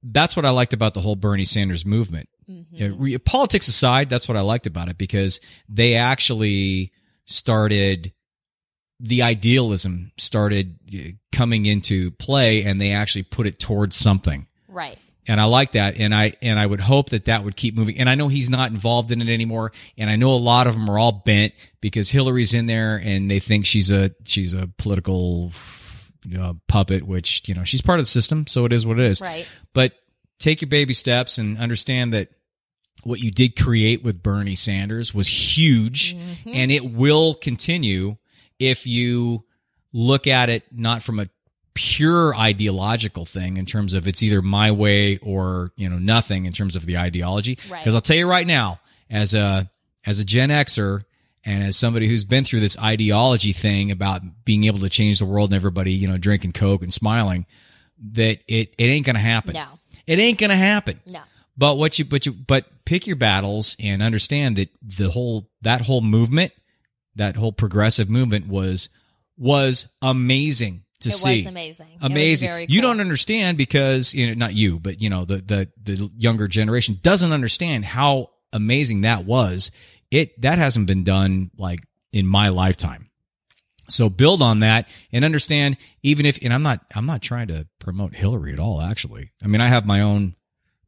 that's 0.03 0.37
what 0.37 0.45
I 0.45 0.51
liked 0.51 0.73
about 0.73 0.95
the 0.95 1.01
whole 1.01 1.17
Bernie 1.17 1.45
Sanders 1.45 1.87
movement. 1.87 2.29
Mm-hmm. 2.51 3.17
Politics 3.25 3.69
aside, 3.69 4.09
that's 4.09 4.29
what 4.29 4.37
I 4.37 4.41
liked 4.41 4.67
about 4.67 4.89
it 4.89 4.99
because 4.99 5.41
they 5.69 5.95
actually 5.95 6.93
started 7.25 8.13
the 8.99 9.23
idealism 9.23 10.13
started 10.17 10.79
uh, 10.95 10.99
coming 11.33 11.67
into 11.67 12.13
play 12.13 12.63
and 12.63 12.81
they 12.81 12.93
actually 12.93 13.25
put 13.25 13.47
it 13.49 13.59
towards 13.59 13.97
something 13.97 14.47
right. 14.69 14.97
and 15.27 15.41
I 15.41 15.45
like 15.45 15.73
that, 15.73 15.99
and 15.99 16.15
I 16.15 16.35
and 16.41 16.59
I 16.59 16.67
would 16.67 16.81
hope 16.81 17.11
that 17.11 17.25
that 17.25 17.45
would 17.45 17.57
keep 17.57 17.77
moving. 17.77 17.99
And 17.99 18.09
I 18.09 18.15
know 18.15 18.29
he's 18.29 18.51
not 18.51 18.71
involved 18.71 19.11
in 19.11 19.21
it 19.21 19.29
anymore, 19.29 19.73
and 19.97 20.09
I 20.09 20.17
know 20.17 20.33
a 20.33 20.37
lot 20.37 20.67
of 20.67 20.75
them 20.75 20.89
are 20.89 20.99
all 20.99 21.23
bent 21.25 21.53
because 21.81 22.11
Hillary's 22.11 22.55
in 22.55 22.67
there, 22.67 23.01
and 23.03 23.31
they 23.31 23.41
think 23.41 23.67
she's 23.67 23.91
a 23.91 24.11
she's 24.25 24.53
a 24.53 24.69
political 24.79 25.53
uh, 26.39 26.55
puppet, 26.69 27.05
which 27.07 27.43
you 27.49 27.55
know 27.55 27.65
she's 27.65 27.81
part 27.83 27.99
of 27.99 28.05
the 28.05 28.11
system, 28.11 28.47
so 28.47 28.65
it 28.65 28.73
is 28.73 28.87
what 28.87 28.99
it 28.99 29.05
is. 29.07 29.21
Right. 29.21 29.47
But 29.75 29.93
take 30.39 30.61
your 30.61 30.69
baby 30.69 30.93
steps 30.95 31.39
and 31.39 31.59
understand 31.59 32.13
that 32.13 32.29
what 33.05 33.21
you 33.21 33.31
did 33.31 33.57
create 33.61 34.03
with 34.05 34.23
Bernie 34.23 34.55
Sanders 34.57 35.13
was 35.15 35.27
huge, 35.29 36.17
and 36.47 36.71
it 36.71 36.85
will 36.85 37.35
continue 37.35 38.17
if 38.59 38.87
you 38.87 39.45
look 39.93 40.27
at 40.27 40.49
it 40.49 40.65
not 40.73 41.03
from 41.03 41.19
a 41.21 41.29
pure 41.75 42.35
ideological 42.37 43.25
thing 43.25 43.57
in 43.57 43.65
terms 43.65 43.95
of 43.95 44.07
it's 44.07 44.23
either 44.23 44.43
my 44.43 44.71
way 44.71 45.17
or 45.19 45.73
you 45.77 45.89
know 45.89 45.99
nothing 45.99 46.45
in 46.45 46.53
terms 46.53 46.77
of 46.77 46.85
the 46.87 46.99
ideology 46.99 47.59
Right. 47.71 47.81
because 47.81 47.95
I'll 47.95 48.03
tell 48.03 48.17
you 48.17 48.29
right 48.29 48.47
now 48.47 48.79
as 49.11 49.35
a 49.35 49.71
as 50.05 50.19
a 50.19 50.25
Gen 50.25 50.51
Xer 50.51 51.03
and 51.45 51.65
as 51.65 51.77
somebody 51.77 52.07
who's 52.09 52.25
been 52.25 52.45
through 52.45 52.61
this 52.61 52.79
ideology 52.79 53.53
thing 53.53 53.91
about 53.91 54.23
being 54.45 54.65
able 54.65 54.79
to 54.81 54.89
change 54.89 55.19
the 55.19 55.27
world 55.27 55.51
and 55.51 55.57
everybody 55.57 55.93
you 55.93 56.09
know 56.09 56.19
drinking 56.19 56.53
coke 56.53 56.83
and 56.83 56.93
smiling 56.93 57.47
that 58.13 58.39
it 58.49 58.75
it 58.79 58.85
ain't 58.87 59.07
gonna 59.07 59.19
happen 59.19 59.55
No. 59.55 59.67
it 60.07 60.19
ain't 60.19 60.39
gonna 60.39 60.57
happen 60.57 61.01
No. 61.07 61.21
but 61.57 61.77
what 61.79 61.99
you 61.99 62.05
but 62.05 62.27
you 62.27 62.33
but 62.33 62.67
pick 62.85 63.07
your 63.07 63.17
battles 63.17 63.77
and 63.81 64.03
understand 64.03 64.57
that 64.57 64.69
the 64.83 65.11
whole 65.11 65.49
that 65.63 65.83
whole 65.83 66.01
movement, 66.01 66.53
that 67.15 67.37
whole 67.37 67.53
progressive 67.53 68.11
movement 68.11 68.49
was 68.49 68.89
was 69.37 69.87
amazing 70.01 70.83
to 71.01 71.09
it 71.09 71.13
see. 71.15 71.45
amazing. 71.47 71.87
It 71.89 72.03
was 72.03 72.11
Amazing. 72.11 72.67
You 72.69 72.81
cool. 72.81 72.91
don't 72.91 73.01
understand 73.01 73.57
because 73.59 74.15
you 74.15 74.27
know 74.29 74.35
not 74.35 74.55
you, 74.55 74.79
but 74.79 75.01
you 75.01 75.11
know 75.11 75.25
the 75.25 75.37
the 75.39 75.69
the 75.83 76.11
younger 76.17 76.49
generation 76.49 76.99
doesn't 77.03 77.33
understand 77.33 77.85
how 77.85 78.31
amazing 78.53 79.01
that 79.03 79.25
was. 79.25 79.71
It 80.13 80.41
that 80.43 80.59
hasn't 80.59 80.87
been 80.87 81.03
done 81.03 81.51
like 81.57 81.81
in 82.13 82.27
my 82.27 82.51
lifetime. 82.51 83.07
So 83.89 84.09
build 84.09 84.43
on 84.43 84.61
that 84.61 84.89
and 85.11 85.25
understand 85.25 85.79
even 86.03 86.27
if 86.27 86.39
and 86.45 86.55
I'm 86.55 86.63
not 86.63 86.85
I'm 86.95 87.07
not 87.07 87.23
trying 87.23 87.49
to 87.49 87.67
promote 87.81 88.15
Hillary 88.15 88.53
at 88.53 88.61
all 88.61 88.81
actually. 88.81 89.33
I 89.43 89.49
mean 89.49 89.61
I 89.61 89.69
have 89.69 89.87
my 89.87 90.03
own 90.03 90.37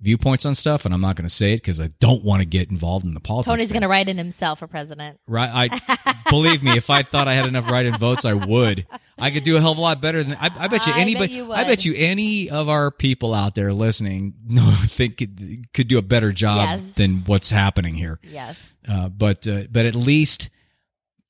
viewpoints 0.05 0.45
on 0.47 0.55
stuff 0.55 0.85
and 0.85 0.93
I'm 0.95 1.01
not 1.01 1.17
going 1.17 1.27
to 1.27 1.35
say 1.35 1.55
it 1.55 1.63
cuz 1.65 1.81
I 1.81 1.89
don't 1.99 2.23
want 2.23 2.41
to 2.41 2.45
get 2.45 2.71
involved 2.71 3.07
in 3.07 3.15
the 3.15 3.21
politics. 3.21 3.51
Tony's 3.51 3.73
going 3.73 3.83
to 3.83 3.89
write 3.89 4.09
in 4.09 4.19
himself 4.19 4.59
for 4.61 4.67
president. 4.69 5.19
Right. 5.27 5.71
I 5.73 6.15
believe 6.31 6.63
me, 6.63 6.77
if 6.77 6.91
I 6.91 7.03
thought 7.03 7.27
I 7.27 7.35
had 7.35 7.47
enough 7.47 7.69
write-in 7.69 7.97
votes, 7.97 8.25
I 8.25 8.35
would. 8.35 8.87
I 9.19 9.31
could 9.31 9.43
do 9.45 9.57
a 9.57 9.61
hell 9.61 9.73
of 9.73 9.79
a 9.79 9.81
lot 9.81 10.01
better 10.01 10.23
than 10.23 10.37
I, 10.41 10.51
I 10.57 10.69
bet 10.69 10.87
you 10.87 10.93
I 10.93 10.97
bet 10.97 11.01
anybody. 11.03 11.33
you 11.35 11.53
I 11.53 11.65
bet 11.65 11.85
you 11.85 11.95
any 11.97 12.51
of 12.51 12.69
our 12.69 12.91
people 12.91 13.33
out 13.35 13.55
there 13.55 13.73
listening, 13.73 14.35
no, 14.47 14.75
think 14.87 15.17
could, 15.17 15.73
could 15.73 15.89
do 15.89 15.99
a 15.99 16.03
better 16.03 16.33
job 16.33 16.69
Yes. 16.69 16.93
than 16.95 17.17
what's 17.27 17.51
happening 17.51 17.95
here. 17.95 18.21
Yes. 18.23 18.59
Uh, 18.87 19.09
but 19.09 19.47
uh, 19.49 19.63
but 19.71 19.87
at 19.87 19.95
least 19.95 20.51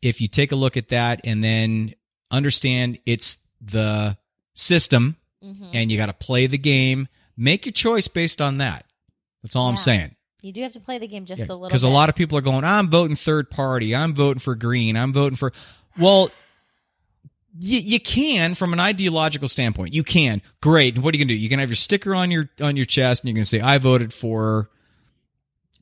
if 0.02 0.20
you 0.20 0.28
take 0.28 0.50
a 0.52 0.56
look 0.56 0.76
at 0.76 0.88
that 0.88 1.20
and 1.24 1.42
then 1.44 1.92
understand 2.30 2.98
it's 3.06 3.38
the 3.60 4.16
system 4.54 5.16
hmm 5.42 5.52
and 5.74 5.90
you 5.92 5.96
got 5.98 6.06
to 6.06 6.12
play 6.14 6.46
the 6.46 6.56
game, 6.58 7.06
make 7.36 7.66
your 7.66 7.72
choice 7.72 8.08
based 8.08 8.40
on 8.40 8.58
that. 8.58 8.86
That's 9.42 9.56
all 9.56 9.68
I'm 9.68 9.76
saying. 9.76 10.14
You 10.40 10.52
do 10.52 10.62
have 10.62 10.72
to 10.72 10.80
play 10.80 10.98
the 10.98 11.08
game 11.08 11.24
just 11.24 11.42
a 11.42 11.46
little 11.46 11.68
Because 11.68 11.84
a 11.84 11.88
lot 11.88 12.08
of 12.08 12.14
people 12.14 12.36
are 12.36 12.42
going, 12.42 12.64
I'm 12.64 12.90
voting 12.90 13.16
third 13.16 13.50
party. 13.50 13.94
I'm 13.94 14.14
voting 14.14 14.40
for 14.40 14.54
green. 14.54 14.96
I'm 14.96 15.12
voting 15.12 15.36
for. 15.36 15.52
Well, 15.98 16.30
you, 17.58 17.78
you 17.78 18.00
can 18.00 18.54
from 18.54 18.72
an 18.72 18.80
ideological 18.80 19.48
standpoint. 19.48 19.94
You 19.94 20.02
can. 20.02 20.42
Great. 20.60 20.98
What 20.98 21.14
are 21.14 21.18
you 21.18 21.24
gonna 21.24 21.34
do? 21.34 21.40
You 21.40 21.48
can 21.48 21.60
have 21.60 21.70
your 21.70 21.76
sticker 21.76 22.14
on 22.14 22.30
your 22.30 22.50
on 22.60 22.76
your 22.76 22.84
chest, 22.84 23.22
and 23.22 23.28
you're 23.28 23.36
gonna 23.36 23.44
say, 23.44 23.60
"I 23.60 23.78
voted 23.78 24.12
for 24.12 24.70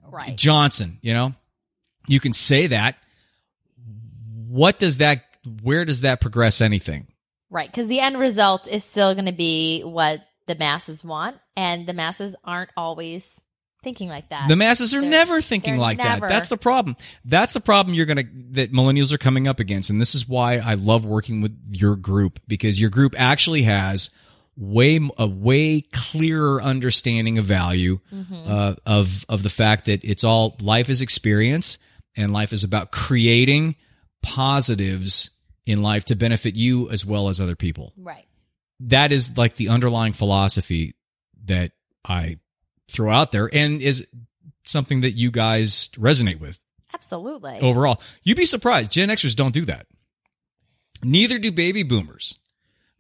right. 0.07 0.37
Johnson." 0.37 0.99
You 1.01 1.15
know, 1.15 1.35
you 2.07 2.21
can 2.21 2.33
say 2.33 2.69
that. 2.69 2.97
What 4.49 4.79
does 4.79 4.99
that? 4.99 5.25
Where 5.63 5.85
does 5.85 6.03
that 6.03 6.21
progress 6.21 6.61
anything? 6.61 7.07
Right. 7.53 7.71
Because 7.71 7.87
the 7.87 8.01
end 8.01 8.19
result 8.19 8.67
is 8.67 8.83
still 8.83 9.15
going 9.15 9.27
to 9.27 9.33
be 9.33 9.83
what 9.83 10.21
the 10.47 10.55
masses 10.55 11.05
want, 11.05 11.37
and 11.57 11.87
the 11.87 11.93
masses 11.93 12.35
aren't 12.45 12.71
always 12.77 13.41
thinking 13.85 14.09
like 14.09 14.29
that. 14.31 14.49
The 14.49 14.55
masses 14.57 14.95
are 14.95 15.01
They're- 15.01 15.11
never 15.11 15.41
thinking 15.41 15.77
like 15.77 15.99
never. 15.99 16.21
that. 16.21 16.29
That's 16.29 16.49
the 16.49 16.57
problem. 16.57 16.97
That's 17.25 17.53
the 17.53 17.61
problem 17.61 17.95
you're 17.95 18.07
gonna 18.07 18.25
that 18.51 18.73
millennials 18.73 19.13
are 19.13 19.19
coming 19.19 19.49
up 19.49 19.59
against, 19.61 19.91
and 19.91 20.01
this 20.01 20.15
is 20.15 20.29
why 20.29 20.59
I 20.59 20.75
love 20.75 21.05
working 21.05 21.41
with 21.41 21.57
your 21.71 21.97
group 21.97 22.39
because 22.47 22.81
your 22.81 22.91
group 22.91 23.15
actually 23.19 23.63
has 23.63 24.11
way 24.57 25.01
a 25.19 25.27
way 25.27 25.81
clearer 25.93 26.61
understanding 26.63 27.39
of 27.39 27.45
value 27.47 27.99
Mm-hmm. 28.13 28.45
uh, 28.47 28.75
of 28.87 29.25
of 29.29 29.43
the 29.43 29.49
fact 29.51 29.87
that 29.87 30.05
it's 30.05 30.23
all 30.25 30.57
life 30.61 30.89
is 30.91 31.01
experience 31.01 31.79
and 32.17 32.33
life 32.33 32.53
is 32.53 32.63
about 32.63 32.93
creating 32.93 33.75
positives 34.23 35.31
in 35.67 35.83
life 35.83 36.05
to 36.07 36.15
benefit 36.15 36.55
you 36.55 36.91
as 36.91 37.05
well 37.07 37.29
as 37.29 37.41
other 37.41 37.57
people 37.57 37.93
right. 37.97 38.27
That 38.81 39.13
is 39.13 39.37
like 39.37 39.57
the 39.57 39.69
underlying 39.69 40.13
philosophy 40.13 40.95
that 41.45 41.73
I 42.05 42.39
throw 42.91 43.11
out 43.13 43.33
there 43.33 43.49
and 43.53 43.81
is 43.83 44.07
something 44.65 45.01
that 45.03 45.13
you 45.13 45.31
guys 45.31 45.89
resonate 45.97 46.41
with 46.41 46.59
Absolutely. 46.95 47.59
overall. 47.61 48.01
You'd 48.23 48.37
be 48.37 48.45
surprised. 48.45 48.91
Gen 48.91 49.09
Xers 49.09 49.35
don't 49.37 49.55
do 49.55 49.65
that. 49.67 49.87
Neither 51.03 51.39
do 51.39 51.51
baby 51.53 51.83
boomers. 51.83 52.39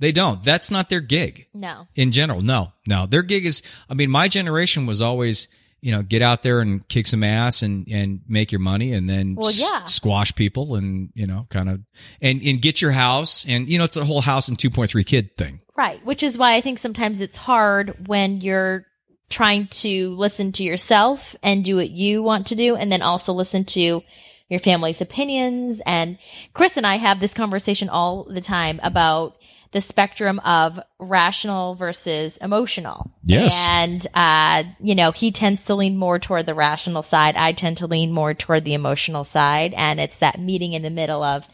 They 0.00 0.10
don't. 0.10 0.42
That's 0.42 0.70
not 0.70 0.88
their 0.90 1.00
gig 1.00 1.46
No. 1.54 1.86
in 1.94 2.10
general. 2.10 2.42
No, 2.42 2.72
no. 2.86 3.06
Their 3.06 3.22
gig 3.22 3.46
is, 3.46 3.62
I 3.88 3.94
mean, 3.94 4.10
my 4.10 4.26
generation 4.26 4.84
was 4.86 5.00
always, 5.00 5.46
you 5.80 5.92
know, 5.92 6.02
get 6.02 6.22
out 6.22 6.42
there 6.42 6.60
and 6.60 6.86
kick 6.88 7.06
some 7.06 7.22
ass 7.22 7.62
and 7.62 7.86
and 7.88 8.20
make 8.26 8.50
your 8.50 8.58
money, 8.60 8.92
and 8.92 9.08
then 9.08 9.34
Well, 9.36 9.48
s- 9.48 9.60
yeah. 9.60 9.84
squash 9.84 10.34
people, 10.34 10.74
and 10.74 11.10
you 11.14 11.26
know, 11.28 11.46
kind 11.50 11.68
of 11.68 11.80
and 12.20 12.42
and 12.42 12.60
get 12.60 12.80
your 12.82 12.90
house, 12.92 13.44
and 13.46 13.68
you 13.68 13.78
know, 13.78 13.84
it's 13.84 13.96
a 13.96 14.04
whole 14.04 14.20
house 14.22 14.48
and 14.48 14.58
two 14.58 14.70
point 14.70 14.90
three 14.90 15.04
kid 15.04 15.36
thing. 15.36 15.60
Right. 15.76 16.04
Which 16.04 16.22
is 16.22 16.36
why 16.36 16.54
I 16.54 16.60
think 16.60 16.78
sometimes 16.78 17.20
it's 17.20 17.36
hard 17.36 18.06
when 18.08 18.40
you're 18.40 18.86
trying 19.30 19.66
to 19.68 20.10
listen 20.10 20.52
to 20.52 20.62
yourself 20.62 21.34
and 21.42 21.64
do 21.64 21.76
what 21.76 21.88
you 21.88 22.22
want 22.22 22.48
to 22.48 22.54
do, 22.54 22.76
and 22.76 22.92
then 22.92 23.00
also 23.00 23.32
listen 23.32 23.64
to 23.64 24.02
your 24.48 24.60
family's 24.60 25.00
opinions. 25.00 25.80
And 25.86 26.18
Chris 26.52 26.76
and 26.76 26.86
I 26.86 26.96
have 26.96 27.18
this 27.18 27.32
conversation 27.32 27.88
all 27.88 28.24
the 28.24 28.42
time 28.42 28.78
about 28.82 29.38
the 29.70 29.80
spectrum 29.80 30.38
of 30.40 30.78
rational 30.98 31.74
versus 31.74 32.36
emotional. 32.36 33.10
Yes. 33.24 33.66
And, 33.70 34.06
uh, 34.12 34.64
you 34.80 34.94
know, 34.94 35.12
he 35.12 35.32
tends 35.32 35.64
to 35.64 35.74
lean 35.74 35.96
more 35.96 36.18
toward 36.18 36.44
the 36.44 36.54
rational 36.54 37.02
side. 37.02 37.36
I 37.36 37.52
tend 37.54 37.78
to 37.78 37.86
lean 37.86 38.12
more 38.12 38.34
toward 38.34 38.66
the 38.66 38.74
emotional 38.74 39.24
side. 39.24 39.72
And 39.74 39.98
it's 39.98 40.18
that 40.18 40.38
meeting 40.38 40.74
in 40.74 40.82
the 40.82 40.90
middle 40.90 41.22
of, 41.22 41.48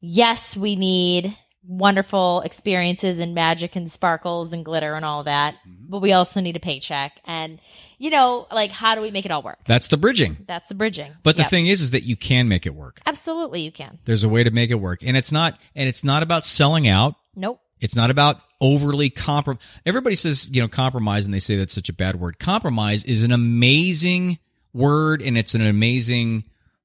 yes, 0.00 0.56
we 0.56 0.74
need 0.74 1.38
wonderful 1.66 2.40
experiences 2.42 3.18
and 3.18 3.34
magic 3.34 3.76
and 3.76 3.90
sparkles 3.90 4.52
and 4.52 4.64
glitter 4.64 4.94
and 4.94 5.04
all 5.04 5.24
that, 5.24 5.54
mm-hmm. 5.54 5.86
but 5.88 6.00
we 6.00 6.12
also 6.12 6.40
need 6.40 6.56
a 6.56 6.60
paycheck. 6.60 7.20
And, 7.24 7.60
you 7.98 8.10
know, 8.10 8.46
like, 8.50 8.70
how 8.70 8.94
do 8.94 9.00
we 9.00 9.10
make 9.10 9.24
it 9.24 9.30
all 9.30 9.42
work? 9.42 9.58
That's 9.66 9.88
the 9.88 9.96
bridging. 9.96 10.38
That's 10.46 10.68
the 10.68 10.74
bridging. 10.74 11.12
But 11.22 11.36
the 11.36 11.44
thing 11.44 11.66
is, 11.66 11.80
is 11.80 11.92
that 11.92 12.02
you 12.02 12.16
can 12.16 12.48
make 12.48 12.66
it 12.66 12.74
work. 12.74 13.00
absolutely, 13.06 13.60
you 13.60 13.72
can. 13.72 13.98
There's 14.04 14.24
a 14.24 14.28
way 14.28 14.44
to 14.44 14.50
make 14.50 14.70
it 14.70 14.80
work, 14.80 15.02
and 15.02 15.16
it's 15.16 15.32
not 15.32 15.58
and 15.74 15.88
it's 15.88 16.04
not 16.04 16.22
about 16.22 16.44
selling 16.44 16.88
out. 16.88 17.14
Nope. 17.36 17.60
It's 17.80 17.96
not 17.96 18.10
about 18.10 18.40
overly 18.60 19.10
comprom. 19.10 19.58
Everybody 19.84 20.14
says, 20.14 20.48
you 20.52 20.62
know, 20.62 20.68
compromise, 20.68 21.24
and 21.24 21.34
they 21.34 21.40
say 21.40 21.56
that's 21.56 21.74
such 21.74 21.88
a 21.88 21.92
bad 21.92 22.20
word. 22.20 22.38
Compromise 22.38 23.04
is 23.04 23.24
an 23.24 23.32
amazing 23.32 24.38
word, 24.72 25.20
and 25.20 25.36
it's 25.36 25.54
an 25.54 25.66
amazing 25.66 26.44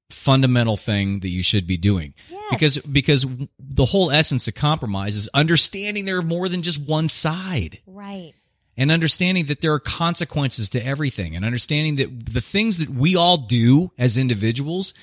fundamental 0.10 0.78
thing 0.78 1.20
that 1.20 1.30
you 1.30 1.44
should 1.44 1.68
be 1.68 1.78
doing. 1.78 2.14
Yes. 2.30 2.42
Because 2.50 2.78
because 2.78 3.26
the 3.60 3.86
whole 3.86 4.10
essence 4.12 4.48
of 4.48 4.56
compromise 4.56 5.16
is 5.16 5.28
understanding 5.34 6.06
there 6.06 6.18
are 6.18 6.22
more 6.24 6.48
than 6.50 6.62
just 6.62 6.80
one 6.80 7.10
side 7.10 7.80
Right. 7.86 8.34
and 8.78 8.92
understanding 8.92 9.46
that 9.48 9.62
there 9.62 9.74
are 9.74 9.80
consequences 9.80 10.70
to 10.70 10.86
everything 10.86 11.36
and 11.36 11.44
understanding 11.44 11.98
that 11.98 12.26
the 12.34 12.42
things 12.42 12.78
that 12.78 12.90
we 12.90 13.16
all 13.16 13.38
do 13.38 13.92
as 13.98 14.18
individuals 14.18 14.94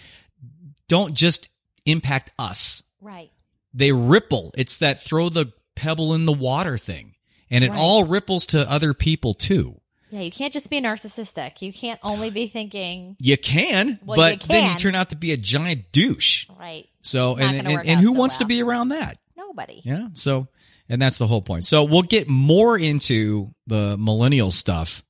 don't 0.88 1.14
just 1.14 1.48
impact 1.86 2.30
us 2.38 2.82
Right. 3.00 3.30
they 3.74 3.92
ripple. 3.92 4.52
It's 4.56 4.76
that 4.78 5.02
throw 5.02 5.28
the 5.28 5.52
pebble 5.74 6.14
in 6.14 6.24
the 6.24 6.32
water 6.32 6.78
thing. 6.78 7.14
And 7.50 7.62
it 7.62 7.70
Right. 7.70 7.78
all 7.78 8.04
ripples 8.04 8.46
to 8.46 8.68
other 8.70 8.94
people 8.94 9.34
too. 9.34 9.80
Yeah, 10.14 10.20
you 10.20 10.30
can't 10.30 10.52
just 10.52 10.70
be 10.70 10.80
narcissistic. 10.80 11.60
You 11.60 11.72
can't 11.72 11.98
only 12.04 12.30
be 12.30 12.46
thinking, 12.46 13.16
You 13.18 13.36
can, 13.36 13.98
Well, 14.04 14.16
but 14.16 14.42
you 14.42 14.48
then 14.48 14.70
you 14.70 14.76
turn 14.76 14.94
out 14.94 15.10
to 15.10 15.16
be 15.16 15.32
a 15.32 15.36
giant 15.36 15.90
douche. 15.90 16.46
right, 16.58 16.88
So, 17.00 17.34
Not 17.34 17.42
and, 17.42 17.66
and, 17.66 17.86
and 17.88 18.00
who 18.00 18.14
so 18.14 18.18
wants 18.20 18.36
to 18.36 18.44
be 18.44 18.62
around 18.62 18.88
that? 18.90 19.18
nobody. 19.36 19.82
Yeah. 19.84 20.08
So, 20.14 20.46
and 20.88 21.02
that's 21.02 21.18
the 21.18 21.26
whole 21.26 21.42
point. 21.42 21.64
So 21.64 21.82
we'll 21.84 22.02
get 22.02 22.28
more 22.28 22.78
into 22.78 23.52
the 23.66 23.96
millennial 23.98 24.50
stuff. 24.50 25.02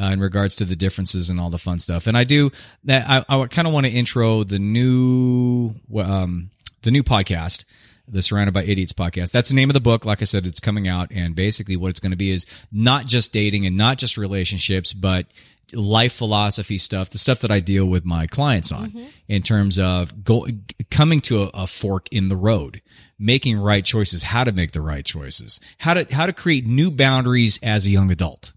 Uh, 0.00 0.12
in 0.12 0.20
regards 0.20 0.56
to 0.56 0.64
the 0.64 0.76
differences 0.76 1.28
and 1.28 1.38
all 1.38 1.50
the 1.50 1.58
fun 1.58 1.78
stuff, 1.78 2.06
and 2.06 2.16
I 2.16 2.24
do 2.24 2.50
that. 2.84 3.04
I, 3.06 3.22
I 3.42 3.46
kind 3.48 3.68
of 3.68 3.74
want 3.74 3.84
to 3.84 3.92
intro 3.92 4.44
the 4.44 4.58
new, 4.58 5.74
um, 5.94 6.50
the 6.80 6.90
new 6.90 7.02
podcast, 7.02 7.64
the 8.10 8.22
Surrounded 8.22 8.52
by 8.52 8.64
Idiots 8.64 8.92
podcast. 8.92 9.32
That's 9.32 9.48
the 9.48 9.54
name 9.54 9.70
of 9.70 9.74
the 9.74 9.80
book. 9.80 10.04
Like 10.04 10.20
I 10.20 10.24
said, 10.24 10.46
it's 10.46 10.60
coming 10.60 10.88
out, 10.88 11.10
and 11.12 11.34
basically 11.34 11.76
what 11.76 11.90
it's 11.90 12.00
going 12.00 12.12
to 12.12 12.16
be 12.16 12.30
is 12.30 12.46
not 12.72 13.06
just 13.06 13.32
dating 13.32 13.66
and 13.66 13.76
not 13.76 13.98
just 13.98 14.16
relationships, 14.16 14.92
but 14.92 15.26
life 15.72 16.12
philosophy 16.12 16.78
stuff, 16.78 17.10
the 17.10 17.18
stuff 17.18 17.40
that 17.40 17.50
I 17.50 17.60
deal 17.60 17.86
with 17.86 18.04
my 18.04 18.26
clients 18.26 18.72
on 18.72 18.90
mm-hmm. 18.90 19.06
in 19.28 19.42
terms 19.42 19.78
of 19.78 20.24
go, 20.24 20.46
coming 20.90 21.20
to 21.22 21.44
a, 21.44 21.50
a 21.54 21.66
fork 21.66 22.08
in 22.10 22.28
the 22.28 22.36
road, 22.36 22.82
making 23.18 23.58
right 23.58 23.84
choices, 23.84 24.24
how 24.24 24.44
to 24.44 24.52
make 24.52 24.72
the 24.72 24.80
right 24.80 25.04
choices, 25.04 25.60
how 25.78 25.94
to, 25.94 26.12
how 26.12 26.26
to 26.26 26.32
create 26.32 26.66
new 26.66 26.90
boundaries 26.90 27.58
as 27.62 27.86
a 27.86 27.90
young 27.90 28.10
adult. 28.10 28.52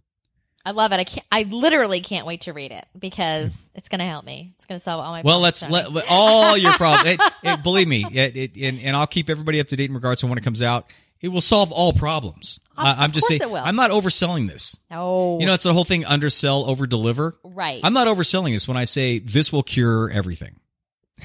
I 0.65 0.71
love 0.71 0.91
it. 0.93 0.95
I 0.99 1.03
can't. 1.03 1.25
I 1.31 1.43
literally 1.43 1.99
can't 2.01 2.25
wait 2.25 2.41
to 2.41 2.53
read 2.53 2.71
it 2.71 2.85
because 2.97 3.53
it's 3.75 3.89
going 3.89 3.99
to 3.99 4.05
help 4.05 4.23
me. 4.25 4.53
It's 4.57 4.65
going 4.65 4.79
to 4.79 4.83
solve 4.83 5.03
all 5.03 5.11
my. 5.11 5.21
Well, 5.21 5.39
let's 5.41 5.67
let, 5.69 5.91
let- 5.91 6.05
all 6.09 6.55
your 6.57 6.71
problems. 6.73 7.09
It, 7.15 7.21
it, 7.43 7.63
believe 7.63 7.87
me, 7.87 8.05
it, 8.11 8.37
it, 8.37 8.55
and, 8.57 8.79
and 8.79 8.95
I'll 8.95 9.07
keep 9.07 9.29
everybody 9.29 9.59
up 9.59 9.67
to 9.69 9.75
date 9.75 9.89
in 9.89 9.93
regards 9.93 10.21
to 10.21 10.27
when 10.27 10.37
it 10.37 10.43
comes 10.43 10.61
out. 10.61 10.85
It 11.19 11.29
will 11.29 11.41
solve 11.41 11.71
all 11.71 11.91
problems. 11.93 12.59
Of- 12.77 12.85
I, 12.85 12.95
I'm 12.99 13.11
just 13.11 13.27
saying. 13.27 13.41
it 13.41 13.49
will. 13.49 13.61
I'm 13.63 13.75
not 13.75 13.91
overselling 13.91 14.47
this. 14.47 14.77
Oh, 14.91 15.39
You 15.39 15.45
know, 15.45 15.53
it's 15.53 15.63
the 15.65 15.73
whole 15.73 15.83
thing: 15.85 16.05
undersell, 16.05 16.63
over 16.69 16.85
deliver. 16.85 17.33
right. 17.43 17.81
I'm 17.83 17.93
not 17.93 18.07
overselling 18.07 18.53
this 18.53 18.67
when 18.67 18.77
I 18.77 18.85
say 18.85 19.19
this 19.19 19.51
will 19.51 19.63
cure 19.63 20.09
everything. 20.11 20.55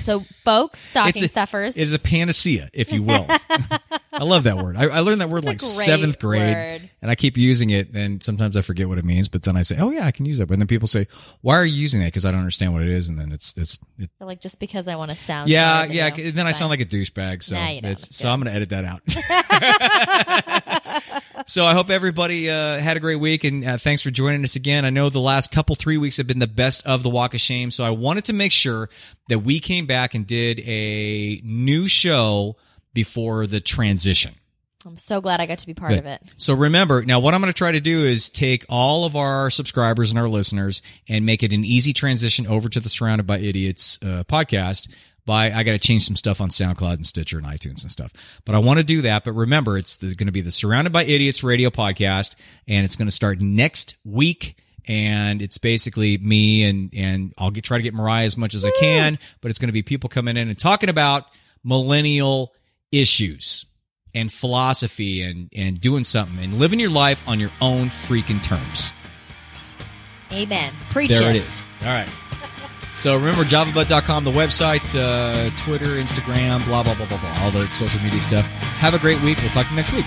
So, 0.00 0.20
folks, 0.44 0.78
stocking 0.80 1.10
It's 1.10 1.22
a- 1.22 1.28
stuffers. 1.28 1.76
It 1.76 1.82
is 1.82 1.92
a 1.92 1.98
panacea, 1.98 2.70
if 2.72 2.92
you 2.92 3.02
will. 3.02 3.26
I 4.12 4.24
love 4.24 4.44
that 4.44 4.56
word. 4.56 4.76
I, 4.76 4.84
I 4.84 5.00
learned 5.00 5.20
that 5.20 5.30
word 5.30 5.44
like 5.44 5.60
seventh 5.60 6.18
grade, 6.18 6.54
word. 6.54 6.90
and 7.02 7.10
I 7.10 7.14
keep 7.14 7.36
using 7.36 7.70
it. 7.70 7.90
And 7.94 8.22
sometimes 8.22 8.56
I 8.56 8.62
forget 8.62 8.88
what 8.88 8.98
it 8.98 9.04
means, 9.04 9.28
but 9.28 9.42
then 9.42 9.56
I 9.56 9.62
say, 9.62 9.76
"Oh 9.78 9.90
yeah, 9.90 10.06
I 10.06 10.10
can 10.10 10.26
use 10.26 10.38
that." 10.38 10.46
But 10.46 10.58
then 10.58 10.66
people 10.66 10.88
say, 10.88 11.06
"Why 11.40 11.56
are 11.56 11.64
you 11.64 11.76
using 11.76 12.00
that?" 12.00 12.06
Because 12.06 12.24
I 12.26 12.30
don't 12.30 12.40
understand 12.40 12.72
what 12.72 12.82
it 12.82 12.88
is. 12.88 13.08
And 13.08 13.18
then 13.18 13.30
it's 13.32 13.54
it's 13.56 13.78
it, 13.98 14.10
like 14.20 14.40
just 14.40 14.58
because 14.58 14.88
I 14.88 14.96
want 14.96 15.10
to 15.10 15.16
sound. 15.16 15.48
yeah 15.50 15.86
than 15.86 15.94
yeah. 15.94 16.14
you. 16.16 16.24
and 16.26 16.34
Then 16.36 16.46
I 16.46 16.52
sound 16.52 16.70
like 16.70 16.80
a 16.80 16.84
douchebag. 16.86 17.42
So 17.42 17.54
Nah, 17.54 17.68
you 17.68 17.80
it's 17.84 18.08
It's 18.08 18.16
so 18.16 18.24
good. 18.24 18.32
I'm 18.32 18.40
going 18.40 18.52
to 18.52 18.56
edit 18.56 18.70
that 18.70 18.84
out. 18.84 19.02
so 21.46 21.64
I 21.64 21.74
hope 21.74 21.90
everybody 21.90 22.50
uh, 22.50 22.78
had 22.78 22.96
a 22.96 23.00
great 23.00 23.20
week, 23.20 23.44
and 23.44 23.64
uh, 23.64 23.78
thanks 23.78 24.02
for 24.02 24.10
joining 24.10 24.44
us 24.44 24.56
again. 24.56 24.84
I 24.84 24.90
know 24.90 25.10
the 25.10 25.20
last 25.20 25.50
couple 25.50 25.76
three 25.76 25.96
weeks 25.96 26.16
have 26.16 26.26
been 26.26 26.38
the 26.38 26.46
best 26.46 26.86
of 26.86 27.02
the 27.02 27.10
Walk 27.10 27.34
of 27.34 27.40
Shame, 27.40 27.70
so 27.70 27.84
I 27.84 27.90
wanted 27.90 28.24
to 28.26 28.32
make 28.32 28.52
sure 28.52 28.88
that 29.28 29.40
we 29.40 29.60
came 29.60 29.86
back 29.86 30.14
and 30.14 30.26
did 30.26 30.60
a 30.60 31.40
new 31.44 31.86
show 31.86 32.56
before 32.92 33.46
the 33.46 33.60
transition. 33.60 34.34
I'm 34.86 34.96
so 34.96 35.20
glad 35.20 35.40
I 35.40 35.46
got 35.46 35.58
to 35.58 35.66
be 35.66 35.74
part 35.74 35.90
Good. 35.90 35.98
of 36.00 36.06
it. 36.06 36.22
So 36.36 36.54
remember, 36.54 37.02
now 37.04 37.18
what 37.18 37.34
I'm 37.34 37.40
going 37.40 37.52
to 37.52 37.56
try 37.56 37.72
to 37.72 37.80
do 37.80 38.04
is 38.04 38.30
take 38.30 38.64
all 38.68 39.04
of 39.04 39.16
our 39.16 39.50
subscribers 39.50 40.10
and 40.10 40.18
our 40.18 40.28
listeners 40.28 40.82
and 41.08 41.26
make 41.26 41.42
it 41.42 41.52
an 41.52 41.64
easy 41.64 41.92
transition 41.92 42.46
over 42.46 42.68
to 42.68 42.80
the 42.80 42.88
Surrounded 42.88 43.26
by 43.26 43.38
Idiots 43.38 43.98
uh, 44.02 44.24
podcast. 44.24 44.88
By 45.28 45.52
I 45.52 45.62
got 45.62 45.72
to 45.72 45.78
change 45.78 46.06
some 46.06 46.16
stuff 46.16 46.40
on 46.40 46.48
SoundCloud 46.48 46.94
and 46.94 47.06
Stitcher 47.06 47.36
and 47.36 47.46
iTunes 47.46 47.82
and 47.82 47.92
stuff. 47.92 48.12
But 48.46 48.54
I 48.54 48.58
want 48.60 48.78
to 48.78 48.84
do 48.84 49.02
that. 49.02 49.24
But 49.24 49.32
remember, 49.32 49.76
it's 49.76 49.96
going 49.98 50.26
to 50.26 50.32
be 50.32 50.40
the 50.40 50.50
Surrounded 50.50 50.90
by 50.90 51.04
Idiots 51.04 51.44
radio 51.44 51.68
podcast, 51.68 52.34
and 52.66 52.86
it's 52.86 52.96
going 52.96 53.08
to 53.08 53.14
start 53.14 53.42
next 53.42 53.96
week. 54.04 54.56
And 54.86 55.42
it's 55.42 55.58
basically 55.58 56.16
me 56.16 56.64
and 56.64 56.90
and 56.96 57.34
I'll 57.36 57.50
get 57.50 57.62
try 57.62 57.76
to 57.76 57.82
get 57.82 57.92
Mariah 57.92 58.24
as 58.24 58.38
much 58.38 58.54
as 58.54 58.64
I 58.64 58.70
can. 58.80 59.18
But 59.42 59.50
it's 59.50 59.58
going 59.58 59.68
to 59.68 59.72
be 59.74 59.82
people 59.82 60.08
coming 60.08 60.38
in 60.38 60.48
and 60.48 60.58
talking 60.58 60.88
about 60.88 61.26
millennial 61.62 62.54
issues 62.90 63.66
and 64.14 64.32
philosophy 64.32 65.20
and 65.20 65.50
and 65.54 65.78
doing 65.78 66.04
something 66.04 66.42
and 66.42 66.54
living 66.54 66.80
your 66.80 66.88
life 66.88 67.22
on 67.26 67.38
your 67.38 67.52
own 67.60 67.88
freaking 67.88 68.42
terms. 68.42 68.94
Amen. 70.32 70.72
Preach 70.90 71.10
There 71.10 71.28
it. 71.28 71.36
it 71.36 71.46
is. 71.46 71.62
All 71.82 71.88
right. 71.88 72.10
So 72.98 73.14
remember 73.14 73.44
javabutt.com, 73.44 74.24
the 74.24 74.32
website, 74.32 74.98
uh, 74.98 75.50
Twitter, 75.56 75.90
Instagram, 75.90 76.64
blah 76.64 76.82
blah 76.82 76.94
blah 76.94 77.06
blah 77.06 77.20
blah, 77.20 77.44
all 77.44 77.52
the 77.52 77.70
social 77.70 78.00
media 78.00 78.20
stuff. 78.20 78.46
Have 78.46 78.92
a 78.92 78.98
great 78.98 79.20
week. 79.22 79.38
We'll 79.40 79.50
talk 79.50 79.66
to 79.66 79.70
you 79.70 79.76
next 79.76 79.92
week. 79.92 80.06